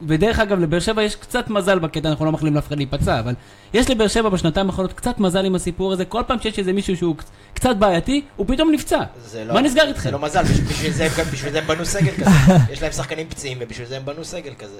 ודרך 0.08 0.38
אגב, 0.38 0.58
לבאר 0.58 0.80
שבע 0.80 1.02
יש 1.02 1.16
קצת 1.16 1.50
מזל 1.50 1.78
בקטע, 1.78 2.08
אנחנו 2.08 2.24
לא 2.24 2.32
מאחלים 2.32 2.54
לאף 2.54 2.68
אחד 2.68 2.76
להיפצע, 2.76 3.18
אבל 3.20 3.34
יש 3.74 3.90
לבאר 3.90 4.08
שבע 4.08 4.28
בשנתיים 4.28 4.66
האחרונות 4.66 4.92
קצת 4.92 5.18
מזל 5.18 5.44
עם 5.44 5.54
הסיפור 5.54 5.92
הזה, 5.92 6.04
כל 6.04 6.22
פעם 6.26 6.38
שיש 6.40 6.58
איזה 6.58 6.72
מישהו 6.72 6.96
שהוא 6.96 7.14
קצ- 7.18 7.24
קצת 7.54 7.76
בעייתי, 7.76 8.22
הוא 8.36 8.46
פתאום 8.48 8.70
נפצע. 8.72 9.00
זה 9.24 9.44
לא- 9.44 9.54
מה 9.54 9.60
נסגר 9.60 9.82
זה 9.82 9.88
איתכם? 9.88 10.10
לא 10.12 10.18
מזל, 10.18 10.42
בשביל- 10.42 10.92
זה 10.92 11.04
הם- 11.04 11.10
בשביל 11.32 11.52
זה 11.52 11.58
הם 11.58 11.64
בנו 11.66 11.84
סגל 11.84 12.12
כזה. 12.12 12.30
יש 12.72 12.82
להם 12.82 12.92
שחקנים 12.92 13.26
פציעים, 13.28 13.58
ובשביל 13.60 13.86
זה 13.86 13.96
הם 13.96 14.02
בנו 14.04 14.24
סגל 14.24 14.52
כזה. 14.58 14.78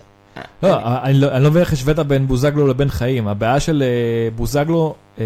לא, 0.62 0.76
אני 1.02 1.14
לא 1.20 1.30
אני 1.32 1.44
לא 1.44 1.50
מבין 1.50 1.60
איך 1.62 1.72
השווית 1.72 1.98
בין 1.98 2.26
בוזגלו 2.26 2.66
לבן 2.66 2.88
חיים. 2.88 3.28
הבעיה 3.28 3.60
של 3.60 3.82
אה, 3.86 4.30
בוזגלו, 4.36 4.94
אה, 5.18 5.24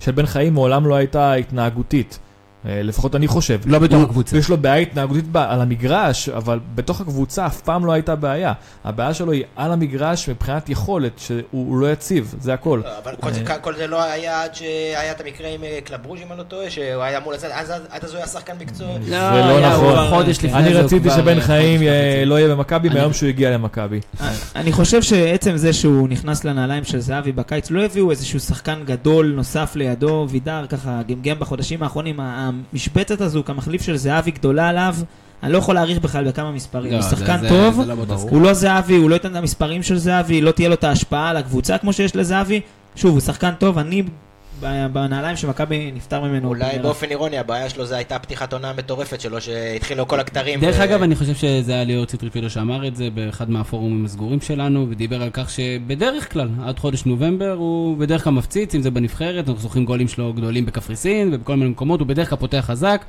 של 0.00 0.12
בן 0.12 0.26
חיים 0.26 0.54
מעולם 0.54 0.86
לא 0.86 0.94
הייתה 0.94 1.32
התנהגותית. 1.34 2.18
אה, 2.66 2.82
לפחות 2.82 3.14
אני 3.16 3.28
חושב. 3.28 3.60
לא 3.66 3.78
בתוך 3.78 4.02
הקבוצה. 4.02 4.36
יש 4.36 4.48
לו 4.48 4.56
בעיה 4.56 4.76
התנהגותית 4.76 5.24
על 5.34 5.60
המגרש, 5.60 6.28
אבל 6.28 6.58
בתוך 6.74 7.00
הקבוצה 7.00 7.46
אף 7.46 7.60
פעם 7.60 7.84
לא 7.86 7.92
הייתה 7.92 8.14
בעיה. 8.16 8.52
הבעיה 8.84 9.14
שלו 9.14 9.32
היא 9.32 9.44
על 9.56 9.72
המגרש 9.72 10.28
מבחינת 10.28 10.68
יכולת, 10.68 11.12
שהוא 11.18 11.40
הוא 11.50 11.78
לא 11.80 11.92
יציב, 11.92 12.34
זה 12.40 12.54
הכל. 12.54 12.80
לא, 12.84 12.90
אבל 13.04 13.12
כל 13.20 13.32
זה- 13.32 13.42
אה. 13.50 13.58
כל 13.58 13.76
זה 13.76 13.86
לא 13.86 14.02
היה 14.02 14.42
עד 14.42 14.54
שהיה 14.54 15.10
את 15.12 15.20
המקרה 15.20 15.48
עם 15.48 15.64
אה, 15.64 15.78
קלברוז' 15.84 16.18
אם 16.20 16.32
אני 16.32 16.38
לא 16.38 16.42
טועה, 16.44 16.70
שהוא 16.70 17.02
היה 17.02 17.18
אמור 17.18 17.32
לצאת, 17.32 17.50
אז 17.54 17.70
עד 17.90 18.04
אז 18.04 18.10
הוא 18.10 18.16
היה 18.18 18.26
שחקן 18.26 18.52
מקצוע. 18.60 18.86
זה 19.04 19.10
לא 19.10 19.16
היה, 19.58 19.70
נכון. 19.72 19.98
הוא 19.98 20.08
חודש 20.08 20.36
לפני 20.38 20.52
אני 20.54 20.72
רציתי 20.74 21.10
שבן 21.10 21.40
חיים. 21.40 21.80
לא 22.26 22.38
יהיה 22.38 22.54
במכבי 22.54 22.88
מהיום 22.88 23.12
שהוא 23.12 23.28
הגיע 23.28 23.50
למכבי. 23.50 24.00
אני 24.56 24.72
חושב 24.72 25.02
שעצם 25.02 25.56
זה 25.56 25.72
שהוא 25.72 26.08
נכנס 26.08 26.44
לנעליים 26.44 26.84
של 26.84 27.00
זהבי 27.00 27.32
בקיץ, 27.32 27.70
לא 27.70 27.84
הביאו 27.84 28.10
איזשהו 28.10 28.40
שחקן 28.40 28.78
גדול 28.84 29.32
נוסף 29.36 29.76
לידו, 29.76 30.26
וידר 30.30 30.66
ככה 30.68 31.00
גמגם 31.08 31.38
בחודשים 31.38 31.82
האחרונים, 31.82 32.20
המשבצת 32.72 33.20
הזו 33.20 33.44
כמחליף 33.44 33.82
של 33.82 33.96
זהבי 33.96 34.30
גדולה 34.30 34.68
עליו, 34.68 34.96
אני 35.42 35.52
לא 35.52 35.58
יכול 35.58 35.74
להעריך 35.74 35.98
בכלל 35.98 36.28
בכמה 36.28 36.52
מספרים. 36.52 36.92
לא, 36.92 36.96
הוא 36.96 37.10
שחקן 37.10 37.48
טוב, 37.48 37.80
לא. 37.86 37.94
הוא 38.30 38.42
לא 38.42 38.52
זהבי, 38.52 38.96
הוא 38.96 39.10
לא 39.10 39.14
ייתן 39.14 39.30
את 39.30 39.36
המספרים 39.36 39.82
של 39.82 39.98
זהבי, 39.98 40.40
לא 40.40 40.50
תהיה 40.50 40.68
לו 40.68 40.74
את 40.74 40.84
ההשפעה 40.84 41.28
על 41.28 41.36
הקבוצה 41.36 41.78
כמו 41.78 41.92
שיש 41.92 42.16
לזהבי. 42.16 42.60
שוב, 42.96 43.12
הוא 43.12 43.20
שחקן 43.20 43.52
טוב, 43.58 43.78
אני 43.78 44.02
בנעליים 44.92 45.36
שמכבי 45.36 45.92
נפטר 45.94 46.20
ממנו. 46.20 46.48
אולי. 46.48 46.78
באופן 46.78 47.06
אירוני, 47.10 47.38
הבעיה 47.38 47.70
שלו 47.70 47.86
זה 47.86 47.96
הייתה 47.96 48.18
פתיחת 48.18 48.52
עונה 48.52 48.72
מטורפת 48.72 49.20
שלו, 49.20 49.40
שהתחילו 49.40 50.08
כל 50.08 50.20
הכתרים. 50.20 50.60
דרך 50.60 50.76
ו- 50.78 50.84
אגב, 50.84 51.02
אני 51.02 51.14
חושב 51.14 51.34
שזה 51.34 51.72
היה 51.72 51.84
ליאור 51.84 52.04
ציטריפילו 52.04 52.50
שאמר 52.50 52.86
את 52.86 52.96
זה 52.96 53.08
באחד 53.14 53.50
מהפורומים 53.50 54.04
הסגורים 54.04 54.40
שלנו, 54.40 54.86
ודיבר 54.90 55.22
על 55.22 55.30
כך 55.32 55.50
שבדרך 55.50 56.32
כלל, 56.32 56.48
עד 56.64 56.78
חודש 56.78 57.06
נובמבר, 57.06 57.52
הוא 57.52 57.96
בדרך 57.96 58.24
כלל 58.24 58.32
מפציץ, 58.32 58.74
אם 58.74 58.82
זה 58.82 58.90
בנבחרת, 58.90 59.48
אנחנו 59.48 59.62
זוכרים 59.62 59.84
גולים 59.84 60.08
שלו 60.08 60.32
גדולים 60.32 60.66
בקפריסין 60.66 61.30
ובכל 61.32 61.56
מיני 61.56 61.70
מקומות, 61.70 62.00
הוא 62.00 62.08
בדרך 62.08 62.28
כלל 62.28 62.38
פותח 62.38 62.64
חזק, 62.66 63.04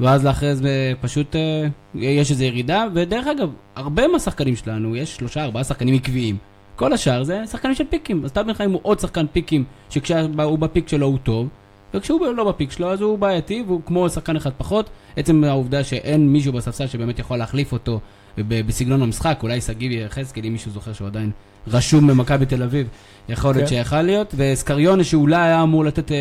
ואז 0.00 0.24
לאחרי 0.24 0.56
זה 0.56 0.92
פשוט 1.00 1.36
אה, 1.36 1.66
יש 1.94 2.30
איזו 2.30 2.44
ירידה, 2.44 2.84
ודרך 2.94 3.26
אגב, 3.26 3.50
הרבה 3.76 4.08
מהשחקנים 4.08 4.56
שלנו, 4.56 4.96
יש 4.96 5.16
שלושה, 5.16 5.44
ארבעה 5.44 5.64
שחקנים 5.64 5.94
עקביים. 5.94 6.51
כל 6.76 6.92
השאר 6.92 7.22
זה 7.22 7.42
שחקנים 7.46 7.74
של 7.74 7.84
פיקים, 7.90 8.24
אז 8.24 8.32
טל 8.32 8.42
בן 8.42 8.54
חיים 8.54 8.72
הוא 8.72 8.80
עוד 8.82 9.00
שחקן 9.00 9.26
פיקים, 9.32 9.64
שכשהוא 9.90 10.58
בפיק 10.58 10.88
שלו 10.88 11.06
הוא 11.06 11.18
טוב, 11.18 11.48
וכשהוא 11.94 12.26
לא 12.26 12.44
בפיק 12.44 12.70
שלו 12.70 12.92
אז 12.92 13.00
הוא 13.00 13.18
בעייתי, 13.18 13.64
והוא 13.66 13.80
כמו 13.86 14.10
שחקן 14.10 14.36
אחד 14.36 14.50
פחות. 14.58 14.90
עצם 15.16 15.44
העובדה 15.44 15.84
שאין 15.84 16.28
מישהו 16.28 16.52
בספסל 16.52 16.86
שבאמת 16.86 17.18
יכול 17.18 17.36
להחליף 17.36 17.72
אותו 17.72 18.00
בסגנון 18.38 19.02
המשחק, 19.02 19.38
אולי 19.42 19.60
שגיב 19.60 19.92
יחזקאל, 19.92 20.46
אם 20.46 20.52
מישהו 20.52 20.70
זוכר 20.70 20.92
שהוא 20.92 21.06
עדיין 21.06 21.30
רשום 21.68 22.06
במכבי 22.06 22.46
תל 22.46 22.62
אביב, 22.62 22.86
יכול 23.28 23.54
להיות 23.54 23.68
כן. 23.70 23.76
שיכל 23.76 24.02
להיות, 24.02 24.34
וסקריונה 24.36 25.04
שאולי 25.04 25.36
היה 25.36 25.62
אמור 25.62 25.84
לתת, 25.84 26.12
אה, 26.12 26.16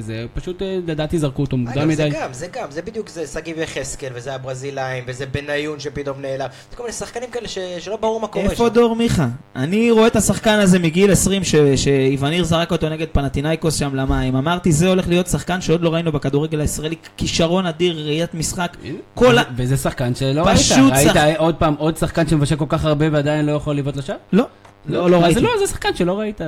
זה 0.00 0.26
פשוט 0.34 0.62
אה, 0.62 0.78
לדעתי 0.86 1.18
זרקו 1.18 1.42
אותו 1.42 1.56
מוקדם 1.56 1.80
זה 1.80 1.86
מדי. 1.86 2.10
גם, 2.10 2.32
זה 2.32 2.46
גם, 2.52 2.70
זה 2.70 2.82
בדיוק, 2.82 3.08
זה 3.08 3.26
שגיב 3.26 3.58
יחזקאל, 3.58 4.10
וזה 4.14 4.34
הברזילאים, 4.34 5.04
וזה 5.06 5.26
בניון 5.26 5.80
שפתאום 5.80 6.16
נעלם. 6.20 6.46
זה 6.70 6.76
כל 6.76 6.82
מיני 6.82 6.92
שחקנים 6.92 7.30
כאלה 7.30 7.48
ש- 7.48 7.58
שלא 7.78 7.96
ברור 7.96 8.20
מה 8.20 8.26
קורה 8.26 8.44
איפה 8.44 8.68
דור 8.68 8.96
מיכה? 8.96 9.28
אני 9.56 9.90
רואה 9.90 10.06
את 10.06 10.16
השחקן 10.16 10.58
הזה 10.58 10.78
מגיל 10.78 11.12
20 11.12 11.44
ש- 11.44 11.54
שאיווניר 11.76 12.44
זרק 12.44 12.70
אותו 12.72 12.88
נגד 12.88 13.06
פנטינאיקוס 13.12 13.74
שם 13.78 13.94
למים. 13.94 14.36
אמרתי, 14.36 14.72
זה 14.72 14.88
הולך 14.88 15.08
להיות 15.08 15.26
שחקן 15.26 15.60
שעוד 15.60 15.80
לא 15.80 15.94
ראינו 15.94 16.12
בכדורגל 16.12 16.60
הישראלי. 16.60 16.96
כישרון 17.16 17.66
אדיר, 17.66 17.98
ראיית 18.06 18.34
משחק. 18.34 18.76
כל 19.14 19.38
ה... 19.38 19.42
וזה 19.56 19.76
שחקן 19.76 20.14
שלא 20.14 20.42
ראית, 20.46 20.58
שח- 20.58 20.76
ראית 21.16 21.36
עוד 21.38 21.54
פעם 21.54 21.74
עוד 21.78 21.96
שחקן 21.96 22.28
שמבשל 22.28 22.56
כל 22.56 22.64
כך 22.68 22.84
הרבה 22.84 23.06
ועדיין 23.12 23.46
לא 23.46 23.52
יכול 23.52 23.76
לבעוט? 23.76 23.96
לא, 24.32 24.44
לא, 24.88 25.10
לא 25.10 25.16
אז 25.16 25.22
ראיתי. 25.22 25.40
לא, 25.40 25.50
זה 25.58 25.66
שחקן 25.66 25.94
שלא 25.94 26.18
ראית. 26.18 26.40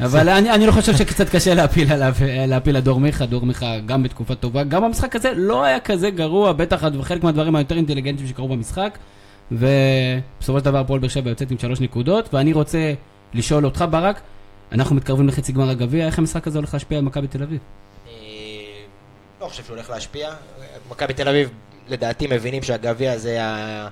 אבל 0.00 0.28
אני, 0.38 0.50
אני 0.50 0.66
לא 0.66 0.72
חושב 0.72 0.96
שקצת 0.96 1.28
קשה 1.28 1.54
להפיל 1.54 1.92
עליו, 1.92 2.14
להפיל 2.48 2.76
על 2.76 2.82
דור 2.82 3.00
מיכה, 3.00 3.26
דור 3.26 3.46
מיכה 3.46 3.78
גם 3.86 4.02
בתקופה 4.02 4.34
טובה, 4.34 4.64
גם 4.64 4.82
במשחק 4.82 5.16
הזה 5.16 5.32
לא 5.36 5.64
היה 5.64 5.80
כזה 5.80 6.10
גרוע, 6.10 6.52
בטח 6.52 6.84
חלק 7.02 7.24
מהדברים 7.24 7.56
היותר 7.56 7.76
אינטליגנטיים 7.76 8.28
שקרו 8.28 8.48
במשחק, 8.48 8.98
ובסופו 9.52 10.58
של 10.58 10.64
דבר 10.64 10.78
הפועל 10.78 11.00
באר 11.00 11.08
שבע 11.08 11.30
יוצאת 11.30 11.50
עם 11.50 11.58
שלוש 11.58 11.80
נקודות, 11.80 12.34
ואני 12.34 12.52
רוצה 12.52 12.92
לשאול 13.34 13.64
אותך 13.64 13.84
ברק, 13.90 14.20
אנחנו 14.72 14.96
מתקרבים 14.96 15.28
לחצי 15.28 15.52
גמר 15.52 15.70
הגביע, 15.70 16.06
איך 16.06 16.18
המשחק 16.18 16.46
הזה 16.46 16.58
הולך 16.58 16.74
להשפיע 16.74 16.98
על 16.98 17.04
מכבי 17.04 17.26
תל 17.26 17.42
אביב? 17.42 17.58
אני 18.06 19.44
לא 19.44 19.46
חושב 19.48 19.64
שהוא 19.64 19.76
הולך 19.76 19.90
להשפיע. 19.90 20.30
מכבי 20.90 21.14
תל 21.14 21.28
אביב, 21.28 21.50
לדעתי, 21.88 22.26
מבינים 22.30 22.62
שהגביע 22.62 23.18
זה, 23.18 23.44
ה... 23.44 23.88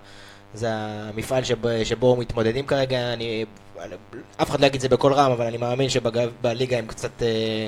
זה 0.56 0.68
המפעל 0.70 1.44
שבו, 1.44 1.68
שבו 1.84 2.16
מתמודדים 2.16 2.66
כרגע. 2.66 3.12
אני... 3.12 3.44
אף 4.36 4.50
אחד 4.50 4.60
לא 4.60 4.66
יגיד 4.66 4.74
את 4.74 4.80
זה 4.80 4.88
בקול 4.88 5.12
רם, 5.12 5.30
אבל 5.32 5.46
אני 5.46 5.56
מאמין 5.56 5.88
שבליגה 5.88 6.78
הם 6.78 6.86
קצת 6.86 7.22
אה, 7.22 7.66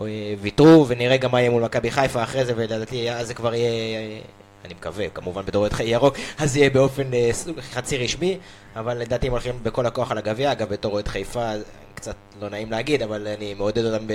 אה, 0.00 0.34
ויתרו, 0.40 0.84
ונראה 0.88 1.16
גם 1.16 1.32
מה 1.32 1.40
יהיה 1.40 1.50
מול 1.50 1.62
מכבי 1.62 1.90
חיפה 1.90 2.22
אחרי 2.22 2.44
זה, 2.44 2.52
ולדעתי 2.56 3.10
אז 3.10 3.26
זה 3.26 3.34
כבר 3.34 3.54
יהיה... 3.54 3.98
אה, 3.98 4.20
אני 4.64 4.74
מקווה, 4.74 5.08
כמובן 5.08 5.42
בתור 5.42 5.66
ירוק, 5.84 6.16
אז 6.38 6.56
יהיה 6.56 6.70
באופן 6.70 7.14
אה, 7.14 7.30
חצי 7.72 7.98
רשמי, 7.98 8.38
אבל 8.76 8.98
לדעתי 8.98 9.26
הם 9.26 9.32
הולכים 9.32 9.54
בכל 9.62 9.86
הכוח 9.86 10.10
על 10.10 10.18
הגביע, 10.18 10.52
אגב 10.52 10.68
בתור 10.68 10.92
אוהד 10.92 11.08
חיפה, 11.08 11.52
קצת 11.94 12.14
לא 12.40 12.48
נעים 12.50 12.70
להגיד, 12.70 13.02
אבל 13.02 13.26
אני 13.38 13.54
מעודד 13.54 13.84
אותם 13.84 14.06
ב... 14.06 14.12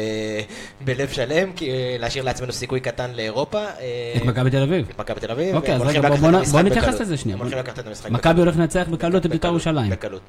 בלב 0.86 1.10
שלם, 1.10 1.54
כי 1.54 1.72
להשאיר 2.00 2.24
לעצמנו 2.24 2.52
סיכוי 2.52 2.80
קטן 2.80 3.12
לאירופה. 3.16 3.58
אה, 3.58 4.14
את 4.18 4.26
מכבי 4.26 4.50
תל 4.50 4.62
אביב. 4.62 4.90
את 4.90 5.00
מכבי 5.00 5.20
תל 5.20 5.32
אביב, 5.32 5.56
אוקיי, 5.56 5.76
אז 5.76 5.82
רגע, 5.82 6.10
בוא 6.52 6.62
נתייחס. 6.62 7.02
לזה 7.02 7.18
שנייה. 7.18 7.36
הם 7.36 7.42
הולכים 7.42 7.60
לקחת 7.60 7.80
את 7.80 7.88
המשחק 7.88 8.12
מכבי 8.12 8.40
הולך 8.40 8.58
לנצח 8.58 8.88
בקלות 8.92 9.26
את 9.26 9.32
בית"ר 9.32 9.48
ירושלים. 9.48 9.92
בקלות. 9.92 10.22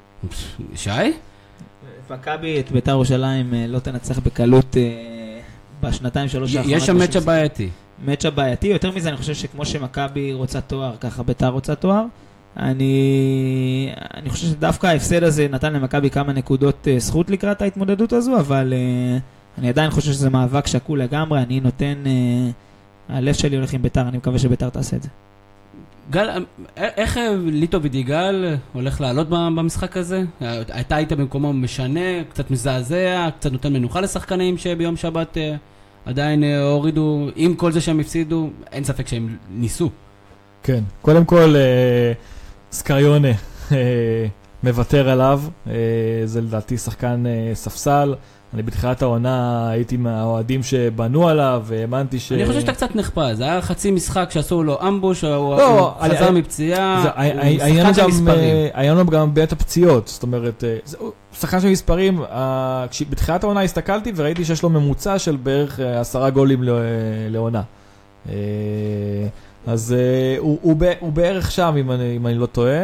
שי? 0.75 0.89
מכבי 2.09 2.59
את 2.59 2.71
בית"ר 2.71 2.91
ירושלים 2.91 3.53
אה, 3.53 3.65
לא 3.67 3.79
תנצח 3.79 4.19
בקלות 4.19 4.77
אה, 4.77 4.81
בשנתיים 5.81 6.27
שלוש 6.27 6.55
האחרונות. 6.55 6.81
יש 6.81 6.85
שם 6.85 6.97
מצ'אפ 6.97 7.23
בעייתי. 7.23 7.69
מצ'אפ 8.05 8.33
בעייתי, 8.33 8.67
יותר 8.67 8.91
מזה 8.91 9.09
אני 9.09 9.17
חושב 9.17 9.33
שכמו 9.33 9.65
שמכבי 9.65 10.33
רוצה 10.33 10.61
תואר, 10.61 10.95
ככה 10.99 11.23
ביתר 11.23 11.47
רוצה 11.47 11.75
תואר. 11.75 12.03
אני, 12.57 13.93
אני 14.13 14.29
חושב 14.29 14.47
שדווקא 14.47 14.87
ההפסד 14.87 15.23
הזה 15.23 15.47
נתן 15.47 15.73
למכבי 15.73 16.09
כמה 16.09 16.33
נקודות 16.33 16.87
אה, 16.87 16.99
זכות 16.99 17.29
לקראת 17.29 17.61
ההתמודדות 17.61 18.13
הזו, 18.13 18.39
אבל 18.39 18.73
אה, 18.73 19.17
אני 19.57 19.69
עדיין 19.69 19.91
חושב 19.91 20.11
שזה 20.11 20.29
מאבק 20.29 20.67
שקול 20.67 21.01
לגמרי, 21.01 21.41
אני 21.41 21.59
נותן, 21.59 21.93
אה, 22.05 22.51
הלב 23.17 23.33
שלי 23.33 23.55
הולך 23.55 23.73
עם 23.73 23.81
ביתר, 23.81 24.01
אני 24.01 24.17
מקווה 24.17 24.39
שביתר 24.39 24.69
תעשה 24.69 24.97
את 24.97 25.03
זה. 25.03 25.09
גל, 26.09 26.45
איך 26.77 27.19
ליטו 27.45 27.83
ודיגל 27.83 28.55
הולך 28.73 29.01
לעלות 29.01 29.29
במשחק 29.29 29.97
הזה? 29.97 30.23
אתה 30.79 30.95
היית 30.95 31.13
במקומו 31.13 31.53
משנה, 31.53 32.23
קצת 32.29 32.51
מזעזע, 32.51 33.29
קצת 33.39 33.51
נותן 33.51 33.73
מנוחה 33.73 34.01
לשחקנים 34.01 34.57
שביום 34.57 34.97
שבת 34.97 35.37
עדיין 36.05 36.43
הורידו, 36.43 37.29
עם 37.35 37.55
כל 37.55 37.71
זה 37.71 37.81
שהם 37.81 37.99
הפסידו, 37.99 38.49
אין 38.71 38.83
ספק 38.83 39.07
שהם 39.07 39.37
ניסו. 39.51 39.89
כן, 40.63 40.83
קודם 41.01 41.25
כל, 41.25 41.55
אה, 41.55 42.13
סקריונה 42.71 43.31
אה, 43.71 44.25
מוותר 44.63 45.09
עליו, 45.09 45.41
אה, 45.67 45.73
זה 46.25 46.41
לדעתי 46.41 46.77
שחקן 46.77 47.23
אה, 47.25 47.55
ספסל. 47.55 48.15
אני 48.53 48.63
בתחילת 48.63 49.01
העונה 49.01 49.69
הייתי 49.69 49.97
מהאוהדים 49.97 50.63
שבנו 50.63 51.27
עליו, 51.27 51.63
והאמנתי 51.65 52.19
ש... 52.19 52.31
אני 52.31 52.45
חושב 52.45 52.59
שאתה 52.59 52.73
קצת 52.73 52.95
נחפז, 52.95 53.39
היה 53.39 53.61
חצי 53.61 53.91
משחק 53.91 54.29
שעשו 54.31 54.63
לו 54.63 54.87
אמבוש, 54.87 55.23
הוא 55.23 55.55
חזר 56.01 56.31
מפציעה, 56.31 57.03
הוא 57.03 57.59
שחקן 57.59 57.93
של 57.93 58.07
מספרים. 58.07 58.67
העניין 58.73 58.97
הוא 58.97 59.05
גם 59.05 59.33
בעת 59.33 59.51
הפציעות, 59.51 60.07
זאת 60.07 60.23
אומרת, 60.23 60.63
שחקן 61.33 61.59
של 61.59 61.67
מספרים, 61.67 62.23
בתחילת 63.09 63.43
העונה 63.43 63.61
הסתכלתי 63.61 64.11
וראיתי 64.15 64.45
שיש 64.45 64.63
לו 64.63 64.69
ממוצע 64.69 65.19
של 65.19 65.35
בערך 65.35 65.79
עשרה 65.79 66.29
גולים 66.29 66.63
לעונה. 67.29 67.61
אז 69.67 69.95
אה, 69.97 70.35
הוא, 70.39 70.59
הוא, 70.61 70.75
ב- 70.77 70.93
הוא 70.99 71.13
בערך 71.13 71.51
שם, 71.51 71.75
אם 71.79 71.91
אני, 71.91 72.15
אם 72.15 72.27
אני 72.27 72.35
לא 72.35 72.45
טועה, 72.45 72.83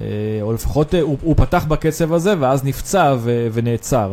אה, 0.00 0.02
או 0.42 0.52
לפחות 0.52 0.94
אה, 0.94 1.00
הוא, 1.00 1.16
הוא 1.22 1.34
פתח 1.36 1.64
בקצב 1.68 2.12
הזה, 2.12 2.34
ואז 2.40 2.64
נפצע 2.64 3.14
ו, 3.18 3.48
ונעצר. 3.52 4.12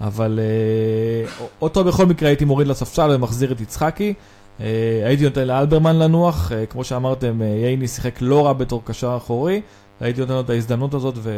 אבל 0.00 0.40
אה, 0.42 1.46
אותו 1.62 1.84
בכל 1.84 2.06
מקרה 2.06 2.28
הייתי 2.28 2.44
מוריד 2.44 2.68
לספסל 2.68 3.10
ומחזיר 3.14 3.52
את 3.52 3.60
יצחקי. 3.60 4.14
אה, 4.60 4.66
הייתי 5.04 5.24
נותן 5.24 5.46
לאלברמן 5.46 5.98
לנוח, 5.98 6.52
אה, 6.52 6.66
כמו 6.66 6.84
שאמרתם, 6.84 7.42
אה, 7.42 7.46
ייני 7.46 7.88
שיחק 7.88 8.18
לא 8.20 8.46
רע 8.46 8.52
בתור 8.52 8.82
קשר 8.84 9.14
אחורי, 9.16 9.60
הייתי 10.00 10.20
נותן 10.20 10.32
לו 10.32 10.40
את 10.40 10.50
ההזדמנות 10.50 10.94
הזאת 10.94 11.14
ו... 11.18 11.30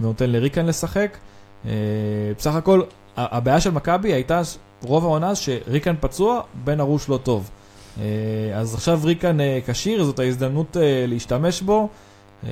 ונותן 0.00 0.30
לריקן 0.30 0.66
לשחק. 0.66 1.16
אה, 1.66 1.70
בסך 2.38 2.54
הכל, 2.54 2.82
הבעיה 3.16 3.60
של 3.60 3.70
מכבי 3.70 4.12
הייתה 4.12 4.42
רוב 4.82 5.04
העונה 5.04 5.34
שריקן 5.34 5.94
פצוע, 6.00 6.40
בן 6.64 6.80
ארוש 6.80 7.08
לא 7.08 7.16
טוב. 7.22 7.50
אה, 8.00 8.04
אז 8.54 8.74
עכשיו 8.74 9.00
ריקן 9.04 9.36
כשיר, 9.66 10.04
זאת 10.04 10.18
ההזדמנות 10.18 10.76
אה, 10.76 11.04
להשתמש 11.08 11.62
בו. 11.62 11.88
אה, 12.44 12.50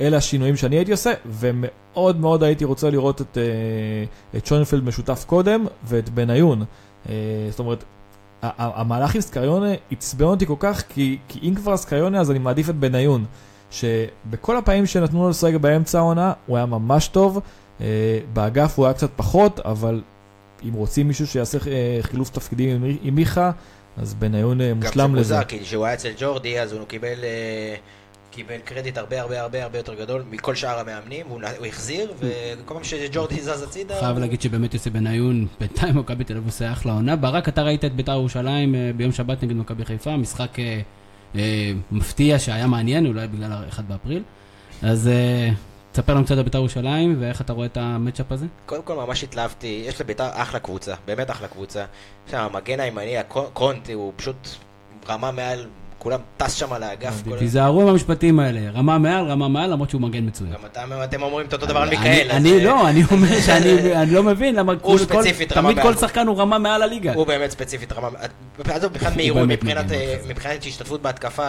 אלה 0.00 0.16
השינויים 0.16 0.56
שאני 0.56 0.76
הייתי 0.76 0.92
עושה, 0.92 1.12
ומאוד 1.26 2.20
מאוד 2.20 2.42
הייתי 2.42 2.64
רוצה 2.64 2.90
לראות 2.90 3.20
את, 3.20 3.38
את 4.36 4.46
שונפלד 4.46 4.84
משותף 4.84 5.24
קודם, 5.26 5.66
ואת 5.84 6.08
בניון. 6.08 6.64
זאת 7.50 7.58
אומרת, 7.58 7.84
המהלך 8.42 9.14
עם 9.14 9.20
סקריונה 9.20 9.72
עצבן 9.90 10.24
אותי 10.24 10.46
כל 10.46 10.54
כך, 10.58 10.82
כי, 10.88 11.18
כי 11.28 11.40
אם 11.42 11.54
כבר 11.54 11.76
סקריונה 11.76 12.20
אז 12.20 12.30
אני 12.30 12.38
מעדיף 12.38 12.70
את 12.70 12.74
בניון. 12.74 13.24
שבכל 13.70 14.56
הפעמים 14.56 14.86
שנתנו 14.86 15.22
לו 15.22 15.30
לשחק 15.30 15.54
באמצע 15.54 15.98
העונה, 15.98 16.32
הוא 16.46 16.56
היה 16.56 16.66
ממש 16.66 17.08
טוב. 17.08 17.40
באגף 18.32 18.78
הוא 18.78 18.86
היה 18.86 18.94
קצת 18.94 19.10
פחות, 19.16 19.60
אבל 19.60 20.02
אם 20.68 20.72
רוצים 20.72 21.08
מישהו 21.08 21.26
שיעשה 21.26 21.58
חילוף 22.00 22.30
תפקידים 22.30 22.84
עם 23.02 23.14
מיכה, 23.14 23.50
אז 23.96 24.14
בניון 24.14 24.60
אה, 24.60 24.70
גם 24.70 24.80
זה 24.80 24.88
מושלם 24.88 25.14
לזה. 25.14 25.34
מוזר, 25.34 25.44
כי 25.44 25.60
כשהוא 25.60 25.84
היה 25.84 25.94
אצל 25.94 26.10
ג'ורדי, 26.18 26.60
אז 26.60 26.72
הוא 26.72 26.86
קיבל... 26.86 27.24
אה, 27.24 27.74
קיבל 28.34 28.58
קרדיט 28.64 28.98
הרבה 28.98 29.20
הרבה 29.20 29.42
הרבה 29.42 29.62
הרבה 29.62 29.78
יותר 29.78 29.94
גדול 29.94 30.24
מכל 30.30 30.54
שאר 30.54 30.78
המאמנים, 30.78 31.26
והוא 31.28 31.40
הוא 31.58 31.66
החזיר, 31.66 32.12
וכל 32.18 32.74
פעם 32.74 32.84
שג'ורדי 32.84 33.40
זז 33.42 33.62
הצידה... 33.62 33.94
חייב 34.00 34.18
להגיד 34.18 34.40
שבאמת 34.42 34.74
יוסי 34.74 34.90
בניון, 34.90 35.46
בינתיים 35.60 35.98
מכבי 35.98 36.24
תל 36.24 36.32
אביב 36.32 36.46
עושה 36.46 36.72
אחלה 36.72 36.92
עונה. 36.92 37.16
ברק, 37.16 37.48
אתה 37.48 37.62
ראית 37.62 37.84
את 37.84 37.96
בית"ר 37.96 38.12
ירושלים 38.12 38.74
אה, 38.74 38.90
ביום 38.96 39.12
שבת 39.12 39.42
נגד 39.42 39.56
מכבי 39.56 39.84
חיפה, 39.84 40.16
משחק 40.16 40.58
אה, 40.58 40.80
אה, 41.36 41.72
מפתיע 41.92 42.38
שהיה 42.38 42.66
מעניין, 42.66 43.06
אולי 43.06 43.26
בגלל 43.26 43.52
ה-1 43.52 43.82
באפריל. 43.82 44.22
אז 44.82 45.08
אה, 45.08 45.50
תספר 45.94 46.14
לנו 46.14 46.24
קצת 46.24 46.36
על 46.36 46.42
בית"ר 46.42 46.58
ירושלים, 46.58 47.16
ואיך 47.20 47.40
אתה 47.40 47.52
רואה 47.52 47.66
את 47.66 47.76
המצ'אפ 47.76 48.32
הזה? 48.32 48.46
קודם 48.66 48.82
כל 48.82 48.94
ממש 48.96 49.24
התלהבתי, 49.24 49.84
יש 49.86 50.00
לביתר 50.00 50.26
אחלה 50.32 50.60
קבוצה, 50.60 50.94
באמת 51.06 51.30
אחלה 51.30 51.48
קבוצה. 51.48 51.84
יש 52.28 52.34
המגן 52.34 52.80
הימני, 52.80 53.18
הקו- 53.18 53.50
קונטי, 53.52 53.92
הוא 53.92 54.12
פשוט 54.16 54.48
רמה 55.08 55.30
מעל, 55.30 55.66
כולם 55.98 56.20
טס 56.36 56.52
שם 56.52 56.72
על 56.72 56.82
האגף. 56.82 57.22
תיזהרו 57.38 57.82
עם 57.82 57.88
המשפטים 57.88 58.40
האלה, 58.40 58.70
רמה 58.70 58.98
מעל, 58.98 59.24
רמה 59.30 59.48
מעל, 59.48 59.70
למרות 59.72 59.90
שהוא 59.90 60.00
מגן 60.00 60.26
מצוין. 60.26 60.52
גם 60.52 60.92
אתם 61.04 61.22
אומרים 61.22 61.46
את 61.46 61.52
אותו 61.52 61.66
דבר 61.66 61.78
על 61.78 61.88
אני- 61.88 61.96
מיכאל. 61.96 62.28
אני 62.30 62.64
לא, 62.64 62.88
אני 62.88 63.02
אומר 63.10 63.40
שאני 63.46 63.96
אני 64.02 64.10
לא 64.10 64.22
מבין 64.22 64.54
למה 64.54 64.72
תמיד 65.48 65.76
מעל. 65.76 65.82
כל 65.82 65.94
שחקן 65.94 66.26
הוא 66.26 66.36
רמה 66.38 66.58
מעל 66.58 66.82
הליגה. 66.82 67.14
הוא 67.14 67.26
באמת 67.26 67.50
ספציפית 67.50 67.92
רמה, 67.92 68.08
עזוב, 68.64 68.92
מבחינת 68.92 69.16
מהירות, 69.16 69.48
מבחינת, 70.28 70.66
השתתפות 70.66 71.02
בהתקפה, 71.02 71.48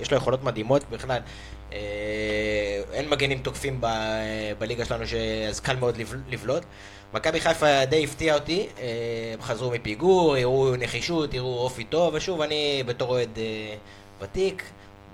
יש 0.00 0.10
לו 0.10 0.16
יכולות 0.16 0.44
מדהימות 0.44 0.82
בכלל. 0.92 1.18
אה, 1.72 1.78
אין 2.92 3.08
מגנים 3.08 3.38
תוקפים 3.38 3.80
ב- 3.80 3.84
אה, 3.84 3.92
בליגה 4.58 4.84
שלנו, 4.84 5.04
אז 5.48 5.60
קל 5.60 5.76
מאוד 5.76 5.96
לבל- 5.96 6.20
לבלוט. 6.28 6.62
מכבי 7.14 7.40
חיפה 7.40 7.84
די 7.84 8.04
הפתיע 8.04 8.34
אותי, 8.34 8.66
אה, 8.80 8.86
הם 9.34 9.42
חזרו 9.42 9.70
מפיגור, 9.70 10.36
הראו 10.36 10.76
נחישות, 10.78 11.34
הראו 11.34 11.58
אופי 11.58 11.84
טוב, 11.84 12.14
ושוב, 12.14 12.40
אני 12.40 12.82
בתור 12.86 13.08
אוהד 13.10 13.38
ותיק, 14.22 14.62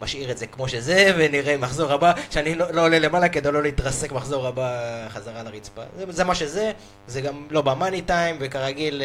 משאיר 0.01 0.31
את 0.31 0.39
זה 0.39 0.47
כמו 0.47 0.69
שזה, 0.69 1.13
ונראה 1.17 1.57
מחזור 1.57 1.93
הבא, 1.93 2.13
שאני 2.31 2.55
לא, 2.55 2.67
לא 2.71 2.85
עולה 2.85 2.99
למעלה 2.99 3.29
כדי 3.29 3.53
לא 3.53 3.63
להתרסק 3.63 4.13
מחזור 4.13 4.47
הבא 4.47 4.79
חזרה 5.09 5.43
לרצפה. 5.43 5.83
זה, 5.99 6.05
זה 6.09 6.25
מה 6.25 6.35
שזה, 6.35 6.73
זה 7.07 7.21
גם 7.21 7.47
לא 7.51 7.63
במאני 7.63 8.03
טיים, 8.03 8.37
וכרגיל, 8.41 9.03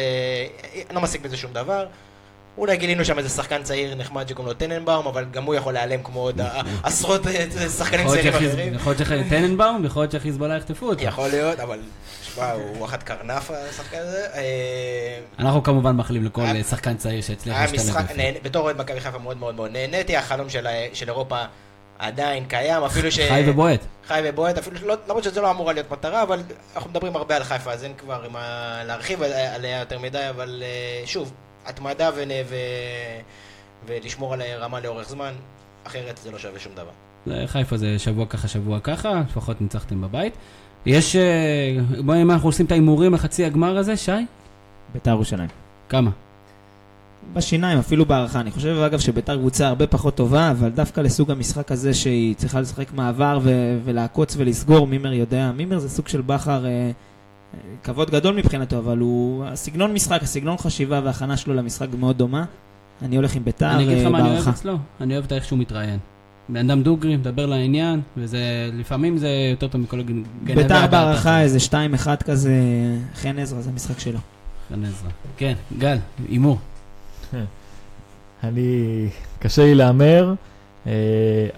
אני 0.88 0.94
לא 0.94 1.00
מסיק 1.00 1.24
מזה 1.24 1.36
שום 1.36 1.52
דבר. 1.52 1.86
אולי 2.58 2.76
גילינו 2.76 3.04
שם 3.04 3.18
איזה 3.18 3.28
שחקן 3.28 3.62
צעיר 3.62 3.94
נחמד 3.94 4.28
שקוראים 4.28 4.48
לו 4.48 4.58
טננבאום, 4.58 5.06
אבל 5.06 5.24
גם 5.30 5.44
הוא 5.44 5.54
יכול 5.54 5.72
להיעלם 5.72 6.02
כמו 6.02 6.20
עוד 6.20 6.40
ה- 6.40 6.60
עשרות 6.82 7.26
אה, 7.26 7.32
שחקנים 7.78 8.06
יכול 8.06 8.16
להיות 8.16 8.34
צעירים 8.34 8.50
אחרים. 8.52 8.74
יכול 8.74 8.94
להיות 8.98 9.26
שטננבאום, 9.26 9.84
יכול 9.84 10.02
להיות 10.02 10.12
שהחיזבאללה 10.12 10.56
יחטפו 10.56 10.86
אותו. 10.88 11.02
יכול 11.04 11.28
להיות, 11.28 11.60
אבל 11.60 11.80
שמע, 12.22 12.52
הוא 12.52 12.76
וואחד 12.78 13.02
קרנף 13.02 13.50
השחקן 13.50 13.98
הזה. 13.98 14.26
אה, 14.34 15.18
אנחנו 15.38 15.62
כמובן 15.62 15.96
מאחלים 15.96 16.24
לכל 16.24 16.40
אה, 16.42 16.62
שחקן 16.70 16.96
צעיר 16.96 17.22
שהצליח 17.22 17.56
להשתלב. 17.72 18.34
בתור 18.42 18.62
אוהד 18.64 18.76
מכבי 18.80 19.00
חיפה 19.00 19.18
מאוד 19.18 19.36
מאוד 19.36 19.54
מאוד 19.54 19.70
נהניתי, 19.70 20.16
החלום 20.16 20.48
של 20.92 21.08
אירופה 21.08 21.38
עדיין 21.98 22.44
קיים, 22.44 22.82
אפילו 22.82 23.12
ש... 23.12 23.18
חי 23.20 23.42
ובועט. 23.46 23.80
חי 24.06 24.20
ובועט, 24.24 24.58
אפילו 24.58 24.76
לא- 24.88 24.96
למרות 25.08 25.24
שזה 25.24 25.40
לא 25.40 25.50
אמורה 25.50 25.72
להיות 25.72 25.90
מטרה, 25.90 26.22
אבל 26.22 26.40
אנחנו 26.76 26.90
מדברים 26.90 27.16
הרבה 27.16 27.36
על 27.36 27.44
חיפה, 27.44 27.72
אז 27.72 27.84
אין 27.84 27.92
כבר 27.98 28.26
מה 28.32 28.40
להרחיב 28.86 29.22
על- 29.22 29.32
עליה 29.32 29.78
יותר 29.80 29.98
מדי, 29.98 30.28
אבל 30.30 30.62
אה, 30.66 31.06
שוב, 31.06 31.32
התמדה 31.66 32.10
ון- 32.16 32.28
ו- 32.48 33.20
ולשמור 33.86 34.34
על 34.34 34.42
רמה 34.58 34.80
לאורך 34.80 35.08
זמן, 35.08 35.32
אחרת 35.86 36.20
זה 36.22 36.30
לא 36.30 36.38
שווה 36.38 36.60
שום 36.60 36.72
דבר. 36.74 37.46
חיפה 37.46 37.76
זה 37.76 37.98
שבוע 37.98 38.26
ככה, 38.26 38.48
שבוע 38.48 38.80
ככה, 38.80 39.22
לפחות 39.30 39.60
ניצחתם 39.60 40.00
בבית. 40.00 40.34
יש, 40.86 41.16
אה, 41.16 41.76
בואי, 42.04 42.22
אם 42.22 42.30
אנחנו 42.30 42.48
עושים 42.48 42.66
את 42.66 42.70
ההימורים 42.72 43.14
לחצי 43.14 43.44
הגמר 43.44 43.78
הזה, 43.78 43.96
שי? 43.96 44.12
בית"ר 44.92 45.10
ירושלים. 45.10 45.48
כמה? 45.88 46.10
בשיניים, 47.32 47.78
אפילו 47.78 48.06
בהערכה. 48.06 48.40
אני 48.40 48.50
חושב, 48.50 48.76
אגב, 48.86 48.98
שביתר 48.98 49.36
קבוצה 49.36 49.66
הרבה 49.68 49.86
פחות 49.86 50.14
טובה, 50.14 50.50
אבל 50.50 50.68
דווקא 50.68 51.00
לסוג 51.00 51.30
המשחק 51.30 51.72
הזה 51.72 51.94
שהיא 51.94 52.34
צריכה 52.34 52.60
לשחק 52.60 52.92
מעבר 52.92 53.38
ו- 53.42 53.78
ולעקוץ 53.84 54.34
ולסגור, 54.38 54.86
מימר 54.86 55.12
יודע. 55.12 55.52
מימר 55.52 55.78
זה 55.78 55.88
סוג 55.88 56.08
של 56.08 56.20
בכר, 56.20 56.66
אה, 56.66 56.90
כבוד 57.82 58.10
גדול 58.10 58.36
מבחינתו, 58.36 58.78
אבל 58.78 58.98
הוא, 58.98 59.44
הסגנון 59.44 59.92
משחק, 59.92 60.22
הסגנון 60.22 60.56
חשיבה 60.56 61.00
והכנה 61.04 61.36
שלו 61.36 61.54
למשחק 61.54 61.88
מאוד 61.98 62.18
דומה. 62.18 62.44
אני 63.02 63.16
הולך 63.16 63.34
עם 63.34 63.44
ביתר 63.44 63.70
אני 63.70 63.84
אגיד 63.84 63.98
לך 63.98 64.04
אה, 64.04 64.10
מה 64.10 64.18
אני 64.18 64.28
אוהב 64.28 64.34
בהערכה. 64.34 64.50
אצלו, 64.50 64.78
אני 65.00 65.14
אוהב 65.14 65.24
את 65.24 65.32
איך 65.32 65.44
שהוא 65.44 65.58
מתראיין. 65.58 65.98
בן 66.48 66.70
אדם 66.70 66.82
דוגרי, 66.82 67.16
מדבר 67.16 67.46
לעניין, 67.46 68.00
וזה, 68.16 68.70
לפעמים 68.72 69.18
זה 69.18 69.28
יותר 69.50 69.68
טוב 69.68 69.80
מכל 69.80 70.02
גנבי 70.02 70.54
ביתר 70.54 70.86
בהערכה. 70.86 71.40
איזה 71.40 71.58
2-1 72.04 72.06
כזה, 72.24 72.52
חן 73.14 73.38
עזרא, 73.38 73.60
זה 73.60 73.70
המשחק 73.70 73.98
שלו. 73.98 74.18
חן 74.68 74.84
עזרא. 74.84 75.10
כן, 75.36 75.54
גל, 75.78 75.96
הימור. 76.28 76.58
אני, 78.44 79.08
קשה 79.38 79.64
לי 79.64 79.74
להמר. 79.74 80.34
אה, 80.86 80.92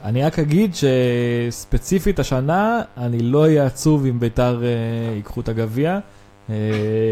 אני 0.04 0.24
רק 0.24 0.38
אגיד 0.38 0.72
שספציפית 0.74 2.18
השנה, 2.18 2.82
אני 2.96 3.18
לא 3.18 3.42
אהיה 3.42 3.66
עצוב 3.66 4.06
אם 4.06 4.20
ביתר 4.20 4.62
אה, 4.64 5.14
ייקחו 5.14 5.40
את 5.40 5.48
הגביע. 5.48 5.98
אה, 6.50 6.54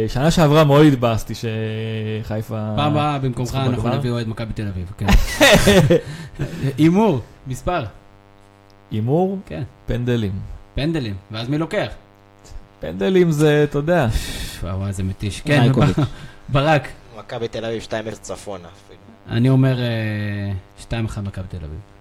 שנה 0.08 0.30
שעברה 0.30 0.64
מאוד 0.64 0.86
התבאסתי 0.86 1.34
שחיפה... 1.34 2.72
פעם 2.76 2.92
הבאה 2.92 3.18
במקומך 3.18 3.54
אנחנו? 3.54 3.88
נביא 3.88 4.10
אוהד 4.10 4.28
מכבי 4.28 4.52
תל 4.52 4.66
אביב, 4.66 4.92
כן. 4.98 5.06
הימור, 6.78 7.20
מספר, 7.46 7.84
הימור, 8.90 9.38
כן. 9.46 9.62
פנדלים. 9.86 10.32
פנדלים, 10.74 11.14
ואז 11.30 11.48
מי 11.48 11.58
לוקח? 11.58 11.88
פנדלים 12.80 13.30
זה, 13.30 13.64
אתה 13.64 13.78
יודע, 13.78 14.06
וואו, 14.62 14.92
זה 14.92 15.02
מתיש. 15.02 15.40
כן. 15.40 15.72
ברק, 16.48 16.88
מכבי 17.18 17.48
תל 17.48 17.64
אביב 17.64 17.82
2-0 17.82 17.90
צפונה 18.20 18.68
אפילו. 18.68 18.98
אני 19.28 19.48
אומר 19.48 19.78
אה, 19.80 20.52
2-1 20.90 21.20
מכבי 21.20 21.46
תל 21.48 21.56
אביב. 21.56 21.93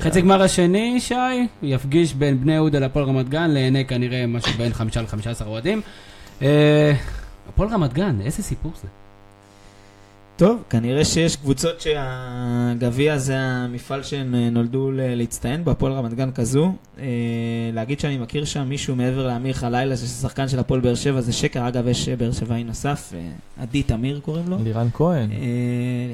חצי 0.00 0.20
גמר 0.20 0.42
השני, 0.42 1.00
שי, 1.00 1.14
יפגיש 1.62 2.14
בין 2.14 2.40
בני 2.40 2.52
יהודה 2.52 2.78
להפועל 2.78 3.04
רמת 3.04 3.28
גן, 3.28 3.50
לעיני 3.50 3.84
כנראה 3.84 4.26
משהו 4.26 4.52
בין 4.52 4.72
חמישה 4.72 5.02
לחמישה 5.02 5.30
עשר 5.30 5.46
אוהדים. 5.46 5.80
אה, 6.42 6.92
הפועל 7.48 7.68
רמת 7.68 7.92
גן, 7.92 8.20
איזה 8.20 8.42
סיפור 8.42 8.72
זה? 8.82 8.88
טוב, 10.36 10.62
כנראה 10.70 11.04
שיש 11.04 11.36
קבוצות 11.36 11.80
שהגביע 11.80 13.18
זה 13.18 13.38
המפעל 13.38 14.02
שהן 14.02 14.34
אה, 14.34 14.50
נולדו 14.50 14.90
להצטיין 14.94 15.64
בו, 15.64 15.70
הפועל 15.70 15.92
רמת 15.92 16.14
גן 16.14 16.30
כזו. 16.30 16.72
אה, 16.98 17.06
להגיד 17.72 18.00
שאני 18.00 18.18
מכיר 18.18 18.44
שם 18.44 18.68
מישהו 18.68 18.96
מעבר 18.96 19.26
לאמיר 19.26 19.52
חלילה, 19.52 19.96
שזה 19.96 20.22
שחקן 20.22 20.48
של 20.48 20.58
הפועל 20.58 20.80
באר 20.80 20.94
שבע, 20.94 21.20
זה 21.20 21.32
שקר. 21.32 21.68
אגב, 21.68 21.88
יש 21.88 22.08
אה, 22.08 22.16
באר 22.16 22.32
שבעי 22.32 22.64
נוסף, 22.64 23.12
עדי 23.58 23.82
תמיר 23.82 24.20
קוראים 24.20 24.48
לו. 24.48 24.58
לירן 24.64 24.88
כהן. 24.94 25.30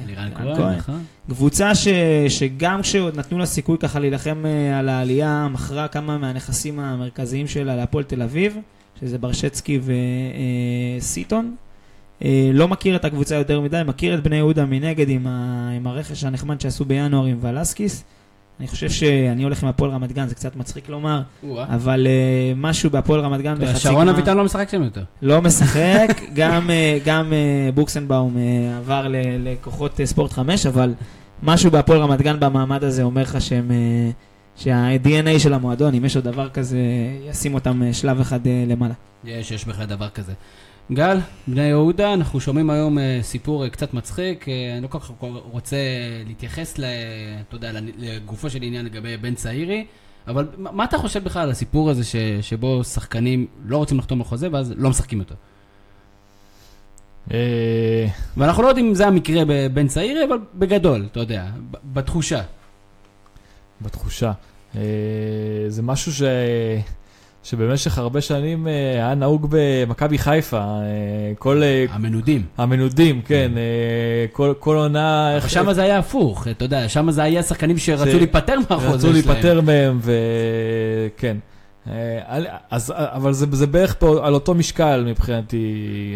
לירן 0.07 0.31
כהן, 0.35 0.77
נכון? 0.77 1.05
קבוצה 1.29 1.75
ש, 1.75 1.89
שגם 2.29 2.83
כשעוד 2.83 3.17
נתנו 3.17 3.39
לה 3.39 3.47
סיכוי 3.47 3.79
ככה 3.79 3.99
להילחם 3.99 4.45
על 4.79 4.89
העלייה, 4.89 5.49
מכרה 5.51 5.89
כמה 5.89 6.19
מהנכסים 6.19 6.79
המרכזיים 6.79 7.47
שלה 7.47 7.77
להפועל 7.77 8.05
תל 8.05 8.23
אביב, 8.23 8.57
שזה 9.01 9.19
ברשצקי 9.19 9.81
וסיטון. 11.01 11.55
אה, 12.25 12.51
לא 12.53 12.69
מכיר 12.69 12.97
את 12.97 13.05
הקבוצה 13.05 13.35
יותר 13.35 13.61
מדי, 13.61 13.81
מכיר 13.87 14.15
את 14.15 14.23
בני 14.23 14.37
יהודה 14.37 14.65
מנגד 14.67 15.09
עם, 15.09 15.27
ה, 15.27 15.71
עם 15.77 15.87
הרכש 15.87 16.25
הנחמד 16.25 16.61
שעשו 16.61 16.85
בינואר 16.85 17.25
עם 17.25 17.39
ולסקיס. 17.41 18.05
אני 18.61 18.69
חושב 18.69 18.91
שאני 18.91 19.43
הולך 19.43 19.63
עם 19.63 19.69
הפועל 19.69 19.91
רמת 19.91 20.13
גן, 20.13 20.27
זה 20.29 20.35
קצת 20.35 20.57
מצחיק 20.57 20.89
לומר. 20.89 21.23
אבל 21.75 22.07
אה, 22.07 22.13
משהו 22.57 22.91
בהפועל 22.91 23.21
רמת 23.21 23.41
גן 23.41 23.55
בחצי 23.59 23.81
שרון 23.81 24.07
גמר- 24.07 24.11
אביטן 24.15 24.37
לא 24.37 24.45
משחק 24.45 24.69
שם 24.69 24.83
יותר. 24.83 25.03
לא 25.23 25.43
משחק, 25.43 26.21
גם, 26.35 26.71
אה, 26.71 26.99
גם 27.05 27.33
בוקסנבאום 27.75 28.37
עבר 28.79 29.09
ל- 29.09 29.17
לכוחות 29.49 30.01
ספורט 30.05 30.33
5, 30.33 30.67
אבל 30.67 30.95
משהו 31.43 31.71
בהפועל 31.71 31.99
רמת 32.01 32.23
גן 32.23 32.41
במעמד 32.41 32.85
הזה 32.85 33.03
אומר 33.03 33.23
לך 33.23 33.41
שהם... 33.41 33.71
שה-DNA 34.57 35.39
של 35.39 35.55
המועדון, 35.55 35.95
אם 35.95 36.05
יש 36.05 36.17
עוד 36.17 36.25
דבר 36.25 36.49
כזה, 36.49 36.79
ישים 37.31 37.55
אותם 37.55 37.83
שלב 37.93 38.21
אחד 38.21 38.39
למעלה. 38.67 38.95
יש, 39.25 39.51
יש 39.51 39.65
בכלל 39.65 39.85
דבר 39.87 40.09
כזה. 40.09 40.33
גל, 40.91 41.19
בני 41.47 41.63
יהודה, 41.63 42.15
אנחנו 42.15 42.41
שומעים 42.41 42.71
היום 42.71 42.99
אה, 42.99 43.19
סיפור 43.23 43.65
אה, 43.65 43.71
קצת 43.71 43.95
מצחיק, 43.95 44.49
אה, 44.49 44.73
אני 44.73 44.83
לא 44.83 44.89
כל 44.89 44.99
כך 44.99 45.11
רוצה 45.53 45.77
להתייחס, 46.27 46.79
ל, 46.79 46.85
אתה 47.49 47.57
יודע, 47.57 47.71
לגופו 47.99 48.51
של 48.51 48.63
עניין 48.63 48.85
לגבי 48.85 49.17
בן 49.17 49.35
צעירי, 49.35 49.87
אבל 50.27 50.49
מה 50.57 50.85
אתה 50.85 50.99
חושב 50.99 51.25
בכלל 51.25 51.43
על 51.43 51.51
הסיפור 51.51 51.91
הזה 51.91 52.05
ש, 52.05 52.17
שבו 52.41 52.85
שחקנים 52.85 53.47
לא 53.67 53.77
רוצים 53.77 53.99
לחתום 53.99 54.21
על 54.21 54.25
חוזה 54.25 54.49
ואז 54.53 54.75
לא 54.77 54.91
משחקים 54.91 55.21
אותו? 55.21 55.35
ואנחנו 58.37 58.63
לא 58.63 58.69
יודעים 58.69 58.87
אם 58.87 58.95
זה 58.95 59.07
המקרה 59.07 59.43
בבן 59.47 59.89
צעירי, 59.89 60.25
אבל 60.25 60.39
בגדול, 60.55 61.07
אתה 61.13 61.21
יודע, 61.21 61.47
בתחושה. 61.93 62.43
בתחושה. 63.81 64.33
זה 65.69 65.83
משהו 65.83 66.13
ש... 66.13 66.23
שבמשך 67.43 67.99
הרבה 67.99 68.21
שנים 68.21 68.69
אה, 68.69 68.73
היה 68.95 69.15
נהוג 69.15 69.47
במכבי 69.51 70.19
חיפה. 70.19 70.57
אה, 70.61 70.83
כל... 71.39 71.63
אה, 71.63 71.85
המנודים. 71.91 72.43
המנודים, 72.59 73.23
כן. 73.23 73.53
אה, 73.57 73.63
כל, 74.33 74.55
כל 74.59 74.77
עונה... 74.77 75.37
אבל 75.37 75.49
שם 75.49 75.73
זה 75.73 75.83
היה 75.83 75.99
הפוך, 75.99 76.49
אתה 76.49 76.65
יודע, 76.65 76.89
שם 76.89 77.11
זה 77.11 77.23
היה 77.23 77.43
שחקנים 77.43 77.79
שרצו 77.79 78.11
ש- 78.11 78.15
להיפטר 78.15 78.55
מהחוזה 78.71 78.89
רצו 78.89 79.01
שלהם. 79.01 79.13
להיפטר 79.13 79.61
מהם, 79.61 80.01
וכן. 80.03 81.37
אז, 82.71 82.93
אבל 82.97 83.33
זה, 83.33 83.47
זה 83.53 83.67
בערך 83.67 83.95
פה 83.99 84.27
על 84.27 84.35
אותו 84.35 84.55
משקל 84.55 85.05
מבחינתי. 85.07 85.67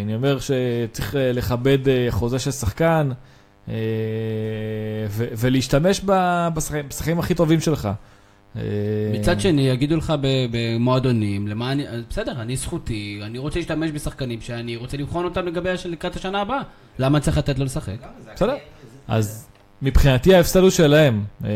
אני 0.03 0.15
אומר 0.15 0.37
שצריך 0.39 1.15
לכבד 1.33 1.77
חוזה 2.09 2.39
של 2.39 2.51
שחקן, 2.51 3.09
ו- 3.67 3.73
ולהשתמש 5.37 6.01
בשחקנים 6.87 7.19
הכי 7.19 7.33
טובים 7.33 7.59
שלך. 7.59 7.89
אה, 8.57 8.61
מצד 9.19 9.39
שני, 9.39 9.61
יגידו 9.61 9.97
לך 9.97 10.13
במועדונים, 10.51 11.47
למה 11.47 11.71
אני, 11.71 11.85
בסדר, 12.09 12.41
אני 12.41 12.55
זכותי, 12.55 13.19
אני 13.23 13.37
רוצה 13.37 13.59
להשתמש 13.59 13.91
בשחקנים 13.91 14.41
שאני 14.41 14.75
רוצה 14.75 14.97
לבחון 14.97 15.25
אותם 15.25 15.45
לגבי 15.45 15.69
לקראת 15.85 16.15
השנה 16.15 16.41
הבאה. 16.41 16.61
למה 16.99 17.19
צריך 17.19 17.37
לתת 17.37 17.59
לו 17.59 17.65
לשחק? 17.65 17.95
בסדר. 18.35 18.55
אז 19.07 19.47
מבחינתי 19.81 20.35
ההפסד 20.35 20.59
הוא 20.59 20.69
שלהם. 20.69 21.23
אה, 21.45 21.49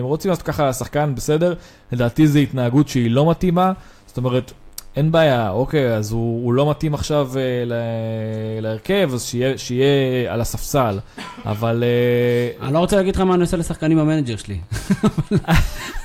אם 0.00 0.04
רוצים 0.04 0.28
לעשות 0.28 0.44
ככה 0.44 0.68
לשחקן, 0.68 1.14
בסדר. 1.14 1.54
לדעתי 1.92 2.26
זו 2.26 2.38
התנהגות 2.38 2.88
שהיא 2.88 3.10
לא 3.10 3.30
מתאימה. 3.30 3.72
זאת 4.06 4.16
אומרת, 4.16 4.52
אין 4.96 5.12
בעיה, 5.12 5.50
אוקיי, 5.50 5.96
אז 5.96 6.12
הוא, 6.12 6.44
הוא 6.44 6.52
לא 6.52 6.70
מתאים 6.70 6.94
עכשיו 6.94 7.30
אה, 7.36 7.64
ל- 7.66 8.62
להרכב, 8.62 9.10
אז 9.14 9.24
שיהיה, 9.24 9.58
שיהיה 9.58 10.32
על 10.32 10.40
הספסל. 10.40 10.98
אבל 11.44 11.84
אה, 11.84 12.66
אני 12.66 12.74
לא 12.74 12.78
רוצה 12.78 12.96
להגיד 12.96 13.14
לך 13.16 13.20
מה 13.20 13.34
אני 13.34 13.42
עושה 13.42 13.56
לשחקנים 13.56 13.98
במנג'ר 13.98 14.36
שלי. 14.36 14.58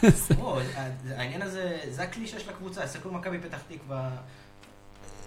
העניין 1.18 1.42
הזה, 1.42 1.78
זה 1.90 2.04
הכלי 2.04 2.28
שיש 2.28 2.48
לקבוצה, 2.48 2.82
תסתכלו 2.82 3.14
מכבי 3.14 3.38
פתח 3.40 3.58
תקווה. 3.68 4.10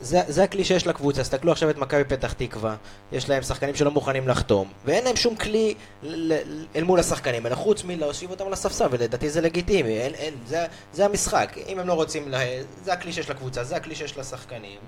זה, 0.03 0.21
זה 0.29 0.43
הכלי 0.43 0.65
שיש 0.65 0.87
לקבוצה, 0.87 1.23
תסתכלו 1.23 1.53
עכשיו 1.53 1.71
את 1.71 1.79
מכבי 1.79 2.05
פתח 2.05 2.33
תקווה, 2.33 2.77
יש 3.13 3.29
להם 3.29 3.43
שחקנים 3.43 3.75
שלא 3.75 3.91
מוכנים 3.91 4.29
לחתום, 4.29 4.69
ואין 4.85 5.05
להם 5.05 5.17
שום 5.17 5.37
כלי 5.37 5.75
ל- 6.03 6.33
ל- 6.33 6.65
אל 6.77 6.85
מול 6.85 7.01
השחקנים, 7.01 7.47
אלא 7.47 7.55
חוץ 7.55 7.85
מלהושיב 7.85 8.31
אותם 8.31 8.47
על 8.47 8.53
הספסל, 8.53 8.87
ולדעתי 8.91 9.31
זה 9.31 9.41
לגיטימי, 9.41 9.99
אין, 9.99 10.15
אין, 10.15 10.35
זה, 10.47 10.67
זה 10.93 11.05
המשחק, 11.05 11.57
אם 11.69 11.79
הם 11.79 11.87
לא 11.87 11.93
רוצים, 11.93 12.29
לה, 12.29 12.39
זה 12.85 12.93
הכלי 12.93 13.13
שיש 13.13 13.31
לקבוצה, 13.31 13.65
זה 13.65 13.77
הכלי 13.77 13.95
שיש 13.95 14.19
לשחקנים, 14.19 14.79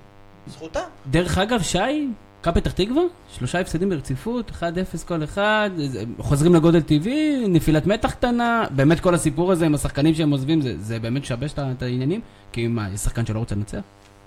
זכותם. 0.47 0.81
דרך 1.11 1.39
אגב, 1.39 1.63
שי, 1.63 2.09
מכבי 2.41 2.61
פתח 2.61 2.73
תקווה, 2.73 3.03
שלושה 3.39 3.61
הפסדים 3.61 3.89
ברציפות, 3.89 4.51
1-0 4.51 4.63
כל 5.07 5.25
אחד, 5.25 5.71
חוזרים 6.19 6.55
לגודל 6.55 6.81
טבעי, 6.81 7.45
נפילת 7.49 7.87
מתח 7.87 8.11
קטנה, 8.11 8.65
באמת 8.71 9.01
כל 9.01 9.15
הסיפור 9.15 9.53
הזה 9.53 9.67
עם 9.67 9.75
השחקנים 9.75 10.15
שהם 10.15 10.31
עוזבים, 10.31 10.61
זה, 10.61 10.75
זה 10.79 10.99
באמת 10.99 11.23
משבש 11.23 11.53
את 11.53 11.83
העניינים? 11.83 12.21
כי 12.53 12.67
מה, 12.67 12.89
יש 12.95 13.01
שחקן 13.01 13.27
שלא 13.27 13.39
רוצה 13.39 13.55
לנצח? 13.55 13.81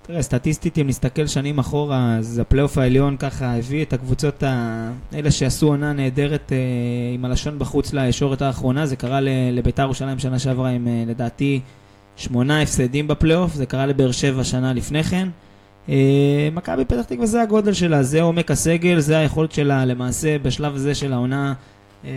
תראה, 0.07 0.21
סטטיסטית, 0.21 0.77
אם 0.77 0.87
נסתכל 0.87 1.27
שנים 1.27 1.59
אחורה, 1.59 2.15
אז 2.17 2.39
הפלייאוף 2.39 2.77
העליון 2.77 3.17
ככה 3.17 3.55
הביא 3.55 3.83
את 3.83 3.93
הקבוצות 3.93 4.43
האלה 4.43 5.31
שעשו 5.31 5.67
עונה 5.67 5.93
נהדרת 5.93 6.51
אה, 6.51 6.57
עם 7.13 7.25
הלשון 7.25 7.59
בחוץ 7.59 7.93
לישורת 7.93 8.41
האחרונה. 8.41 8.85
זה 8.85 8.95
קרה 8.95 9.19
לביתר 9.51 9.81
ירושלים 9.81 10.19
שנה 10.19 10.39
שעברה 10.39 10.69
עם 10.69 10.87
אה, 10.87 11.03
לדעתי 11.07 11.59
שמונה 12.15 12.61
הפסדים 12.61 13.07
בפלייאוף, 13.07 13.53
זה 13.53 13.65
קרה 13.65 13.85
לבאר 13.85 14.11
שבע 14.11 14.43
שנה 14.43 14.73
לפני 14.73 15.03
כן. 15.03 15.29
אה, 15.89 16.49
מכבי 16.53 16.85
פתח 16.85 17.03
תקווה 17.03 17.25
זה 17.25 17.41
הגודל 17.41 17.73
שלה, 17.73 18.03
זה 18.03 18.21
עומק 18.21 18.51
הסגל, 18.51 18.99
זה 18.99 19.17
היכולת 19.17 19.51
שלה 19.51 19.85
למעשה 19.85 20.39
בשלב 20.39 20.75
הזה 20.75 20.95
של 20.95 21.13
העונה, 21.13 21.53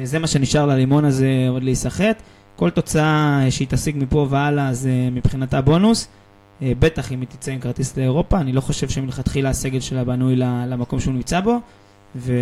זה 0.05 0.19
מה 0.19 0.27
שנשאר 0.27 0.67
ללימון 0.67 1.05
הזה 1.05 1.47
עוד 1.49 1.63
להיסחט. 1.63 2.23
כל 2.61 2.71
תוצאה 2.71 3.41
אה, 3.45 3.51
שהיא 3.51 3.69
תשיג 3.71 3.97
מפה 3.99 4.27
והלאה 4.31 4.75
זה 4.75 4.91
מבחינתה 5.13 5.61
בונוס. 5.61 6.09
אה, 6.63 6.73
בטח 6.79 7.13
אם 7.13 7.21
היא 7.21 7.29
תצא 7.29 7.53
עם 7.53 7.61
כרטיס 7.61 7.97
לאירופה, 7.97 8.41
אני 8.41 8.53
לא 8.53 8.61
חושב 8.61 8.89
שמלכתחילה 8.89 9.51
הסגל 9.51 9.81
שלה 9.81 10.05
בנוי 10.05 10.37
למקום 10.37 11.01
שהוא 11.01 11.15
נמצא 11.15 11.41
בו, 11.41 11.59
ו... 12.17 12.33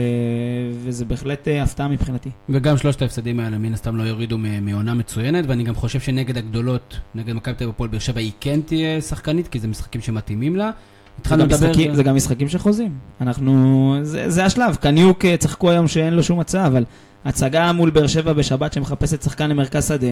וזה 0.73 1.05
בהחלט 1.05 1.49
אה, 1.49 1.63
הפתעה 1.63 1.89
מבחינתי. 1.89 2.31
וגם 2.49 2.77
שלושת 2.77 3.03
ההפסדים 3.03 3.41
האלה 3.41 3.59
מן 3.59 3.75
הסתם 3.75 3.97
לא 3.97 4.03
יורידו 4.03 4.39
מעונה 4.39 4.95
מצוינת, 4.95 5.45
ואני 5.49 5.65
גם 5.65 5.75
חושב 5.75 6.01
שנגד 6.01 6.39
הגדולות, 6.39 7.01
נגד 7.15 7.35
מכבי 7.35 7.55
תל 7.55 7.65
אביב 7.65 7.75
הפועל 7.75 7.91
באר 7.91 7.99
שבע, 7.99 8.21
היא 8.21 8.33
כן 8.41 8.61
תהיה 8.61 9.01
שחקנית, 9.01 9.49
כי 9.49 9.59
זה 9.59 9.69
משחקים 9.69 10.01
שמתאימים 10.01 10.57
לה. 10.57 10.65
זה 10.65 11.21
התחלנו 11.21 11.43
גם, 11.43 11.49
לדבר... 11.49 11.71
משחקים, 11.71 11.95
זה 11.95 12.03
גם 12.03 12.17
משחקים 12.17 12.49
של 12.49 12.59
חוזים. 12.59 12.99
אנחנו... 13.21 13.95
זה, 14.03 14.31
זה 14.31 14.45
השלב. 14.45 14.77
קניוק 14.77 15.25
אה, 15.25 15.37
צחקו 15.37 15.71
היום 15.71 15.89
שאין 15.89 16.15
לו 16.15 16.23
שום 16.23 16.41
הצעה, 16.41 16.67
אבל 16.67 16.85
הצגה 17.25 17.73
מול 17.73 17.91
באר 17.91 18.07
שבע 18.07 18.33
בשבת 18.33 18.73
שמחפשת 18.73 19.23
שחקן 19.23 19.51
למרכז 19.51 19.89
שדה, 19.89 20.07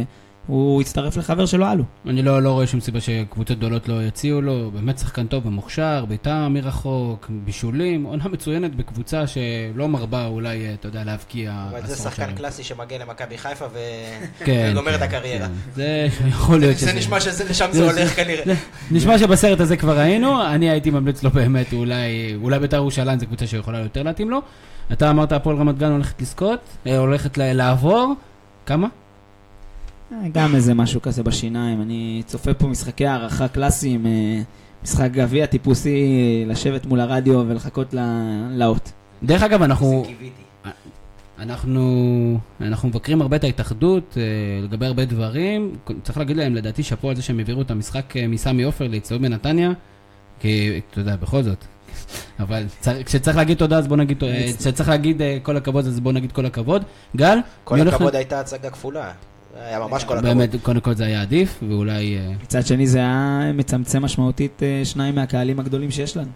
הוא 0.47 0.81
הצטרף 0.81 1.17
לחבר 1.17 1.47
שלו 1.47 1.73
אלו. 1.73 1.85
אני 2.09 2.23
לא, 2.23 2.43
לא 2.43 2.51
רואה 2.53 2.67
שום 2.67 2.81
סיבה 2.81 3.01
שקבוצות 3.01 3.59
גדולות 3.59 3.89
לא 3.89 4.03
יציעו 4.03 4.41
לו, 4.43 4.71
באמת 4.75 4.99
שחקן 4.99 5.27
טוב 5.27 5.47
ומוכשר, 5.47 6.05
בעיטה 6.09 6.49
מרחוק, 6.49 7.31
בישולים, 7.45 8.05
עונה 8.05 8.25
מצוינת 8.29 8.75
בקבוצה 8.75 9.25
שלא 9.27 9.89
מרבה 9.89 10.27
אולי, 10.27 10.67
אה, 10.67 10.75
אתה 10.75 10.89
יודע, 10.89 11.05
להבקיע 11.05 11.67
אבל 11.71 11.87
זה 11.87 11.97
שחקן. 11.97 12.33
קלאסי 12.33 12.63
שמגיע 12.63 12.99
למכבי 12.99 13.39
חיפה 13.39 13.65
ו... 13.73 13.79
כן, 14.45 14.69
וגומר 14.73 14.95
את 14.95 14.99
כן, 15.01 15.05
הקריירה. 15.05 15.47
כן. 15.47 15.53
זה 15.75 16.09
יכול 16.29 16.61
להיות 16.61 16.77
זה 16.79 16.87
שזה... 16.89 16.99
נשמע 16.99 17.21
שלשם 17.21 17.37
זה- 17.73 17.79
זה 17.87 17.93
זה- 17.93 18.01
הולך 18.01 18.17
כנראה. 18.17 18.55
נשמע 18.91 19.19
שבסרט 19.19 19.61
הזה 19.61 19.77
כבר 19.77 19.99
היינו, 19.99 20.47
אני 20.47 20.71
הייתי 20.71 20.91
ממליץ 20.91 21.23
לו 21.23 21.31
באמת, 21.31 21.73
אולי, 21.73 22.35
אולי 22.43 22.59
בית"ר 22.59 22.77
ירושלים 22.77 23.19
זו 23.19 23.27
קבוצה 23.27 23.47
שיכולה 23.47 23.79
יותר 23.79 24.03
להתאים 24.03 24.31
לו. 24.31 24.41
אתה 24.93 25.11
אמרת 25.11 25.33
הפועל 25.33 25.57
רמת 25.57 25.79
גן 25.79 25.91
הולכת 25.93 26.21
לזכות, 26.23 26.61
אה, 26.87 26.99
הולכת 26.99 27.39
לעבור, 27.39 28.15
כמה? 28.67 28.89
אה, 30.13 30.19
גם 30.33 30.55
איזה 30.55 30.75
משהו 30.75 31.03
כזה 31.03 31.23
בשיניים. 31.23 31.83
אני 31.83 32.23
צופה 32.27 32.55
פה 32.55 32.67
משחקי 32.67 33.07
הערכה 33.07 33.49
קלאסיים, 33.49 34.07
אה, 34.07 34.41
משחק 34.83 35.11
גביע 35.13 35.47
טיפוסי, 35.47 36.05
לשבת 36.47 36.87
מול 36.87 37.01
הרדיו 37.01 37.45
ולחכות 37.49 37.95
ל- 37.95 38.49
לאות. 38.51 38.93
דרך 39.23 39.43
אגב, 39.43 39.63
אנחנו. 39.63 40.05
אנחנו, 41.39 42.39
אנחנו 42.61 42.89
מבקרים 42.89 43.23
הרבה 43.23 43.37
את 43.37 43.45
ההתאחדות 43.45 44.19
אה, 44.19 44.23
לגבי 44.65 44.87
הרבה 44.87 45.05
דברים. 45.05 45.77
צריך 46.03 46.19
להגיד 46.19 46.37
להם, 46.37 46.55
לדעתי, 46.55 46.83
שאפו 46.83 47.11
על 47.11 47.17
זה 47.17 47.23
שהם 47.23 47.39
העבירו 47.39 47.63
את 47.63 47.71
המשחק 47.71 48.15
מסמי 48.29 48.63
עופר 48.63 48.89
לאצטדיון 48.89 49.23
בנתניה, 49.23 49.71
כי, 50.41 50.81
אתה 50.91 51.01
יודע, 51.01 51.17
בכל 51.17 51.43
זאת. 51.43 51.65
אבל 52.41 52.65
צר- 52.81 53.03
כשצריך 53.03 53.37
להגיד 53.37 53.57
תודה, 53.59 53.79
אז 53.79 53.87
בוא 53.89 53.97
נגיד, 53.97 54.23
כשצריך 54.59 54.89
להגיד 54.89 55.23
אה, 55.23 55.39
כל 55.43 55.57
הכבוד, 55.57 55.87
אז 55.87 56.01
בוא 56.01 56.13
נגיד 56.13 56.33
כל 56.33 56.47
הכבוד. 56.47 56.83
גל? 57.17 57.39
כל 57.65 57.89
הכבוד 57.89 58.15
הייתה 58.15 58.41
הצגה 58.41 58.71
כפולה. 58.71 59.11
היה 59.61 59.79
ממש 59.81 60.05
כל 60.05 60.19
הכבוד. 60.19 60.37
באמת, 60.37 60.51
קודם 60.63 60.81
כל 60.81 60.95
זה 60.95 61.05
היה 61.07 61.23
עדיף, 61.23 61.61
ואולי 61.69 62.17
אה, 62.19 62.33
מצד 62.43 62.67
שני 62.67 62.87
זה 62.87 62.99
היה 62.99 63.41
מצמצם 63.55 64.03
משמעותית 64.03 64.63
אה, 64.63 64.81
שניים 64.85 65.15
מהקהלים 65.15 65.61
הגדולים 65.61 65.91
שיש 65.91 66.17
לנו. 66.17 66.29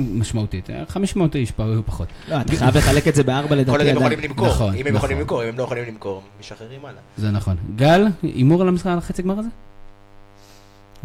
משמעותית. 0.00 0.70
אה, 0.70 0.82
500 0.88 1.36
איש 1.36 1.52
פחות. 1.86 2.08
לא, 2.28 2.40
אתה 2.40 2.56
חייב 2.56 2.76
לחלק 2.76 3.08
את 3.08 3.14
זה 3.14 3.22
בארבע 3.22 3.48
כל 3.48 3.54
עוד 3.54 3.60
לדעתי 3.68 3.90
הם. 3.90 3.96
יכולים 3.96 4.20
למכור. 4.20 4.46
נכון, 4.48 4.74
אם 4.74 4.80
הם 4.80 4.86
נכון. 4.86 4.96
יכולים 4.96 5.18
למכור, 5.18 5.42
אם 5.42 5.48
הם 5.48 5.58
לא 5.58 5.62
יכולים 5.62 5.84
למכור, 5.88 6.22
משחררים 6.40 6.80
הלאה. 6.84 7.00
זה 7.16 7.30
נכון. 7.30 7.56
גל, 7.76 8.06
הימור 8.22 8.62
על 8.62 8.68
המשחק, 8.68 8.86
על 8.86 8.98
החצי 8.98 9.22
גמר 9.22 9.38
הזה? 9.38 9.48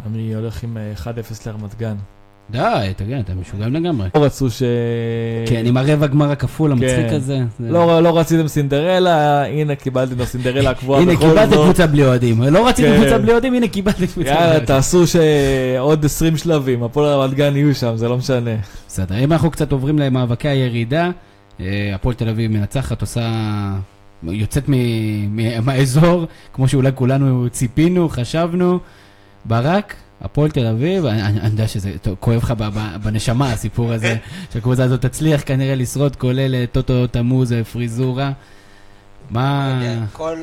אני 0.06 0.34
הולך 0.34 0.62
עם 0.62 0.76
אה, 0.76 0.92
1-0 0.96 1.08
לרמת 1.46 1.74
גן. 1.78 1.96
די, 2.50 2.58
תגיד, 2.96 3.16
אתם 3.18 3.40
משוגעים 3.40 3.74
לגמרי. 3.74 4.08
לא 4.14 4.24
רצו 4.24 4.50
ש... 4.50 4.62
כן, 5.46 5.62
עם 5.66 5.76
הרבע 5.76 6.06
גמר 6.06 6.30
הכפול 6.30 6.72
המצחיק 6.72 7.08
כן. 7.08 7.14
הזה. 7.14 7.38
זה- 7.60 7.70
לא, 7.70 8.02
לא 8.02 8.18
רציתם 8.18 8.48
סינדרלה, 8.48 9.44
הנה 9.46 9.74
קיבלתם 9.74 10.14
את 10.14 10.20
הסינדרלה 10.20 10.70
הקבועה 10.70 11.00
הנה, 11.02 11.12
בכל 11.12 11.28
קיבלתם 11.28 11.50
זאת. 11.50 11.64
קבוצה 11.64 11.86
בלי 11.86 12.04
אוהדים. 12.04 12.42
לא 12.42 12.68
רציתם 12.68 12.88
כן. 12.88 12.96
קבוצה 13.00 13.18
בלי 13.18 13.32
אוהדים, 13.32 13.54
הנה 13.54 13.68
קיבלתם 13.68 13.98
קבוצה 14.06 14.20
בלי 14.20 14.28
יאללה, 14.30 14.46
אוהדים. 14.50 14.66
תעשו 14.66 15.04
שעוד 15.06 16.04
20 16.04 16.36
שלבים, 16.36 16.82
הפועל 16.82 17.06
רמת 17.20 17.34
גן 17.34 17.56
יהיו 17.56 17.74
שם, 17.74 17.96
זה 17.96 18.08
לא 18.08 18.16
משנה. 18.16 18.50
בסדר, 18.88 19.18
אם 19.24 19.32
אנחנו 19.32 19.50
קצת 19.50 19.72
עוברים 19.72 19.98
למאבקי 19.98 20.48
הירידה, 20.48 21.10
אה, 21.60 21.66
הפועל 21.94 22.14
תל 22.14 22.28
אביב 22.28 22.50
מנצחת, 22.52 23.00
עושה... 23.00 23.30
יוצאת 24.22 24.64
מהאזור, 25.62 26.26
כמו 26.52 26.68
שאולי 26.68 26.90
כולנו 26.94 27.46
ציפינו, 27.50 28.08
חשבנו. 28.08 28.78
ברק, 29.44 29.94
הפועל 30.20 30.50
תל 30.50 30.66
אביב, 30.66 31.06
אני, 31.06 31.22
אני, 31.22 31.40
אני 31.40 31.48
יודע 31.48 31.68
שזה 31.68 31.98
טוב, 32.02 32.16
כואב 32.20 32.36
לך 32.36 32.54
בנשמה 33.02 33.52
הסיפור 33.52 33.92
הזה, 33.92 34.16
שהקבוצה 34.52 34.84
הזאת 34.84 35.06
תצליח 35.06 35.42
כנראה 35.46 35.74
לשרוד, 35.74 36.16
כולל 36.16 36.54
אה, 36.54 36.64
טוטו 36.72 37.06
תמוז, 37.06 37.52
אה, 37.52 37.64
פריזורה. 37.64 38.32
מה... 39.30 39.80
כל 40.12 40.38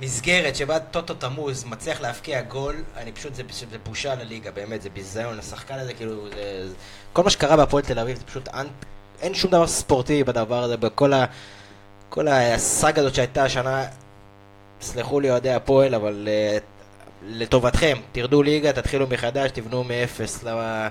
מסגרת 0.00 0.56
שבה 0.56 0.78
טוטו 0.78 1.14
תמוז 1.14 1.64
מצליח 1.64 2.00
להבקיע 2.00 2.42
גול, 2.42 2.76
אני 2.96 3.12
פשוט, 3.12 3.34
זה, 3.34 3.42
זה 3.70 3.76
בושה 3.84 4.14
לליגה, 4.14 4.50
באמת, 4.50 4.82
זה 4.82 4.88
ביזיון, 4.90 5.38
השחקן 5.38 5.78
הזה, 5.78 5.94
כאילו, 5.94 6.28
זה, 6.28 6.68
זה, 6.68 6.74
כל 7.12 7.22
מה 7.22 7.30
שקרה 7.30 7.56
בהפועל 7.56 7.82
תל 7.82 7.98
אביב, 7.98 8.16
זה 8.16 8.24
פשוט, 8.24 8.48
אין, 8.48 8.66
אין 9.20 9.34
שום 9.34 9.50
דבר 9.50 9.66
ספורטיבי 9.66 10.24
בדבר 10.24 10.62
הזה, 10.62 10.76
בכל 10.76 11.12
ה... 11.12 11.24
כל 12.08 12.28
הסאגה 12.28 13.00
הזאת 13.00 13.14
שהייתה 13.14 13.44
השנה, 13.44 13.84
סלחו 14.80 15.20
לי 15.20 15.30
אוהדי 15.30 15.50
הפועל, 15.50 15.94
אבל 15.94 16.28
uh, 16.28 16.79
לטובתכם, 17.28 17.96
תרדו 18.12 18.42
ליגה, 18.42 18.72
תתחילו 18.72 19.06
מחדש, 19.10 19.50
תבנו 19.50 19.84
מאפס. 19.84 20.42
למה... 20.44 20.88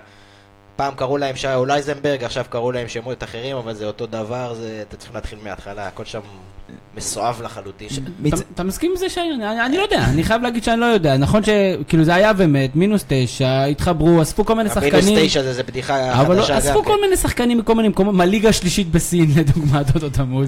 פעם 0.75 0.93
קראו 0.95 1.17
להם 1.17 1.35
שאול 1.35 1.71
אייזנברג, 1.71 2.23
עכשיו 2.23 2.45
קראו 2.49 2.71
להם 2.71 2.87
שמות 2.87 3.23
אחרים, 3.23 3.57
אבל 3.57 3.73
זה 3.73 3.85
אותו 3.85 4.05
דבר, 4.05 4.53
זה, 4.53 4.83
אתם 4.87 4.97
צריכים 4.97 5.15
להתחיל 5.15 5.39
מההתחלה, 5.43 5.87
הכל 5.87 6.05
שם 6.05 6.19
מסואב 6.97 7.41
לחלוטין. 7.43 7.87
אתה- 8.27 8.35
אתה 8.53 8.63
מסכים 8.63 8.91
עם 8.91 8.97
זה 8.97 9.09
שי? 9.09 9.19
אני 9.19 9.65
אני 9.65 9.77
לא 9.77 9.81
יודע, 9.83 10.05
אני 10.05 10.23
חייב 10.23 10.41
להגיד 10.41 10.63
שאני 10.63 10.79
לא 10.81 10.85
יודע. 10.85 11.17
נכון 11.17 11.41
שכאילו 11.43 12.03
זה 12.03 12.15
היה 12.15 12.31
ומת, 12.37 12.75
מינוס 12.75 13.05
תשע, 13.07 13.63
התחברו, 13.63 14.21
אספו 14.21 14.45
כל 14.45 14.55
מיני 14.55 14.69
המינוס 14.69 14.93
שחקנים. 14.93 15.25
תשע 15.27 15.43
זה, 15.43 15.53
זה 15.53 15.63
בדיחה 15.63 16.21
אבל 16.21 16.35
לא, 16.35 16.41
חדשה 16.41 16.53
גם. 16.53 16.59
אספו 16.59 16.79
כן. 16.83 16.85
כל 16.87 17.01
מיני 17.01 17.17
שחקנים 17.17 17.57
מכל 17.57 17.75
מיני 17.75 17.87
מקומות, 17.89 18.15
מהליגה 18.15 18.49
השלישית 18.49 18.91
בסין 18.91 19.27
לדוגמה, 19.35 19.81
טוטו 19.93 20.09
תמוז. 20.09 20.47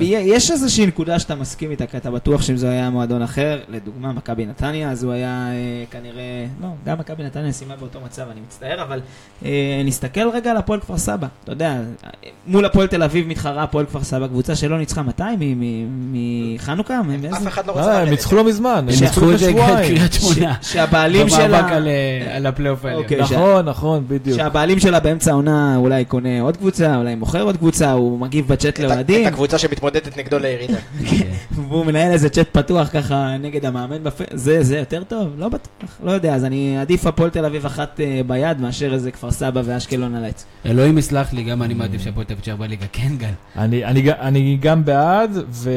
יש 0.00 0.50
איזושהי 0.50 0.86
נקודה 0.86 1.18
שאתה 1.18 1.34
מסכים 1.34 1.70
איתה, 1.70 1.86
כי 1.86 1.96
אתה 1.96 2.10
בטוח 2.10 2.42
שאם 2.42 2.56
זה 2.56 2.70
היה 2.70 2.90
מועדון 2.90 3.22
אחר, 3.22 3.60
לדוגמה 3.68 4.12
מכבי 4.12 4.46
נתניה, 4.46 4.90
אז 4.90 5.04
הוא 5.04 5.12
היה 5.12 5.48
אה, 5.50 5.54
כנראה, 5.90 6.22
לא, 6.62 6.68
גם 6.86 6.98
מכבי 6.98 7.22
נתניה 7.24 7.52
סיימה 7.52 7.76
באותו 7.76 7.98
מצב, 8.04 8.22
אני 8.32 8.40
מצטער, 8.46 8.82
אבל 8.82 9.00
אה, 9.44 9.50
נסתכל 9.84 10.28
רגע 10.30 10.50
על 10.50 10.56
הפועל 10.56 10.80
כפר 10.80 10.98
סבא. 10.98 11.26
אתה 11.44 11.52
יודע, 11.52 11.74
מול 12.46 12.64
הפועל 12.64 12.86
תל 12.86 13.02
אביב 13.02 13.28
מתחרה 13.28 13.62
הפועל 13.62 13.86
כפר 13.86 14.02
סבא, 14.02 14.26
קבוצה 14.26 14.56
שלא 14.56 14.78
ניצחה 14.78 15.02
מתי? 15.02 15.22
מ- 15.38 15.54
מ- 16.12 16.54
מחנוכה? 16.54 17.02
מאיזה- 17.02 17.30
אף 17.36 17.46
אחד 17.48 17.66
לא 17.66 17.72
רוצה 17.72 17.92
אה, 17.92 18.02
הם. 18.02 18.08
ניצחו 18.08 18.36
לא 18.36 18.44
מזמן, 18.44 18.70
הם 18.78 18.86
ניצחו 19.00 19.32
את 19.32 19.38
זה. 19.38 19.52
קריית 19.82 20.12
שמונה. 20.12 20.54
שהבעלים 20.62 21.28
שלה... 21.28 21.48
במאבק 21.48 21.72
על, 21.72 21.88
אה, 21.88 22.36
על 22.36 22.46
הפלייאוף 22.46 22.84
העליון. 22.84 23.02
אוקיי. 23.02 23.20
נכון, 23.20 23.64
נכון, 23.68 24.04
בדיוק. 24.08 24.36
שהבעלים 24.36 24.80
שלה 24.80 25.00
באמצע 25.00 25.30
העונה 25.30 25.76
אולי 25.76 26.04
קונה 26.04 26.40
עוד 26.40 26.56
קבוצה, 26.56 26.96
אולי 26.96 27.14
מוכר 27.14 27.42
עוד 27.42 27.56
קבוצה, 27.56 27.92
הוא 27.92 28.18
מגיב 28.18 28.48
בצ'אט 28.48 28.80
לאוהדים, 28.80 29.26
את 29.28 29.32
הקבוצה 29.32 29.58
שמתמודדת 29.80 30.16
נגדו 30.18 30.38
לירידה. 30.38 30.78
והוא 31.68 31.86
מנהל 31.86 32.12
איזה 32.12 32.28
צ'אט 32.28 32.48
פתוח 32.52 32.88
ככה 32.92 33.36
נגד 33.40 33.64
המאמן 33.66 34.04
בפ... 34.04 34.20
זה, 34.34 34.62
זה 34.62 34.78
יותר 34.78 35.02
טוב? 35.04 35.28
לא 35.38 35.48
בטוח, 35.48 35.90
לא 36.04 36.10
יודע, 36.10 36.34
אז 36.34 36.44
אני 36.44 36.78
עדיף 36.78 37.06
הפועל 37.06 37.30
תל 37.30 37.44
אביב 37.44 37.66
אחת 37.66 38.00
אה, 38.00 38.20
ביד 38.26 38.60
מאשר 38.60 38.92
איזה 38.94 39.10
כפר 39.10 39.30
סבא 39.30 39.62
ואשקלון 39.64 40.14
על 40.14 40.24
העץ. 40.24 40.44
אלוהים 40.66 40.98
יסלח 40.98 41.32
לי, 41.32 41.42
גם 41.42 41.62
אני 41.62 41.74
מעדיף 41.74 42.02
שהפועל 42.02 42.26
תל 42.26 42.32
אביב 42.32 42.44
תישאר 42.44 42.56
בליגה. 42.56 42.86
כן, 42.92 43.12
גל. 43.18 43.26
אני- 43.56 43.84
אני 43.84 44.02
ג- 44.02 44.08
אני 44.08 44.58
גם 44.60 44.84
בעד, 44.84 45.30
ו... 45.50 45.70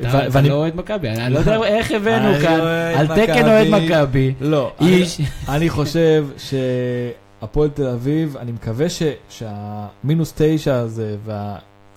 כן, 0.00 0.06
ו- 0.06 0.08
אתה- 0.08 0.26
ואני... 0.32 0.48
לא 0.48 0.54
אוהד 0.54 0.76
מכבי, 0.76 1.08
אני 1.08 1.34
לא 1.34 1.38
יודע 1.38 1.64
איך 1.64 1.90
הבאנו 1.90 2.28
אני 2.34 2.40
כאן, 2.42 2.60
אוהד 2.60 2.96
על 2.96 3.06
תקן 3.26 3.46
אוהד 3.48 3.66
מכבי. 3.68 4.34
לא, 4.40 4.72
אני- 4.80 4.90
איש, 4.90 5.20
אני 5.48 5.70
חושב 5.70 6.26
שהפועל 6.38 7.68
תל 7.68 7.86
אביב, 7.86 8.36
אני 8.36 8.52
מקווה 8.52 8.88
ש- 8.88 9.02
שהמינוס 9.28 10.34
תשע 10.36 10.74
הזה 10.74 11.16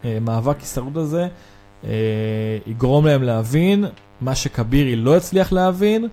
והמאבק 0.05 0.59
הישרדות 0.59 1.03
הזה 1.03 1.27
אה, 1.83 1.89
יגרום 2.67 3.07
להם 3.07 3.23
להבין 3.23 3.85
מה 4.21 4.35
שכבירי 4.35 4.95
לא 4.95 5.17
הצליח 5.17 5.51
להבין. 5.51 6.07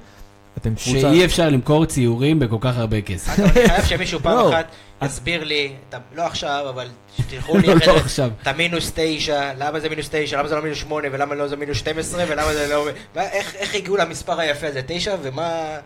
אתם 0.59 0.75
קבוצה... 0.75 1.01
שאי 1.01 1.25
אפשר 1.25 1.49
למכור 1.49 1.87
ציורים 1.87 2.39
בכל 2.39 2.57
כך 2.61 2.79
הרבה 2.79 3.01
כסף. 3.01 3.39
אגב, 3.39 3.57
אני 3.57 3.69
חייב 3.69 3.85
שמישהו 3.85 4.21
פעם 4.21 4.37
לא. 4.37 4.51
אחת 4.51 4.67
יסביר 5.03 5.45
לי, 5.45 5.73
לא 6.15 6.23
עכשיו, 6.23 6.67
אבל 6.69 6.89
שתלכו 7.17 7.59
לי 7.59 7.67
לא, 7.67 7.77
אחרי 7.77 7.87
לא. 8.19 8.25
את 8.43 8.47
המינוס 8.47 8.93
תשע, 8.95 9.53
למה 9.59 9.81
זה 9.81 9.89
מינוס 9.89 10.09
תשע, 10.13 10.39
למה 10.39 10.49
זה 10.49 10.55
לא 10.55 10.63
מינוס 10.63 10.79
שמונה, 10.79 11.09
ולמה 11.13 11.35
לא 11.35 11.49
זה 11.49 11.57
מינוס 11.57 11.79
12, 11.79 12.25
ולמה 12.29 12.53
זה 12.53 12.69
לא... 12.69 12.89
איך 13.17 13.55
איך 13.55 13.75
הגיעו 13.75 13.97
למספר 13.97 14.41
היפה 14.41 14.67
הזה, 14.67 14.81
תשע, 14.87 15.17
ומה... 15.23 15.79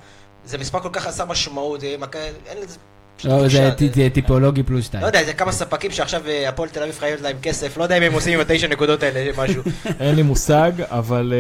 זה 0.45 0.59
מספר 0.59 0.81
כל 0.81 0.89
כך 0.93 1.03
חסר 1.03 1.25
משמעות. 1.25 1.83
אין 1.83 2.59
לזה... 2.63 2.79
לא, 3.25 3.49
זה 3.49 3.71
טיפולוגי 4.13 4.63
פלוס 4.63 4.85
שתיים. 4.85 5.03
לא 5.03 5.07
יודע, 5.07 5.25
זה 5.25 5.33
כמה 5.33 5.53
ספקים 5.53 5.91
שעכשיו 5.91 6.23
אה, 6.27 6.49
הפועל 6.49 6.69
תל 6.69 6.83
אביב 6.83 6.99
חייבת 6.99 7.21
להם 7.21 7.37
כסף, 7.43 7.77
לא 7.77 7.83
יודע 7.83 7.99
אם 7.99 8.03
הם 8.03 8.13
עושים 8.13 8.35
עם 8.35 8.41
התשע 8.41 8.69
נקודות 8.69 9.03
האלה 9.03 9.31
משהו. 9.39 9.63
אין 10.01 10.15
לי 10.15 10.23
מושג, 10.23 10.73
אבל 10.81 11.33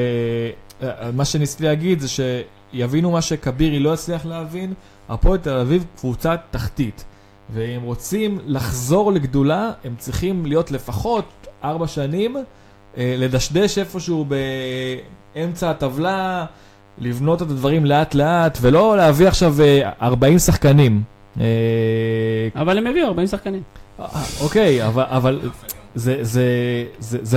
אה, 0.83 0.89
אה, 0.89 1.11
מה 1.11 1.25
שניסיתי 1.25 1.65
להגיד 1.65 2.01
זה 2.01 2.09
שיבינו 2.09 3.11
מה 3.11 3.23
שכבירי 3.23 3.79
לא 3.79 3.93
הצליח 3.93 4.27
להבין, 4.27 4.75
הפועל 5.09 5.39
תל 5.39 5.57
אביב 5.59 5.85
קבוצה 5.99 6.35
תחתית. 6.51 7.05
ואם 7.51 7.83
רוצים 7.83 8.39
לחזור 8.47 9.13
לגדולה, 9.13 9.71
הם 9.85 9.95
צריכים 9.99 10.47
להיות 10.47 10.71
לפחות 10.71 11.47
ארבע 11.65 11.87
שנים, 11.87 12.37
לדשדש 12.97 13.79
איפשהו 13.79 14.27
באמצע 15.35 15.71
הטבלה, 15.71 16.47
לבנות 16.99 17.43
את 17.43 17.51
הדברים 17.51 17.85
לאט 17.85 18.15
לאט, 18.15 18.59
ולא 18.61 18.97
להביא 18.97 19.29
עכשיו 19.29 19.55
אה, 19.61 19.91
40 20.03 20.39
שחקנים. 20.39 21.16
אה, 21.41 21.47
אבל 22.57 22.79
הם 22.79 22.87
הביאו 22.87 23.07
40 23.07 23.27
שחקנים. 23.27 23.63
אה, 24.01 24.07
אוקיי, 24.41 24.87
אבל, 24.87 25.41
זה, 25.95 26.17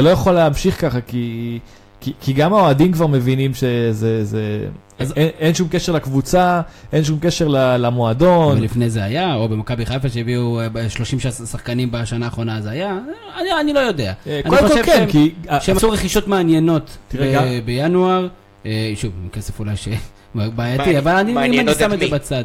לא 0.01 0.09
יכול 0.09 0.33
להמשיך 0.33 0.81
ככה, 0.81 1.01
כי, 1.01 1.59
כי, 2.01 2.13
כי 2.21 2.33
גם 2.33 2.53
האוהדים 2.53 2.91
כבר 2.91 3.07
מבינים 3.07 3.53
שזה... 3.53 4.23
זה, 4.23 4.65
אז- 4.99 5.13
אין, 5.15 5.29
אין 5.39 5.53
שום 5.53 5.67
קשר 5.71 5.91
לקבוצה, 5.93 6.61
אין 6.93 7.03
שום 7.03 7.19
קשר 7.21 7.47
למועדון. 7.77 8.57
ולפני 8.57 8.89
זה 8.89 9.03
היה, 9.03 9.35
או 9.35 9.49
במכבי 9.49 9.85
חיפה 9.85 10.09
שהביאו 10.09 10.59
אה, 10.61 10.89
30 10.89 11.19
ש- 11.19 11.27
שחקנים 11.27 11.91
בשנה 11.91 12.25
האחרונה 12.25 12.61
זה 12.61 12.69
היה, 12.69 12.97
אני- 13.41 13.49
אני 13.61 13.73
לא 13.73 13.79
יודע. 13.79 14.13
אה, 14.27 14.33
אני 14.35 14.49
קודם 14.49 14.61
כל 14.61 14.67
חושב 14.67 14.83
כן, 14.85 14.95
שהם- 14.97 15.09
כי... 15.09 15.31
שהם 15.61 15.77
עשו 15.77 15.89
רכישות 15.91 16.27
מעניינות 16.27 16.97
בינואר, 17.65 18.27
אה, 18.65 18.91
שוב, 18.95 19.11
כסף 19.33 19.59
אולי 19.59 19.71
בעייתי, 20.35 20.77
מעניין- 20.77 20.97
אבל 20.97 21.11
אני 21.11 21.31
אם 21.31 21.37
אני 21.37 21.47
מעניינות 21.47 21.75
שם 21.79 21.93
את 21.93 21.99
זה? 21.99 22.07
בצד. 22.11 22.43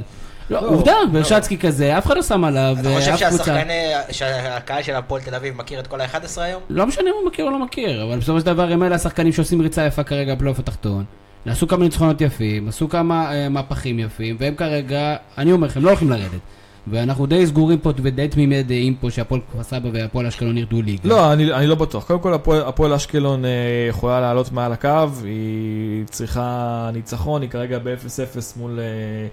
לא, 0.51 0.63
לא, 0.63 0.69
עובדה, 0.69 0.93
לא. 0.93 1.07
ברשצקי 1.13 1.59
כזה, 1.59 1.99
אף 1.99 2.07
אחד 2.07 2.17
לא 2.17 2.23
שם 2.23 2.45
עליו, 2.45 2.77
אתה 2.81 2.89
חושב 2.95 3.11
ואף 3.11 3.23
קבוצה. 3.23 3.45
שהשחקני, 3.45 3.93
שהקהל 4.11 4.83
של 4.83 4.95
הפועל 4.95 5.23
תל 5.23 5.35
אביב 5.35 5.57
מכיר 5.57 5.81
את 5.81 5.87
כל 5.87 6.01
ה-11 6.01 6.41
היום? 6.41 6.63
לא 6.71 6.87
משנה 6.87 7.11
אם 7.11 7.15
הוא 7.21 7.27
מכיר 7.27 7.45
או 7.45 7.51
לא 7.51 7.59
מכיר, 7.59 8.05
אבל 8.05 8.19
בסופו 8.19 8.41
של 8.41 8.47
דבר 8.47 8.73
הם 8.73 8.83
אלה 8.83 8.95
השחקנים 8.95 9.33
שעושים 9.33 9.61
ריצה 9.61 9.87
יפה 9.87 10.03
כרגע 10.03 10.35
בפלייאוף 10.35 10.59
התחתון. 10.59 11.05
עשו 11.47 11.69
כמה 11.69 11.85
ניצחונות 11.85 12.21
יפים, 12.21 12.69
עשו 12.69 12.89
כמה 12.89 13.33
אה, 13.33 13.49
מהפכים 13.49 13.99
יפים, 13.99 14.37
והם 14.39 14.55
כרגע, 14.55 15.17
אני 15.39 15.53
אומר 15.53 15.67
לכם, 15.67 15.83
לא 15.85 15.89
הולכים 15.89 16.11
לרדת. 16.11 16.41
ואנחנו 16.87 17.27
די 17.27 17.47
סגורים 17.47 17.79
פה 17.79 17.93
ודי 17.97 18.29
תמימי 18.29 18.63
דעים 18.63 18.95
פה 18.95 19.11
שהפועל 19.11 19.41
כפר 19.53 19.63
סבא 19.63 19.89
והפועל 19.93 20.27
אשקלון 20.27 20.59
ירדו 20.59 20.83
ליגה. 20.83 21.09
לא, 21.09 21.33
אני, 21.33 21.53
אני 21.53 21.67
לא 21.67 21.75
בטוח. 21.75 22.07
קודם 22.07 22.21
כל, 22.21 22.35
הפועל, 22.35 22.63
הפועל 22.63 22.93
אשקלון 22.93 23.45
אה, 23.45 23.51
יכולה 23.89 24.21
לעלות 24.21 24.53
מעל 24.53 24.73
הקו, 24.73 25.09
היא 25.25 26.05
צריכה 26.07 26.91
ניצחון, 26.93 27.43
היא 27.43 27.51
כרגע 27.51 27.79
ב-0-0 27.79 28.39
מול 28.57 28.79
אה, 28.79 28.85
אה, 28.85 29.27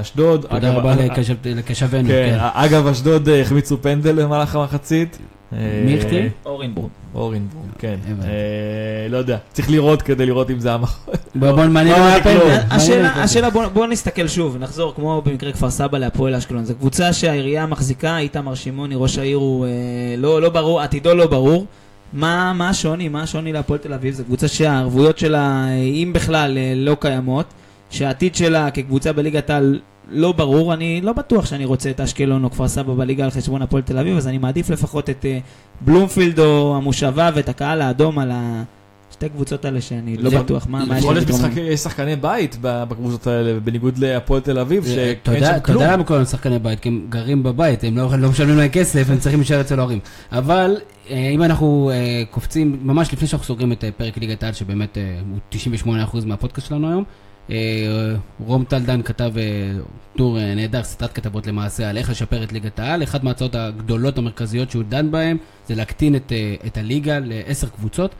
אשדוד. 0.00 0.46
תודה 0.50 0.72
רבה 0.72 0.90
אה, 0.90 1.06
לקשב- 1.06 1.34
לקשבנו, 1.44 2.08
כן, 2.08 2.28
כן. 2.30 2.38
אגב, 2.40 2.86
אשדוד 2.86 3.28
אה, 3.28 3.40
החמיצו 3.40 3.82
פנדל 3.82 4.24
במהלך 4.24 4.54
המחצית. 4.56 5.18
מי 5.52 5.58
אה, 5.94 5.98
החטיא? 5.98 6.28
אורנבורג. 6.46 6.88
אורנבורג, 7.14 7.66
כן. 7.78 7.96
אה, 8.24 8.28
לא 9.10 9.16
יודע, 9.16 9.36
צריך 9.52 9.70
לראות 9.70 10.02
כדי 10.02 10.26
לראות 10.26 10.50
אם 10.50 10.58
זה 10.60 10.72
המח... 10.72 11.06
בוא 11.34 11.48
לא, 11.48 11.68
מה 11.68 11.80
אני 11.80 11.90
הפנדל. 11.92 12.34
לא. 12.38 12.44
מעניין 12.44 12.60
השאלה, 12.70 13.08
הפנדל. 13.08 13.22
השאלה 13.24 13.50
בוא, 13.50 13.86
נסתכל 13.86 14.28
שוב, 14.28 14.56
נחזור 14.60 14.94
כמו 14.94 15.22
במקרה 15.24 15.52
כפר 15.52 15.70
סבא 15.70 15.98
להפועל 15.98 16.34
אשקלון. 16.34 16.64
זו 16.64 16.74
קבוצה 16.74 17.12
שהעירייה 17.12 17.66
מחזיקה, 17.66 18.18
איתמר 18.18 18.54
שמעוני, 18.54 18.94
ראש 18.98 19.18
העיר 19.18 19.36
הוא 19.36 19.66
אה, 19.66 19.70
לא, 20.18 20.42
לא 20.42 20.48
ברור, 20.48 20.80
עתידו 20.80 21.14
לא 21.14 21.26
ברור. 21.26 21.66
מה, 22.12 22.52
מה 22.52 22.68
השוני? 22.68 23.08
מה 23.08 23.22
השוני 23.22 23.52
להפועל 23.52 23.78
תל 23.78 23.92
אביב? 23.92 24.14
זו 24.14 24.24
קבוצה 24.24 24.48
שהערבויות 24.48 25.18
שלה, 25.18 25.64
אה, 25.68 25.74
אם 25.76 26.10
בכלל, 26.14 26.58
אה, 26.58 26.72
לא 26.76 26.96
קיימות. 27.00 27.46
שהעתיד 27.90 28.34
שלה 28.34 28.70
כקבוצה 28.70 29.12
בליגת 29.12 29.50
העל 29.50 29.80
לא 30.10 30.32
ברור. 30.32 30.74
אני 30.74 31.00
לא 31.00 31.12
בטוח 31.12 31.46
שאני 31.46 31.64
רוצה 31.64 31.90
את 31.90 32.00
אשקלון 32.00 32.44
או 32.44 32.50
כפר 32.50 32.68
סבא 32.68 32.94
בליגה 32.94 33.24
על 33.24 33.30
חשבון 33.30 33.62
הפועל 33.62 33.82
תל 33.82 33.98
אביב, 33.98 34.16
אז 34.16 34.28
אני 34.28 34.38
מעדיף 34.38 34.70
לפחות 34.70 35.10
את 35.10 35.24
אה, 35.24 35.38
בלומפילד 35.80 36.38
או 36.38 36.76
המושבה 36.76 37.30
ואת 37.34 37.48
הקהל 37.48 37.82
האדום 37.82 38.18
על 38.18 38.30
השתי 39.10 39.28
קבוצות 39.28 39.64
האלה 39.64 39.80
שאני 39.80 40.16
לא 40.16 40.30
זה- 40.30 40.38
בטוח 40.38 40.66
מה, 40.68 40.84
מה 40.84 40.98
יש 40.98 41.04
יש 41.04 41.10
לתרום. 41.10 41.40
יש 41.62 41.80
שחקני 41.80 42.16
בית 42.16 42.56
בקבוצות 42.60 43.26
האלה, 43.26 43.60
בניגוד 43.60 43.98
להפועל 43.98 44.40
תל 44.40 44.58
אביב, 44.58 44.84
זה- 44.84 44.94
שאין 44.94 45.16
אתה 45.22 45.32
שם 45.46 45.52
אתה 45.56 45.60
כלום. 45.60 45.82
יודע 45.82 45.92
למה 45.92 46.04
כל 46.04 46.24
שחקני 46.24 46.58
בית, 46.58 46.80
כי 46.80 46.88
הם 46.88 47.06
גרים 47.08 47.42
בבית, 47.42 47.84
הם 47.84 47.96
לא 47.96 48.18
לא 48.18 48.28
משלמים 48.30 48.56
להם 48.56 48.68
כסף, 48.68 49.06
הם 49.10 49.18
צריכים 49.18 49.40
להישאר 49.40 49.60
אצל 49.60 49.78
ההורים. 49.78 49.98
אבל 50.32 50.76
אה, 51.10 51.28
אם 51.34 51.42
אנחנו 51.42 51.90
אה, 51.94 52.22
קופצים, 52.30 52.78
ממש 52.82 53.12
לפני 53.12 53.28
שאנחנו 53.28 53.46
סוגרים 53.46 53.72
את 53.72 53.84
אה, 53.84 53.90
פרק 53.96 54.18
ליגת 54.18 54.42
העל, 54.42 54.52
שבאמת 54.52 54.98
אה, 54.98 55.20
הוא 55.30 55.38
98% 55.86 55.88
מהפודקאסט 56.26 56.68
שלנו 56.68 56.88
היום, 56.88 56.98
אה, 56.98 57.29
רום 58.46 58.64
טלדן 58.64 59.02
כתב 59.02 59.32
אה, 59.36 59.42
טור 60.16 60.38
אה, 60.38 60.54
נהדר, 60.54 60.82
סדרת 60.82 61.12
כתבות 61.12 61.46
למעשה, 61.46 61.90
על 61.90 61.96
איך 61.96 62.10
לשפר 62.10 62.42
את 62.42 62.52
ליגת 62.52 62.78
העל. 62.78 63.02
אחת 63.02 63.24
מההצעות 63.24 63.54
הגדולות 63.54 64.18
המרכזיות 64.18 64.70
שהוא 64.70 64.82
דן 64.88 65.10
בהן, 65.10 65.36
זה 65.68 65.74
להקטין 65.74 66.16
את, 66.16 66.32
אה, 66.32 66.54
את 66.66 66.76
הליגה 66.76 67.18
לעשר 67.18 67.68
קבוצות. 67.68 68.14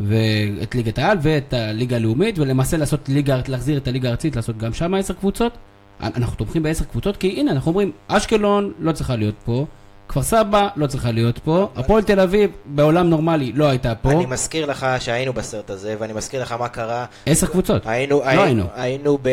ואת 0.00 0.74
ליגת 0.74 0.98
העל 0.98 1.18
ואת 1.22 1.52
הליגה 1.52 1.96
הלאומית, 1.96 2.38
ולמעשה 2.38 2.76
לעשות 2.76 3.08
ליגה, 3.08 3.40
להחזיר 3.48 3.78
את 3.78 3.88
הליגה 3.88 4.08
הארצית, 4.08 4.36
לעשות 4.36 4.58
גם 4.58 4.72
שם 4.72 4.94
עשר 4.94 5.14
קבוצות. 5.14 5.52
אנחנו 6.00 6.36
תומכים 6.36 6.62
בעשר 6.62 6.84
קבוצות, 6.84 7.16
כי 7.16 7.40
הנה, 7.40 7.52
אנחנו 7.52 7.68
אומרים, 7.70 7.92
אשקלון 8.08 8.72
לא 8.78 8.92
צריכה 8.92 9.16
להיות 9.16 9.34
פה, 9.44 9.66
כפר 10.08 10.22
סבא 10.22 10.68
לא 10.76 10.86
צריכה 10.86 11.10
להיות 11.10 11.38
פה, 11.38 11.68
הפועל 11.76 12.02
תל 12.02 12.20
אביב 12.20 12.50
בעולם 12.64 13.10
נורמלי 13.10 13.52
לא 13.54 13.64
הייתה 13.68 13.94
פה, 13.94 14.10
אני 14.10 14.26
מזכיר 14.26 14.66
לך 14.66 14.86
שהיינו 14.98 15.32
בסרט 15.32 15.70
הזה, 15.70 15.94
ואני 15.98 16.12
מזכיר 16.12 16.42
לך 16.42 16.52
מה 16.52 16.68
קרה. 16.68 17.04
עשר 17.26 17.46
קבוצות. 17.46 17.82
היינו, 17.86 18.22
היינו. 18.24 18.42
היינו, 18.42 18.64
היינו 18.74 19.18
ב... 19.22 19.28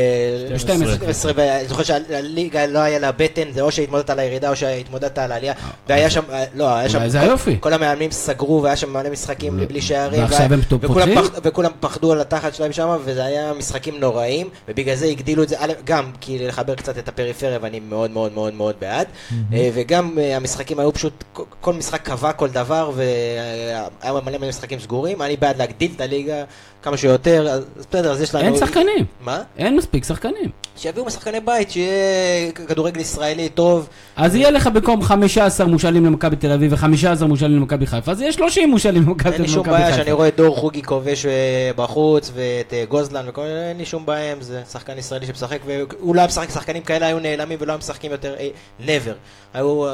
12. 0.57 1.31
ואני 1.35 1.67
זוכר 1.67 1.83
שהליגה 1.83 2.65
לא 2.65 2.79
היה 2.79 2.99
לה 2.99 3.11
בטן, 3.11 3.51
זה 3.51 3.61
או 3.61 3.71
שהתמודדת 3.71 4.09
על 4.09 4.19
הירידה 4.19 4.49
או 4.49 4.55
שהתמודדת 4.55 5.17
על 5.17 5.31
העלייה, 5.31 5.53
והיה 5.89 6.09
שם, 6.09 6.21
לא, 6.55 6.75
היה 6.75 6.89
שם, 6.89 7.07
זה 7.07 7.21
היופי. 7.21 7.57
כל 7.59 7.73
המאמנים 7.73 8.11
סגרו 8.11 8.63
והיה 8.63 8.75
שם 8.75 8.93
מלא 8.93 9.09
משחקים 9.09 9.59
בלי 9.67 9.81
שערים, 9.81 10.21
ועכשיו 10.21 10.53
הם 10.53 10.61
פותחים? 10.61 11.17
וכולם 11.43 11.71
פחדו 11.79 12.11
על 12.11 12.21
התחת 12.21 12.55
שלהם 12.55 12.71
שם, 12.71 12.97
וזה 13.05 13.25
היה 13.25 13.53
משחקים 13.57 13.99
נוראים, 13.99 14.49
ובגלל 14.67 14.95
זה 14.95 15.05
הגדילו 15.05 15.43
את 15.43 15.49
זה, 15.49 15.55
גם 15.83 16.11
כי 16.21 16.47
לחבר 16.47 16.75
קצת 16.75 16.97
את 16.97 17.07
הפריפריה, 17.07 17.57
ואני 17.61 17.79
מאוד 17.79 18.11
מאוד 18.11 18.33
מאוד 18.33 18.53
מאוד 18.53 18.75
בעד, 18.81 19.07
אה, 19.53 19.69
וגם 19.73 20.19
אה, 20.19 20.37
המשחקים 20.63 20.79
היו 20.79 20.93
פשוט, 20.93 21.23
כל- 21.61 21.73
משחק 21.73 22.01
קבע 22.01 22.33
כל 22.33 22.49
דבר, 22.49 22.91
והיה 22.95 23.83
מלא 24.03 24.37
מלא 24.37 24.47
משחקים 24.49 24.79
סגורים, 24.79 25.21
אני 25.21 25.37
בעד 25.37 25.57
להגדיל 25.57 25.91
את 25.95 26.01
הליגה 26.01 26.43
כמה 26.83 26.97
שיותר, 26.97 27.47
אז 27.49 27.63
בסדר, 27.89 28.11
אז 28.11 28.21
יש 28.21 28.35
לנו... 28.35 28.45
אין 28.45 28.57
שחקנים, 28.57 29.05
מה? 29.21 29.41
אין 29.57 29.75
מספיק 29.77 30.03
שחקנים. 30.03 30.49
שיביאו 30.77 31.05
משחקני 31.05 31.39
בית, 31.39 31.71
שיהיה 31.71 32.51
כדורגל 32.51 32.99
ישראלי 33.01 33.49
טוב. 33.49 33.89
אז 34.15 34.35
יהיה 34.35 34.51
לך 34.51 34.67
במקום 34.67 35.01
15 35.03 35.67
מושאלים 35.67 36.05
למכבי 36.05 36.35
תל 36.35 36.51
אביב 36.51 36.73
ו-15 36.73 37.25
מושאלים 37.25 37.57
למכבי 37.57 37.85
חיפה, 37.87 38.11
אז 38.11 38.21
יהיה 38.21 38.31
30 38.31 38.69
מושאלים 38.69 39.03
למכבי 39.03 39.29
תל 39.29 39.33
אין 39.33 39.41
לי 39.41 39.47
שום 39.47 39.67
בעיה 39.67 39.85
חיפה. 39.85 39.97
שאני 39.97 40.11
רואה 40.11 40.27
את 40.27 40.35
דור 40.35 40.55
חוגי 40.55 40.83
כובש 40.83 41.25
אה, 41.25 41.31
בחוץ, 41.75 42.31
ואת 42.35 42.73
אה, 42.73 42.83
גוזלן 42.89 43.25
וכל 43.29 43.41
מיני, 43.41 43.69
אין 43.69 43.77
לי 43.77 43.85
שום 43.85 44.05
בעיה 44.05 44.31
עם 44.31 44.41
זה. 44.41 44.61
שחקן 44.71 44.97
ישראלי 44.97 45.25
שמשחק, 45.25 45.59
והוא 45.65 46.15
לא 46.15 46.19
היה 46.21 46.27
משחק, 46.27 46.49
שחקנים 46.49 46.83
כאלה 46.83 47.05
היו 47.05 47.19
נעלמים 47.19 47.57
ולא 47.61 47.71
היו 47.71 47.79
משחקים 47.79 48.11
יותר, 48.11 48.35
אה, 48.39 48.49
never. 48.85 49.13
היו 49.53 49.85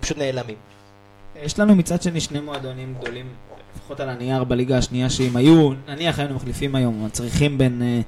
פשוט 0.00 0.18
נעלמים. 0.18 0.56
יש 1.42 1.58
לנו 1.58 1.74
מצד 1.74 2.02
שני 2.02 2.20
שני 2.20 2.40
מועדונים 2.40 2.94
גדולים, 3.00 3.26
לפחות 3.76 4.00
על 4.00 4.08
הנייר 4.08 4.44
בליגה 4.44 4.78
השנייה, 4.78 5.10
שאם 5.10 5.36
היו, 5.36 5.72
נניח 5.88 6.18
היינו 6.18 6.34
מחליפים 6.34 6.74
היום, 6.74 7.08
צריכים 7.12 7.58
בין 7.58 7.82
אה, 7.82 8.00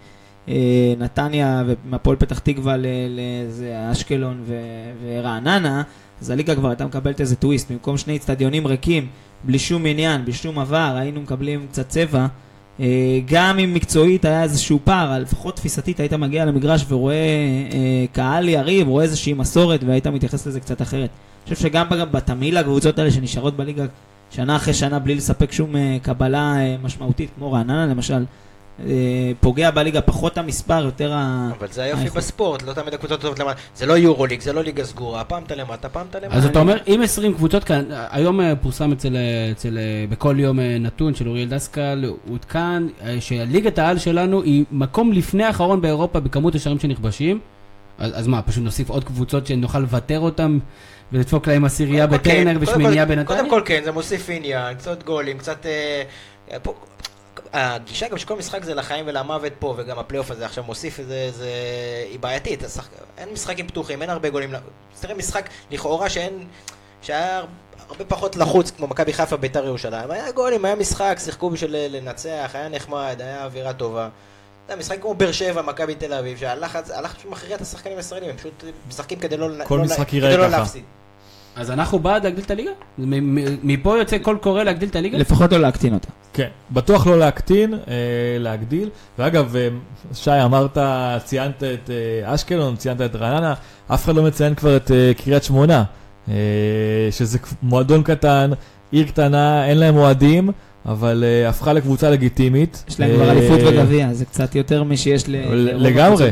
אה, 0.48 0.94
נתניה 0.98 1.62
ומפועל 1.66 2.16
פתח 2.16 2.38
תקווה 2.38 2.76
לאיזה 2.76 3.92
אשקלון 3.92 4.44
ורעננה, 5.02 5.82
אז 6.20 6.30
הליגה 6.30 6.54
כבר 6.54 6.68
הייתה 6.68 6.86
מקבלת 6.86 7.20
איזה 7.20 7.36
טוויסט, 7.36 7.70
במקום 7.70 7.96
שני 7.98 8.16
אצטדיונים 8.16 8.66
ריקים, 8.66 9.08
בלי 9.44 9.58
שום 9.58 9.86
עניין, 9.86 10.24
בלי 10.24 10.32
שום 10.32 10.58
עבר, 10.58 10.94
היינו 10.96 11.20
מקבלים 11.20 11.66
קצת 11.70 11.88
צבע. 11.88 12.26
אה, 12.80 13.20
גם 13.24 13.58
אם 13.58 13.74
מקצועית 13.74 14.24
היה 14.24 14.42
איזשהו 14.42 14.78
פער, 14.84 15.18
לפחות 15.18 15.56
תפיסתית 15.56 16.00
היית 16.00 16.12
מגיע 16.12 16.44
למגרש 16.44 16.84
ורואה 16.88 17.14
אה, 17.14 18.04
קהל 18.12 18.48
יריב, 18.48 18.88
רואה 18.88 19.04
איזושהי 19.04 19.32
מסורת 19.32 19.80
והיית 19.84 20.06
מתייחס 20.06 20.46
לזה 20.46 20.60
קצת 20.60 20.82
אחרת. 20.82 21.10
חושב 21.48 21.68
שגם 21.68 21.86
בתמהיל 22.10 22.56
הקבוצות 22.56 22.98
האלה 22.98 23.10
שנשארות 23.10 23.56
בליגה 23.56 23.84
שנה 24.30 24.56
אחרי 24.56 24.74
שנה 24.74 24.98
בלי 24.98 25.14
לספק 25.14 25.52
שום 25.52 25.76
אה, 25.76 25.96
קבלה 26.02 26.56
אה, 26.56 26.76
משמעותית, 26.82 27.30
כמו 27.36 27.52
רעננה 27.52 27.86
למשל, 27.86 28.24
אה, 28.86 29.32
פוגע 29.40 29.70
בליגה 29.70 30.00
פחות 30.00 30.38
המספר, 30.38 30.84
יותר 30.84 31.12
ה... 31.12 31.50
אבל 31.58 31.68
זה 31.70 31.82
היופי. 31.82 32.10
בספורט, 32.10 32.62
לא 32.62 32.72
תמיד 32.72 32.94
הקבוצות 32.94 33.20
טובות 33.20 33.38
למטה. 33.38 33.60
זה 33.76 33.86
לא 33.86 33.92
יורוליג, 33.92 34.40
זה 34.40 34.52
לא 34.52 34.62
ליגה 34.62 34.84
סגורה, 34.84 35.24
פעם 35.24 35.42
אתה 35.42 35.54
למטה, 35.54 35.88
פעם 35.88 36.06
אתה 36.10 36.20
למטה. 36.20 36.36
אז 36.36 36.46
אתה 36.46 36.58
אומר, 36.58 36.76
אם 36.86 37.00
20 37.04 37.34
קבוצות 37.34 37.64
כאן, 37.64 37.84
היום 38.10 38.40
פורסם 38.62 38.92
אצל, 38.92 39.16
אצל, 39.52 39.78
בכל 40.10 40.36
יום 40.38 40.60
נתון 40.60 41.14
של 41.14 41.28
אוריאל 41.28 41.48
דסקל, 41.48 42.04
עודכן 42.30 42.82
שליגת 43.20 43.78
העל 43.78 43.98
שלנו 43.98 44.42
היא 44.42 44.64
מקום 44.70 45.12
לפני 45.12 45.44
האחרון 45.44 45.80
באירופה 45.80 46.20
בכמות 46.20 46.54
השערים 46.54 46.78
שנכבשים. 46.78 47.40
אז, 47.98 48.12
אז 48.14 48.26
מה, 48.26 48.42
פשוט 48.42 48.64
נוסיף 48.64 48.90
עוד 48.90 49.04
קבוצות 49.04 49.46
שנוכל 49.46 49.78
לוותר 49.78 50.20
אותם 50.20 50.58
ולדפוק 51.12 51.46
להם 51.48 51.64
עשירייה 51.64 52.06
כן, 52.06 52.12
בטרנר 52.12 52.52
קודם 52.52 52.62
ושמינייה 52.62 53.06
בנתניה? 53.06 53.24
קודם 53.24 53.50
כל 53.50 53.62
כן, 53.64 53.80
זה 53.84 53.92
מוסיף 53.92 54.26
עניין, 54.30 54.74
קצת 54.74 55.02
גולים, 55.02 55.38
קצת... 55.38 55.66
אה, 55.66 56.02
אה, 56.52 56.60
פה- 56.60 56.74
הגישה 57.52 58.08
גם 58.08 58.18
שכל 58.18 58.36
משחק 58.36 58.64
זה 58.64 58.74
לחיים 58.74 59.04
ולמוות 59.08 59.52
פה, 59.58 59.74
וגם 59.78 59.98
הפלייאוף 59.98 60.30
הזה 60.30 60.44
עכשיו 60.46 60.64
מוסיף 60.64 60.98
איזה... 60.98 61.30
זה... 61.30 61.48
היא 62.10 62.18
בעייתית, 62.18 62.62
השחק... 62.62 62.88
אין 63.18 63.28
משחקים 63.32 63.66
פתוחים, 63.66 64.02
אין 64.02 64.10
הרבה 64.10 64.28
גולים. 64.28 64.54
תראה 65.00 65.14
משחק 65.14 65.48
לכאורה 65.70 66.10
שאין... 66.10 66.46
שהיה 67.02 67.42
הרבה 67.88 68.04
פחות 68.04 68.36
לחוץ, 68.36 68.70
כמו 68.70 68.86
מכבי 68.86 69.12
חיפה 69.12 69.36
ביתר 69.36 69.66
ירושלים. 69.66 70.10
היה 70.10 70.32
גולים, 70.32 70.64
היה 70.64 70.74
משחק, 70.74 71.18
שיחקו 71.24 71.50
בשביל 71.50 71.76
לנצח, 71.76 72.50
היה 72.54 72.68
נחמד, 72.68 73.16
היה 73.18 73.44
אווירה 73.44 73.72
טובה. 73.72 74.08
זה 74.68 74.76
משחק 74.76 75.00
כמו 75.00 75.14
באר 75.14 75.32
שבע, 75.32 75.62
מכבי 75.62 75.94
תל 75.94 76.12
אביב, 76.12 76.38
שהלחץ 76.38 76.90
הלחץ 76.90 77.16
פשוט 77.16 77.30
מכריע 77.30 77.56
את 77.56 77.60
השחקנים 77.60 77.96
הישראלים, 77.96 78.30
הם 78.30 78.36
פשוט 78.36 78.64
משחקים 78.88 79.18
כדי 79.18 79.36
לא, 79.36 79.48
כל 79.64 79.76
לא, 79.76 79.82
משחק 79.82 80.08
כדי 80.08 80.20
לא 80.20 80.48
ככה. 80.48 80.48
להפסיד. 80.58 80.82
אז 81.56 81.70
אנחנו 81.70 81.98
בעד 81.98 82.24
להגדיל 82.24 82.44
את 82.44 82.50
הליגה? 82.50 82.70
מ- 82.98 83.34
מ- 83.34 83.58
מפה 83.62 83.98
יוצא 83.98 84.18
קול 84.18 84.36
קורא 84.38 84.62
להגדיל 84.62 84.88
את 84.88 84.96
הליגה? 84.96 85.18
לפחות 85.18 85.52
לא 85.52 85.58
להקטין 85.58 85.94
אותה. 85.94 86.08
כן, 86.32 86.48
בטוח 86.70 87.06
לא 87.06 87.18
להקטין, 87.18 87.74
אה, 87.74 87.78
להגדיל. 88.38 88.90
ואגב, 89.18 89.56
אה, 89.56 89.68
שי, 90.14 90.30
אמרת, 90.44 90.78
ציינת 91.24 91.62
את 91.62 91.90
אה, 91.90 92.34
אשקלון, 92.34 92.76
ציינת 92.76 93.00
את 93.00 93.16
רעננה, 93.16 93.54
אף 93.94 94.04
אחד 94.04 94.14
לא 94.14 94.22
מציין 94.22 94.54
כבר 94.54 94.76
את 94.76 94.90
קריית 95.24 95.44
שמונה, 95.44 95.84
שזה 97.10 97.38
מועדון 97.62 98.02
קטן, 98.02 98.50
עיר 98.90 99.06
קטנה, 99.06 99.66
אין 99.68 99.78
להם 99.78 99.96
אוהדים, 99.96 100.50
אבל 100.86 101.24
אה, 101.26 101.48
הפכה 101.48 101.72
לקבוצה 101.72 102.10
לגיטימית. 102.10 102.84
יש 102.88 103.00
להם 103.00 103.10
כבר 103.14 103.26
אה, 103.26 103.32
אליפות 103.32 103.58
וגביע, 103.66 104.08
זה 104.12 104.24
קצת 104.24 104.54
יותר 104.54 104.82
לרוב 105.26 105.82
לגמרי. 105.82 106.30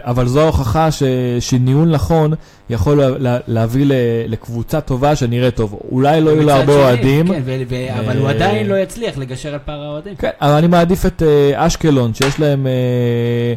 אבל 0.00 0.26
זו 0.26 0.40
ההוכחה 0.40 0.90
ש- 0.90 1.02
שניהול 1.40 1.88
נכון 1.88 2.32
יכול 2.70 2.98
לה- 2.98 3.18
לה- 3.18 3.38
להביא 3.48 3.84
לקבוצה 4.28 4.80
טובה 4.80 5.16
שנראית 5.16 5.54
טוב. 5.56 5.78
אולי 5.92 6.20
לא 6.20 6.30
יהיו 6.30 6.42
לה 6.46 6.54
הרבה 6.56 6.72
אוהדים. 6.74 7.28
כן, 7.28 7.40
ו- 7.44 7.86
אבל 7.98 8.18
הוא 8.18 8.26
אה, 8.26 8.30
עדיין 8.34 8.66
לא 8.66 8.74
יצליח 8.78 9.18
לגשר 9.18 9.52
על 9.52 9.58
פער 9.64 9.82
האוהדים. 9.82 10.14
כן, 10.16 10.30
אבל 10.40 10.50
אני 10.52 10.66
מעדיף 10.66 11.06
את 11.06 11.22
אה, 11.22 11.66
אשקלון, 11.66 12.14
שיש 12.14 12.40
להם 12.40 12.66
אה, 12.66 12.70
אה, 12.72 13.54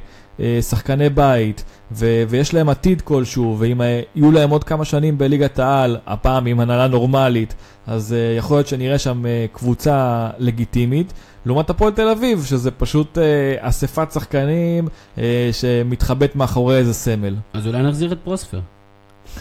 שחקני 0.62 1.10
בית, 1.10 1.64
ו- 1.92 2.24
ויש 2.30 2.54
להם 2.54 2.70
עתיד 2.70 3.02
כלשהו, 3.02 3.56
ואם 3.60 3.82
אה, 3.82 4.02
יהיו 4.16 4.32
להם 4.32 4.50
עוד 4.50 4.64
כמה 4.64 4.86
שנים 4.86 5.18
בליגת 5.18 5.60
העל, 5.60 5.98
הפעם 6.08 6.46
עם 6.46 6.60
הנהלה 6.60 6.88
נורמלית, 6.88 7.56
אז 7.88 8.14
אה, 8.14 8.38
יכול 8.38 8.58
להיות 8.58 8.68
שנראה 8.68 9.00
שם 9.00 9.26
אה, 9.26 9.46
קבוצה 9.54 10.30
לגיטימית. 10.38 11.14
לעומת 11.46 11.70
הפועל 11.70 11.94
תל 11.94 12.10
אביב, 12.10 12.46
שזה 12.46 12.72
פשוט 12.72 13.18
אה, 13.18 13.24
אספת 13.60 14.12
שחקנים 14.12 14.88
אה, 15.18 15.50
שמתחבאת 15.52 16.36
מאחורי 16.36 16.78
איזה 16.78 16.94
סמל. 16.94 17.36
אז 17.54 17.68
אולי 17.68 17.84
נחזיר 17.84 18.12
את 18.12 18.18
פרוספר. 18.24 18.60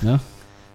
לא? 0.02 0.12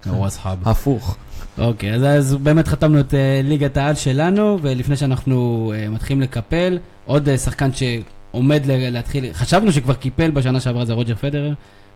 הוא 0.06 0.26
אסחאב. 0.28 0.58
הפוך. 0.66 1.18
אוקיי, 1.58 1.94
אז, 1.94 2.04
אז 2.04 2.36
באמת 2.36 2.68
חתמנו 2.68 3.00
את 3.00 3.12
אה, 3.12 3.16
ליגת 3.44 3.78
העל 3.78 3.96
שלנו, 3.96 4.60
ולפני 4.62 4.96
שאנחנו 4.98 5.72
אה, 5.76 5.90
מתחילים 5.90 6.22
לקפל, 6.22 6.78
עוד 7.06 7.30
אה, 7.30 7.38
שחקן 7.38 7.70
שעומד 7.74 8.04
ל- 8.34 8.90
להתחיל, 8.90 9.34
חשבנו 9.34 9.72
שכבר 9.72 9.94
קיפל 9.94 10.32
בשנה 10.32 10.60
שעברה 10.60 10.86
זה 10.86 10.94
רוג'ר 10.94 11.16
פדרר, 11.16 11.54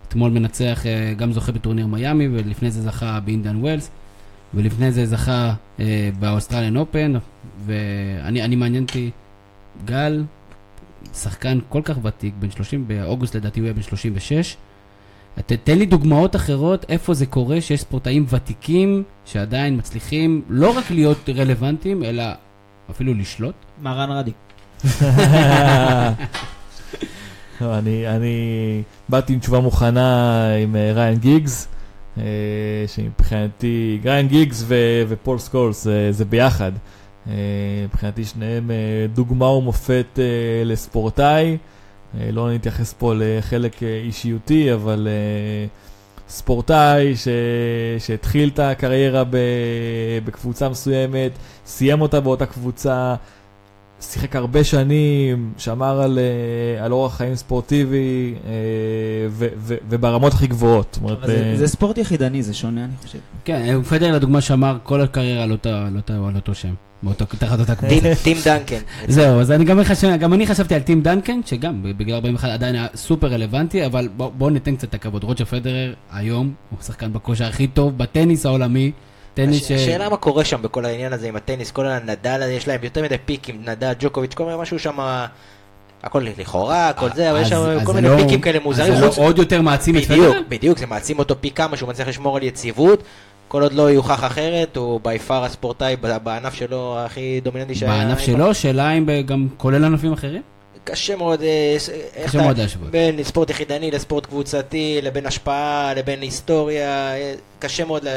אתמול 0.08 0.30
מנצח, 0.30 0.82
אה, 0.82 1.18
גם 1.18 1.32
זוכה 1.32 1.52
בטורניר 1.52 1.86
מיאמי, 1.86 2.28
ולפני 2.28 2.70
זה 2.70 2.82
זכה 2.82 3.20
באינדיאן 3.20 3.56
ווילס, 3.56 3.90
ולפני 4.54 4.92
זה 4.92 5.06
זכה 5.06 5.54
אה, 5.78 5.80
ב 6.18 6.23
Australian 6.23 6.76
Open, 6.76 7.12
ואני 7.66 8.42
אני 8.42 8.56
מעניין 8.56 8.82
אותי, 8.82 9.10
גל, 9.84 10.24
שחקן 11.14 11.58
כל 11.68 11.80
כך 11.84 11.96
ותיק, 12.02 12.34
בן 12.38 12.50
30, 12.50 12.88
באוגוסט 12.88 13.36
לדעתי 13.36 13.60
הוא 13.60 13.64
יהיה 13.64 13.74
בן 13.74 13.82
36, 13.82 14.56
ת, 15.46 15.52
תן 15.52 15.78
לי 15.78 15.86
דוגמאות 15.86 16.36
אחרות 16.36 16.84
איפה 16.88 17.14
זה 17.14 17.26
קורה 17.26 17.60
שיש 17.60 17.80
ספורטאים 17.80 18.26
ותיקים 18.28 19.02
שעדיין 19.24 19.76
מצליחים 19.76 20.42
לא 20.48 20.78
רק 20.78 20.90
להיות 20.90 21.28
רלוונטיים, 21.36 22.04
אלא 22.04 22.24
אפילו 22.90 23.14
לשלוט. 23.14 23.54
מהרן 23.80 24.10
רדי. 24.10 24.32
לא, 27.60 27.78
אני, 27.78 28.08
אני 28.08 28.82
באתי 29.08 29.32
עם 29.32 29.38
תשובה 29.38 29.60
מוכנה 29.60 30.46
עם 30.62 30.76
אה, 30.76 30.92
ריאן 30.94 31.18
גיגס, 31.18 31.68
אה, 32.18 32.22
שמבחינתי, 32.86 34.00
ריאן 34.04 34.28
גיגס 34.28 34.64
ו- 34.66 35.02
ופול 35.08 35.38
סקולס 35.38 35.86
אה, 35.86 36.12
זה 36.12 36.24
ביחד. 36.24 36.72
מבחינתי 37.84 38.24
שניהם 38.24 38.70
דוגמה 39.14 39.46
ומופת 39.46 40.18
לספורטאי. 40.64 41.56
לא 42.32 42.52
נתייחס 42.52 42.92
פה 42.92 43.12
לחלק 43.16 43.82
אישיותי, 43.82 44.72
אבל 44.74 45.08
ספורטאי 46.28 47.16
ש... 47.16 47.28
שהתחיל 47.98 48.48
את 48.48 48.58
הקריירה. 48.58 49.22
בקבוצה 50.24 50.68
מסוימת, 50.68 51.32
סיים 51.66 52.00
אותה 52.00 52.20
באותה 52.20 52.46
קבוצה, 52.46 53.14
שיחק 54.12 54.36
הרבה 54.36 54.64
שנים, 54.64 55.52
שמר 55.58 56.00
על, 56.00 56.18
אה, 56.18 56.84
על 56.84 56.92
אורח 56.92 57.16
חיים 57.16 57.34
ספורטיבי 57.34 58.34
אה, 58.46 58.50
ו, 59.30 59.46
ו, 59.56 59.74
וברמות 59.88 60.32
הכי 60.32 60.46
גבוהות. 60.46 60.86
זאת 60.92 61.02
אומרת, 61.02 61.18
זה- 61.26 61.50
אה, 61.50 61.56
זה 61.56 61.66
ספורט 61.66 61.98
יחידני, 61.98 62.42
זה 62.42 62.54
שונה, 62.54 62.84
אני 62.84 62.92
חושב. 63.02 63.18
כן, 63.44 63.82
פדר 63.82 64.12
לדוגמה 64.14 64.40
שמר 64.40 64.78
כל 64.82 65.00
הקריירה 65.00 65.42
על, 65.42 65.52
אותה, 65.52 65.86
על, 65.86 65.96
אותה, 65.96 66.12
על 66.28 66.36
אותו 66.36 66.54
שם. 66.54 66.74
באותו, 67.02 67.24
תחת 67.38 67.60
אותה 67.60 67.74
קבוצה. 67.74 68.14
טים 68.24 68.36
דנקן. 68.44 68.76
זהו, 69.08 69.40
אז 69.40 69.50
אני 69.50 69.64
גם, 69.64 69.84
חשב, 69.84 70.16
גם 70.20 70.32
אני 70.34 70.46
חשבתי 70.46 70.74
על 70.74 70.80
טים 70.80 71.02
דנקן, 71.02 71.40
שגם 71.46 71.82
בגיל 71.82 72.14
41 72.14 72.48
עדיין 72.50 72.74
היה 72.74 72.86
סופר 72.94 73.26
רלוונטי, 73.26 73.86
אבל 73.86 74.08
בואו 74.16 74.30
בוא 74.38 74.50
ניתן 74.50 74.76
קצת 74.76 74.88
את 74.88 74.94
הכבוד. 74.94 75.24
רוג'ר 75.24 75.44
פדרר 75.44 75.94
היום 76.12 76.52
הוא 76.70 76.78
שחקן 76.82 77.12
בכושר 77.12 77.44
הכי 77.44 77.66
טוב 77.66 77.98
בטניס 77.98 78.46
העולמי. 78.46 78.92
טניס. 79.34 79.70
השאלה 79.70 80.08
מה 80.08 80.16
קורה 80.16 80.44
שם 80.44 80.62
בכל 80.62 80.84
העניין 80.84 81.12
הזה 81.12 81.28
עם 81.28 81.36
הטניס, 81.36 81.70
כל 81.70 81.86
הנדל 81.86 82.42
הזה, 82.42 82.52
יש 82.52 82.68
להם 82.68 82.80
יותר 82.82 83.02
מדי 83.02 83.16
פיקים, 83.24 83.62
נדל, 83.64 83.92
ג'וקוביץ', 83.98 84.34
כל 84.34 84.44
מיני 84.44 84.56
משהו 84.60 84.78
שם, 84.78 84.98
הכל 86.02 86.26
לכאורה, 86.38 86.88
הכל 86.88 87.08
זה, 87.14 87.30
אבל 87.30 87.40
יש 87.40 87.48
שם 87.48 87.78
כל 87.84 87.92
מיני 87.92 88.08
לא- 88.08 88.16
פיקים 88.16 88.40
כאלה 88.40 88.58
מוזרים. 88.62 88.94
זה 88.94 89.00
לא 89.00 89.10
עוד 89.16 89.38
יותר 89.38 89.62
מעצים 89.62 89.96
את 89.96 90.02
בדיוק, 90.04 90.26
פדרר? 90.28 90.40
בדיוק, 90.48 90.78
זה 90.78 90.86
מעצים 90.86 91.18
אותו 91.18 91.34
פי 91.40 91.50
כמה 91.50 91.76
שהוא 91.76 91.88
מצליח 91.88 92.08
לשמור 92.08 92.36
על 92.36 92.42
יציבות. 92.42 93.02
כל 93.48 93.62
עוד 93.62 93.72
לא 93.72 93.90
יוכח 93.90 94.24
אחרת, 94.24 94.76
הוא 94.76 95.00
בי 95.04 95.18
פאר 95.18 95.44
הספורטאי 95.44 95.96
בענף 96.22 96.54
שלו 96.54 96.96
הכי 96.98 97.40
דומיננטי 97.44 97.74
שהיה. 97.74 97.92
בענף 97.92 98.18
שלו, 98.18 98.54
שאלה 98.54 98.90
אם 98.92 99.06
גם 99.26 99.48
כולל 99.56 99.84
ענפים 99.84 100.12
אחרים? 100.12 100.42
קשה 100.84 101.16
מאוד, 101.16 101.42
אה, 101.42 101.76
קשה 102.24 102.42
מאוד 102.42 102.58
להשוות. 102.58 102.90
בין 102.90 103.22
ספורט 103.24 103.50
יחידני 103.50 103.90
לספורט 103.90 104.26
קבוצתי, 104.26 105.00
לבין 105.02 105.26
השפעה, 105.26 105.94
לבין 105.94 106.22
היסטוריה, 106.22 107.14
אה, 107.16 107.34
קשה 107.58 107.84
מאוד 107.84 108.04
ל- 108.04 108.08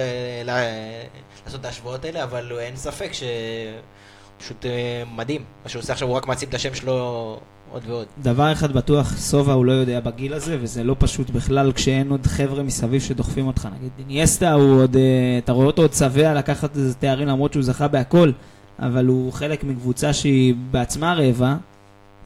ל- 0.45 1.03
לעשות 1.45 1.59
את 1.59 1.65
ההשוואות 1.65 2.05
האלה, 2.05 2.23
אבל 2.23 2.51
אין 2.59 2.75
ספק 2.75 3.09
שפשוט 3.13 4.65
אה, 4.65 4.71
מדהים. 5.15 5.41
מה 5.63 5.69
שהוא 5.69 5.79
עושה 5.81 5.93
עכשיו, 5.93 6.07
הוא 6.07 6.17
רק 6.17 6.27
מעצים 6.27 6.49
את 6.49 6.53
השם 6.53 6.73
שלו 6.75 7.39
עוד 7.71 7.83
ועוד. 7.87 8.05
דבר 8.21 8.51
אחד 8.51 8.73
בטוח, 8.73 9.13
סובה 9.17 9.53
הוא 9.53 9.65
לא 9.65 9.71
יודע 9.71 9.99
בגיל 9.99 10.33
הזה, 10.33 10.57
וזה 10.61 10.83
לא 10.83 10.95
פשוט 10.99 11.29
בכלל 11.29 11.71
כשאין 11.71 12.09
עוד 12.09 12.25
חבר'ה 12.25 12.63
מסביב 12.63 13.01
שדוחפים 13.01 13.47
אותך. 13.47 13.67
נגיד 13.77 13.89
איניאסטה 13.99 14.53
הוא 14.53 14.81
עוד, 14.83 14.97
אתה 15.43 15.51
רואה 15.51 15.65
אותו 15.67 15.81
עוד 15.81 15.93
שבע 15.93 16.33
לקחת 16.33 16.75
איזה 16.77 16.93
תארים 16.93 17.27
למרות 17.27 17.53
שהוא 17.53 17.63
זכה 17.63 17.87
בהכל, 17.87 18.31
אבל 18.79 19.05
הוא 19.05 19.33
חלק 19.33 19.63
מקבוצה 19.63 20.13
שהיא 20.13 20.53
בעצמה 20.71 21.13
רעבה. 21.13 21.55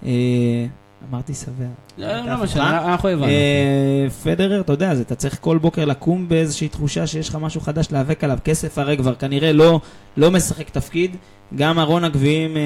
אה, 0.05 0.65
אמרתי 1.09 1.33
שבע. 1.33 1.67
לא 2.01 2.07
הייתה 2.07 2.35
לא. 2.35 2.43
משנה, 2.43 2.91
אנחנו 2.91 3.09
הבנו. 3.09 3.25
אה, 3.25 4.09
פדרר, 4.23 4.61
אתה 4.61 4.73
יודע, 4.73 4.91
אז 4.91 4.99
אתה 4.99 5.15
צריך 5.15 5.37
כל 5.41 5.57
בוקר 5.57 5.85
לקום 5.85 6.29
באיזושהי 6.29 6.67
תחושה 6.67 7.07
שיש 7.07 7.29
לך 7.29 7.35
משהו 7.35 7.61
חדש 7.61 7.87
להיאבק 7.91 8.23
עליו. 8.23 8.37
כסף 8.43 8.77
הרי 8.77 8.97
כבר 8.97 9.15
כנראה 9.15 9.53
לא, 9.53 9.79
לא 10.17 10.31
משחק 10.31 10.69
תפקיד. 10.69 11.15
גם 11.55 11.79
ארון 11.79 12.03
הגביעים 12.03 12.57
אה, 12.57 12.61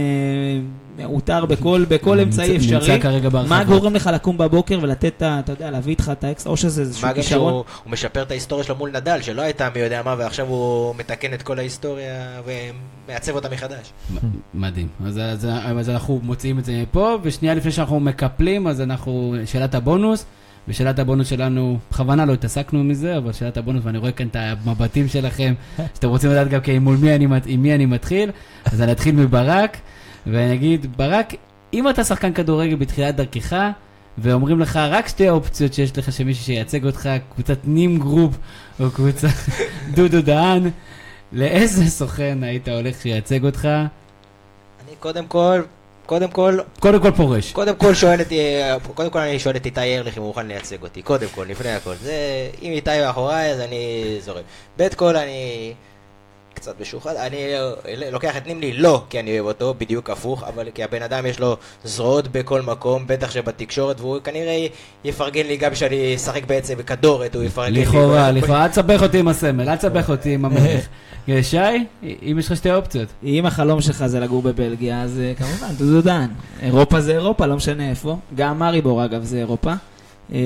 מעוטר 0.98 1.46
בכל, 1.46 1.86
בכל 1.88 2.20
אמצעי 2.20 2.58
אפשרי. 2.58 2.76
נמצא 2.76 3.00
כרגע 3.00 3.30
בהרחבות. 3.30 3.58
מה 3.58 3.64
גורם 3.64 3.96
לך 3.96 4.10
לקום 4.14 4.38
בבוקר 4.38 4.80
ולתת, 4.82 5.14
אתה 5.18 5.52
יודע, 5.52 5.72
להביא 5.72 5.92
איתך 5.92 6.12
את 6.12 6.24
האקסטרה, 6.24 6.52
או 6.52 6.58
שזה 6.58 6.82
איזשהו 6.82 7.08
מה 7.08 7.14
גם 7.14 7.22
כישרון? 7.22 7.54
שהוא 7.54 7.64
הוא 7.84 7.92
משפר 7.92 8.22
את 8.22 8.32
ההיסטוריה 8.32 8.64
שלו 8.64 8.76
מול 8.76 8.92
נדל, 8.92 9.22
שלא 9.22 9.42
הייתה 9.42 9.70
מי 9.76 9.80
יודע 9.82 10.02
מה, 10.06 10.16
ועכשיו 10.18 10.48
הוא 10.48 10.96
מתקן 10.96 11.34
את 11.34 11.42
כל 11.42 11.60
ההיסטוריה 11.60 12.42
ומעצב 13.08 13.36
אותה 13.36 13.50
מחדש. 13.50 13.92
מדהים. 14.54 14.88
אז, 15.06 15.18
אז, 15.18 15.48
אז 15.80 15.90
אנחנו 15.90 16.20
מוציאים 16.24 16.60
את 16.60 16.66
זה 16.66 16.82
מפה, 16.82 17.18
ושנייה 17.24 17.56
לפני 17.56 17.72
שאנחנו 17.72 18.00
מקפלים, 18.00 18.68
אז 18.68 18.82
אנחנו, 18.82 19.25
שאלת 19.46 19.76
הבונוס, 19.76 20.26
ושאלת 20.68 21.00
הבונוס 21.00 21.28
שלנו, 21.28 21.80
בכוונה 21.92 22.26
לא 22.26 22.34
התעסקנו 22.34 22.84
מזה, 22.84 23.18
אבל 23.18 23.32
שאלת 23.32 23.58
הבונוס, 23.58 23.82
ואני 23.86 23.98
רואה 23.98 24.12
כאן 24.12 24.28
את 24.28 24.36
המבטים 24.40 25.08
שלכם, 25.08 25.54
שאתם 25.94 26.08
רוצים 26.08 26.30
לדעת 26.32 26.48
גם 26.48 26.62
כן 26.62 26.78
מול 26.78 26.98
מי 26.98 27.16
אני, 27.16 27.28
עם 27.46 27.62
מי 27.62 27.76
אני 27.76 27.86
מתחיל, 27.86 28.32
אז 28.66 28.82
אני 28.82 28.92
אתחיל 28.92 29.16
מברק, 29.16 29.78
ואני 30.28 30.54
אגיד, 30.54 30.98
ברק, 30.98 31.34
אם 31.74 31.90
אתה 31.90 32.04
שחקן 32.04 32.34
כדורגל 32.34 32.76
בתחילת 32.76 33.16
דרכך, 33.16 33.56
ואומרים 34.18 34.60
לך 34.60 34.76
רק 34.76 35.08
שתי 35.08 35.30
אופציות 35.30 35.74
שיש 35.74 35.98
לך 35.98 36.12
שמישהו 36.12 36.44
שייצג 36.46 36.86
אותך, 36.86 37.10
קבוצת 37.34 37.58
נימני 37.64 38.00
גרופ 38.00 38.38
או 38.80 38.92
קבוצת 38.92 39.28
דודו 39.96 40.22
דהן, 40.22 40.70
לאיזה 41.34 41.90
סוכן 41.90 42.38
היית 42.42 42.68
הולך 42.68 43.02
שייצג 43.02 43.46
אותך? 43.46 43.66
אני 43.66 44.96
קודם 45.00 45.28
כל, 45.28 45.62
קודם 46.06 46.32
כל, 46.32 46.58
קודם 46.80 47.02
כל 47.02 47.12
פורש. 47.12 47.52
קודם 47.52 47.76
כל 47.76 47.94
שואל 47.94 48.22
את, 48.22 48.28
קודם 48.96 49.10
כל 49.10 49.20
אני 49.20 49.40
שואל 49.40 49.56
את 49.56 49.66
איתי 49.66 49.98
ארליך 49.98 50.18
אם 50.18 50.22
הוא 50.22 50.28
מוכן 50.28 50.48
לייצג 50.48 50.84
אותי, 50.84 51.02
קודם 51.02 51.28
כל, 51.36 51.46
לפני 51.50 51.72
הכל. 51.72 51.96
זה, 51.96 52.14
אם 52.62 52.72
איתי 52.72 53.02
מאחוריי 53.02 53.52
אז 53.52 53.60
אני 53.60 54.16
זורם. 54.20 54.42
קודם 54.78 54.96
כל 54.96 55.16
אני 55.18 55.74
קצת 56.56 56.82
משוחד, 56.82 57.16
אני 57.16 57.38
לוקח 58.12 58.38
את 58.38 58.48
נימני 58.48 58.74
לא 58.74 59.04
כי 59.10 59.20
אני 59.20 59.40
אוהב 59.40 59.46
אותו, 59.46 59.74
בדיוק 59.78 60.10
הפוך, 60.10 60.44
אבל 60.44 60.68
כי 60.74 60.84
הבן 60.84 61.02
אדם 61.02 61.26
יש 61.26 61.40
לו 61.40 61.58
זרועות 61.84 62.28
בכל 62.28 62.62
מקום, 62.62 63.04
בטח 63.08 63.32
שבתקשורת, 63.32 64.00
והוא 64.00 64.20
כנראה 64.24 64.68
יפרגן 65.04 65.48
לי 65.48 65.58
גם 65.58 65.72
כשאני 65.72 66.16
אשחק 66.16 66.46
בעצם 66.46 66.78
בכדורת, 66.78 67.36
הוא 67.36 67.44
יפרגן 67.44 67.74
לי. 67.74 67.82
לכאורה, 67.82 68.32
לכאורה, 68.32 68.64
אל 68.64 68.68
תסבך 68.70 69.02
אותי 69.02 69.20
עם 69.20 69.28
הסמל, 69.28 69.70
אל 69.70 69.76
תסבך 69.76 70.10
אותי 70.10 70.34
עם 70.34 70.46
המלך. 70.46 70.88
שי, 71.42 71.58
אם 72.04 72.36
יש 72.40 72.52
לך 72.52 72.58
שתי 72.58 72.72
אופציות. 72.72 73.10
אם 73.24 73.46
החלום 73.46 73.82
שלך 73.82 74.06
זה 74.06 74.20
לגור 74.20 74.42
בבלגיה, 74.42 75.02
אז 75.02 75.20
אה, 75.20 75.34
כמובן, 75.38 75.76
דודו 75.78 76.02
דן. 76.02 76.28
אירופה 76.62 77.02
זה 77.02 77.12
אירופה, 77.12 77.46
לא 77.46 77.56
משנה 77.56 77.90
איפה. 77.90 78.18
גם 78.36 78.60
מאריבור, 78.60 79.06
אגב, 79.06 79.24
זה 79.24 79.38
אירופה. 79.38 79.74
אה, 80.34 80.40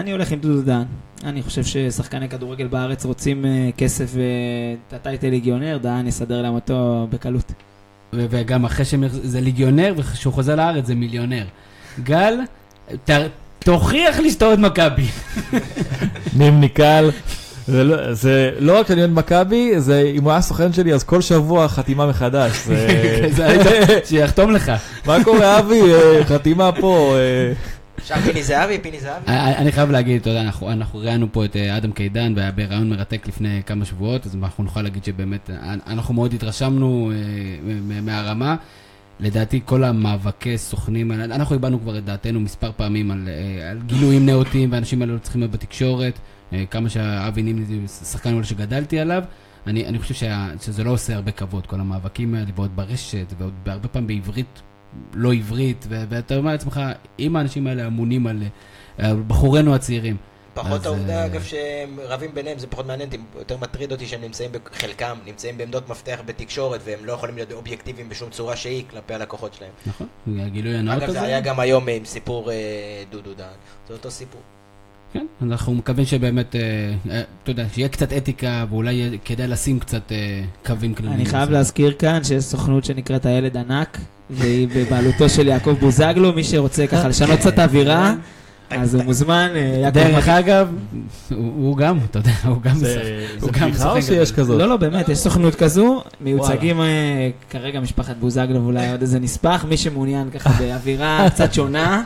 אני 0.00 0.12
הולך 0.12 0.32
עם 0.32 0.38
דודו 0.38 0.62
דן. 0.62 0.82
אני 1.24 1.42
חושב 1.42 1.64
ששחקני 1.64 2.28
כדורגל 2.28 2.66
בארץ 2.66 3.04
רוצים 3.04 3.44
אה, 3.46 3.50
כסף 3.78 4.10
ואת 4.14 4.92
הטייטל 4.92 5.28
ליגיונר, 5.28 5.78
דהן 5.82 6.06
יסדר 6.06 6.42
להם 6.42 6.54
אותו 6.54 7.06
בקלות. 7.10 7.52
וגם 8.12 8.64
אחרי 8.64 8.84
שזה 8.84 9.40
ליגיונר, 9.40 9.94
וכשהוא 9.96 10.32
חוזר 10.32 10.54
לארץ 10.56 10.86
זה 10.86 10.94
מיליונר. 10.94 11.44
גל, 12.02 12.34
תוכיח 13.58 14.18
לי 14.18 14.30
שאתה 14.30 14.44
אוהד 14.46 14.60
מכבי. 14.60 15.06
נימני 16.38 16.68
קל. 16.68 17.10
זה 17.66 17.84
לא- 17.84 18.12
זה 18.14 18.50
לא 18.58 18.78
רק 18.78 18.88
שאני 18.88 19.00
אוהד 19.00 19.10
מכבי, 19.12 19.80
זה 19.80 20.12
אם 20.14 20.22
הוא 20.24 20.32
היה 20.32 20.40
סוכן 20.40 20.72
שלי 20.72 20.94
אז 20.94 21.04
כל 21.04 21.20
שבוע 21.20 21.68
חתימה 21.68 22.06
מחדש. 22.06 22.52
זה- 22.66 23.56
שיחתום 24.08 24.50
לך. 24.50 24.72
מה 25.06 25.24
קורה 25.24 25.58
אבי? 25.58 25.80
אה, 25.94 26.24
חתימה 26.24 26.70
פה. 26.80 27.14
אה. 27.98 28.02
עכשיו 28.02 28.18
פיני 28.26 28.42
זהבי, 28.42 28.78
פיני 28.82 29.00
זהבי. 29.00 29.24
אני 29.26 29.56
אני 29.56 29.72
חייב 29.72 29.90
להגיד, 29.90 30.20
אתה 30.20 30.30
יודע, 30.30 30.40
אנחנו- 30.42 30.66
ראיינו 30.94 31.32
פה 31.32 31.44
את 31.44 31.56
אה, 31.56 31.76
אדם 31.76 31.92
קידן, 31.92 32.32
והיה 32.36 32.52
בראיון 32.52 32.90
מרתק 32.90 33.28
לפני 33.28 33.62
כמה 33.66 33.84
שבועות, 33.84 34.26
אז 34.26 34.36
אנחנו 34.36 34.64
נוכל 34.64 34.82
להגיד 34.82 35.04
שבאמת, 35.04 35.50
אה, 35.50 35.74
אנחנו 35.86 36.14
מאוד 36.14 36.34
התרשמנו 36.34 37.12
אה, 37.14 38.00
מהרמה. 38.02 38.56
לדעתי 39.20 39.60
כל 39.64 39.84
המאבקי 39.84 40.58
סוכנים, 40.58 41.12
אנחנו 41.12 41.54
הבענו 41.56 41.80
כבר 41.80 41.98
את 41.98 42.04
דעתנו 42.04 42.40
מספר 42.40 42.70
פעמים 42.76 43.10
על, 43.10 43.28
אה, 43.28 43.70
על 43.70 43.78
גילויים 43.86 44.26
נאותים, 44.26 44.72
ואנשים 44.72 45.02
האלה 45.02 45.12
לא 45.12 45.18
צריכים 45.18 45.40
להיות 45.40 45.52
בתקשורת, 45.52 46.18
אה, 46.52 46.64
כמה 46.70 46.88
שאבי 46.88 47.42
נימני 47.42 47.64
זה 47.86 48.04
שחקן 48.04 48.32
אולי 48.34 48.44
שגדלתי 48.44 48.98
עליו. 49.00 49.22
אני, 49.66 49.86
אני 49.86 49.98
חושב 49.98 50.14
שזה 50.60 50.84
לא 50.84 50.90
עושה 50.90 51.14
הרבה 51.14 51.30
כבוד, 51.32 51.66
כל 51.66 51.80
המאבקים 51.80 52.34
האלה, 52.34 52.46
ועוד 52.56 52.76
ברשת, 52.76 53.32
ועוד 53.38 53.52
הרבה 53.66 53.88
פעמים 53.88 54.06
בעברית, 54.06 54.62
לא 55.14 55.32
עברית, 55.32 55.86
ו- 55.88 56.04
ואתה 56.08 56.36
אומר 56.36 56.50
לעצמך, 56.50 56.80
אם 57.18 57.36
האנשים 57.36 57.66
האלה 57.66 57.86
אמונים 57.86 58.26
על, 58.26 58.42
אה, 59.00 59.08
על 59.08 59.22
בחורינו 59.26 59.74
הצעירים, 59.74 60.16
פחות 60.54 60.80
אז, 60.80 60.86
העובדה, 60.86 61.20
אה, 61.20 61.26
אגב, 61.26 61.42
שהם 61.42 61.98
רבים 62.02 62.34
ביניהם, 62.34 62.58
זה 62.58 62.66
פחות 62.66 62.86
מעניין 62.86 63.08
אותי, 63.08 63.18
יותר 63.38 63.56
מטריד 63.56 63.92
אותי 63.92 64.06
שהם 64.06 64.20
נמצאים, 64.20 64.50
חלקם 64.72 65.16
נמצאים 65.26 65.58
בעמדות 65.58 65.88
מפתח 65.88 66.20
בתקשורת, 66.26 66.80
והם 66.84 67.04
לא 67.04 67.12
יכולים 67.12 67.36
להיות 67.36 67.52
אובייקטיביים 67.52 68.08
בשום 68.08 68.30
צורה 68.30 68.56
שהיא 68.56 68.84
כלפי 68.90 69.14
הלקוחות 69.14 69.54
שלהם. 69.54 69.70
נכון? 69.86 70.06
הגילוי 70.38 70.76
הנאות 70.76 70.96
אגב, 70.96 71.08
הזה. 71.08 71.20
זה 71.20 71.26
היה 71.26 71.40
גם 71.40 71.60
היום 71.60 71.88
עם 71.88 72.04
סיפור 72.04 72.50
אה, 72.50 72.56
דודו 73.10 73.34
דן, 73.34 73.44
זה 73.88 73.94
אותו 73.94 74.10
סיפור. 74.10 74.40
כן, 75.12 75.26
אנחנו 75.42 75.74
מקווים 75.74 76.06
שבאמת, 76.06 76.56
אה, 76.56 76.60
אה, 77.10 77.22
אתה 77.42 77.50
יודע, 77.50 77.66
שיהיה 77.72 77.88
קצת 77.88 78.12
אתיקה, 78.12 78.64
ואולי 78.70 78.94
יהיה 78.94 79.18
כדאי 79.24 79.48
לשים 79.48 79.80
קצת 79.80 80.12
אה, 80.12 80.42
קווים 80.66 80.94
כלליים. 80.94 81.16
אני 81.16 81.26
חייב 81.26 81.50
להזכיר 81.50 81.92
כאן 81.98 82.24
שיש 82.24 82.44
סוכנות 82.44 82.84
שנקראת 82.84 83.26
הילד 83.26 83.56
ענק, 83.56 83.98
והיא 84.30 84.68
בבעלותו 84.76 85.28
של 85.28 85.48
יעקב 85.48 85.72
בוזגלו, 85.80 86.32
מי 86.32 86.44
שרוצה 86.44 86.86
ככה 86.86 87.08
לשנות 87.08 87.38
קצת 87.38 87.58
אווירה, 87.58 88.14
אז 88.70 88.94
הוא 88.94 89.04
מוזמן, 89.04 89.48
אה, 89.54 89.60
יעקב 89.60 89.98
דרך 89.98 90.28
אגב, 90.28 90.68
הוא 91.30 91.52
הוא 91.56 91.76
גם, 91.76 91.98
אתה 92.10 92.18
יודע, 92.18 92.30
הוא 92.44 92.62
גם 92.62 92.72
משחק. 92.72 92.82
זה 92.82 93.26
הוא 93.40 93.50
זה 93.52 93.60
גם 93.60 93.70
בדיחה 93.70 93.92
או 93.92 94.02
שיש. 94.02 94.32
כזאת? 94.32 94.58
לא, 94.58 94.68
לא, 94.68 94.76
באמת, 94.76 95.08
יש 95.08 95.18
סוכנות 95.18 95.54
כזו, 95.54 96.02
מיוצגים 96.20 96.80
אה, 96.80 97.30
כרגע 97.50 97.80
משפחת 97.80 98.16
בוזגלו 98.16 98.62
ואולי 98.62 98.90
עוד 98.90 99.00
איזה 99.00 99.18
נספח, 99.18 99.64
מי 99.68 99.76
שמעוניין 99.76 100.30
ככה 100.30 100.50
באווירה 100.58 101.26
קצת 101.30 101.54
שונה, 101.54 102.02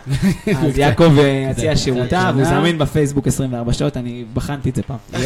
אז 0.46 0.78
יעקב 0.78 1.18
אה, 1.18 1.48
יציע 1.50 1.74
קצת 1.74 1.82
שירותיו, 1.82 2.34
הוא. 2.36 2.44
זמין 2.44 2.78
בפייסבוק 2.78 3.26
24 3.26 3.72
שעות, 3.72 3.96
אני 3.96 4.24
בחנתי 4.34 4.70
את 4.70 4.76
זה 4.76 4.82
פעם. 4.82 4.98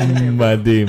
מדהים. 0.38 0.88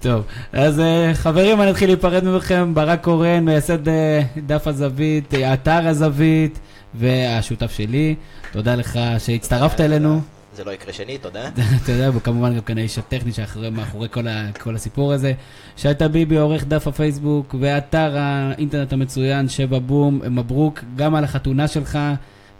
טוב, 0.00 0.24
אז 0.52 0.80
אה, 0.80 1.10
חברים, 1.14 1.60
אני 1.60 1.70
אתחיל 1.70 1.88
להיפרד 1.88 2.24
מכם, 2.24 2.74
ברק 2.74 3.04
קורן, 3.04 3.44
מייסד 3.44 3.88
אה, 3.88 4.22
דף 4.46 4.66
הזווית, 4.66 5.34
אה, 5.34 5.54
אתר 5.54 5.88
הזווית, 5.88 6.58
והשותף 6.94 7.72
שלי. 7.72 8.14
תודה 8.52 8.74
לך 8.74 8.98
שהצטרפת 9.18 9.80
אלינו. 9.80 10.20
זה 10.56 10.64
לא 10.64 10.70
יקרה 10.70 10.92
שנית, 10.92 11.22
תודה. 11.22 11.48
אתה 11.82 11.92
יודע, 11.92 12.10
וכמובן 12.14 12.54
גם 12.54 12.60
כאן 12.60 12.78
האיש 12.78 12.98
הטכני 12.98 13.32
שאחרי, 13.32 13.70
מאחורי 13.70 14.08
כל, 14.08 14.24
כל 14.60 14.74
הסיפור 14.74 15.12
הזה. 15.12 15.32
שי 15.76 15.94
טביבי, 15.98 16.36
עורך 16.36 16.64
דף 16.64 16.86
הפייסבוק 16.86 17.54
ואתר 17.60 18.16
האינטרנט 18.18 18.92
המצוין, 18.92 19.48
שבע 19.48 19.78
בום, 19.78 20.20
מברוק, 20.30 20.80
גם 20.96 21.14
על 21.14 21.24
החתונה 21.24 21.68
שלך, 21.68 21.98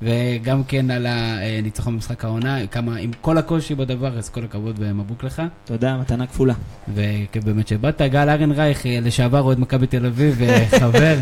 וגם 0.03 0.65
כן 0.65 0.91
על 0.91 1.07
הניצחון 1.07 1.95
במשחק 1.95 2.25
העונה, 2.25 2.67
כמה, 2.67 2.97
עם 2.97 3.11
כל 3.21 3.39
הקושי 3.39 3.75
בדבר, 3.75 4.19
אז 4.19 4.29
כל 4.29 4.45
הכבוד 4.45 4.77
ומבוק 4.79 5.25
לך. 5.25 5.43
תודה, 5.65 5.97
מתנה 5.97 6.27
כפולה. 6.27 6.55
וכיף 6.95 7.45
באמת 7.45 7.69
שבאת. 7.69 8.03
גל 8.03 8.29
ארנרייך, 8.29 8.87
אה, 8.87 8.99
לשעבר 9.03 9.41
אוהד 9.41 9.59
מכבי 9.59 9.87
תל 9.87 10.07
אביב, 10.07 10.37
וחבר. 10.41 11.17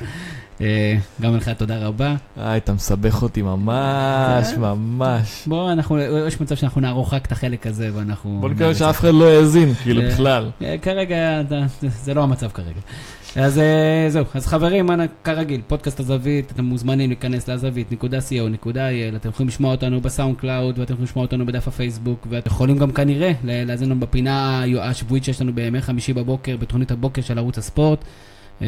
אה, 0.60 0.94
גם 1.20 1.36
לך 1.36 1.48
תודה 1.48 1.78
רבה. 1.86 2.14
אה, 2.38 2.56
אתה 2.56 2.72
מסבך 2.72 3.22
אותי 3.22 3.42
ממש. 3.42 4.46
ממש. 4.58 5.42
בוא, 5.46 5.72
אנחנו, 5.72 5.98
יש 6.26 6.40
מצב 6.40 6.54
שאנחנו 6.54 6.80
נערוך 6.80 7.14
רק 7.14 7.26
את 7.26 7.32
החלק 7.32 7.66
הזה, 7.66 7.90
ואנחנו... 7.94 8.38
בוא 8.40 8.48
נקווה 8.48 8.68
נעשה. 8.68 8.78
שאף 8.78 9.00
אחד 9.00 9.14
לא 9.14 9.24
האזין, 9.30 9.74
כאילו 9.74 10.02
אה, 10.02 10.08
בכלל. 10.08 10.50
אה, 10.62 10.76
כרגע, 10.82 11.16
זה- 11.80 12.14
לא 12.14 12.22
המצב 12.22 12.48
כרגע. 12.48 12.80
אז 13.36 13.60
זהו, 14.08 14.24
אז 14.34 14.46
חברים, 14.46 14.90
אנא, 14.90 15.04
כרגיל, 15.24 15.60
פודקאסט 15.66 16.00
הזווית, 16.00 16.50
אתם 16.52 16.64
מוזמנים 16.64 17.10
להיכנס 17.10 17.48
לזווית.co.il, 17.48 19.16
אתם 19.16 19.28
יכולים 19.28 19.48
לשמוע 19.48 19.70
אותנו 19.70 20.00
בסאונד 20.00 20.36
קלאוד, 20.36 20.78
ואתם 20.78 20.92
יכולים 20.92 21.04
לשמוע 21.04 21.24
אותנו 21.24 21.46
בדף 21.46 21.68
הפייסבוק, 21.68 22.26
ואתם 22.30 22.50
יכולים 22.50 22.78
גם 22.78 22.90
כנראה 22.92 23.32
להאזין 23.44 23.88
לנו 23.90 24.00
בפינה 24.00 24.62
השבועית 24.80 25.24
שיש 25.24 25.40
לנו 25.40 25.52
בימי 25.54 25.82
חמישי 25.82 26.12
בבוקר, 26.12 26.56
בתוכנית 26.56 26.90
הבוקר 26.90 27.22
של 27.22 27.38
ערוץ 27.38 27.58
הספורט. 27.58 28.04
אה, 28.62 28.66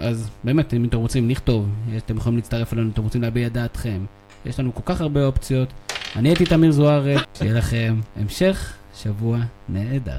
אז 0.00 0.30
באמת, 0.44 0.74
אם 0.74 0.84
אתם 0.84 0.96
רוצים 0.98 1.30
לכתוב, 1.30 1.68
אתם 1.96 2.16
יכולים 2.16 2.36
להצטרף 2.36 2.72
אלינו, 2.72 2.90
אתם 2.90 3.02
רוצים 3.02 3.22
להביע 3.22 3.48
דעתכם. 3.48 4.04
יש 4.46 4.60
לנו 4.60 4.74
כל 4.74 4.82
כך 4.84 5.00
הרבה 5.00 5.24
אופציות. 5.26 5.68
אני 6.16 6.28
הייתי 6.28 6.44
תמיר 6.44 6.70
זוארץ, 6.70 7.20
שיהיה 7.34 7.52
לכם 7.52 8.00
המשך 8.16 8.74
שבוע 8.94 9.38
נהדר. 9.68 10.18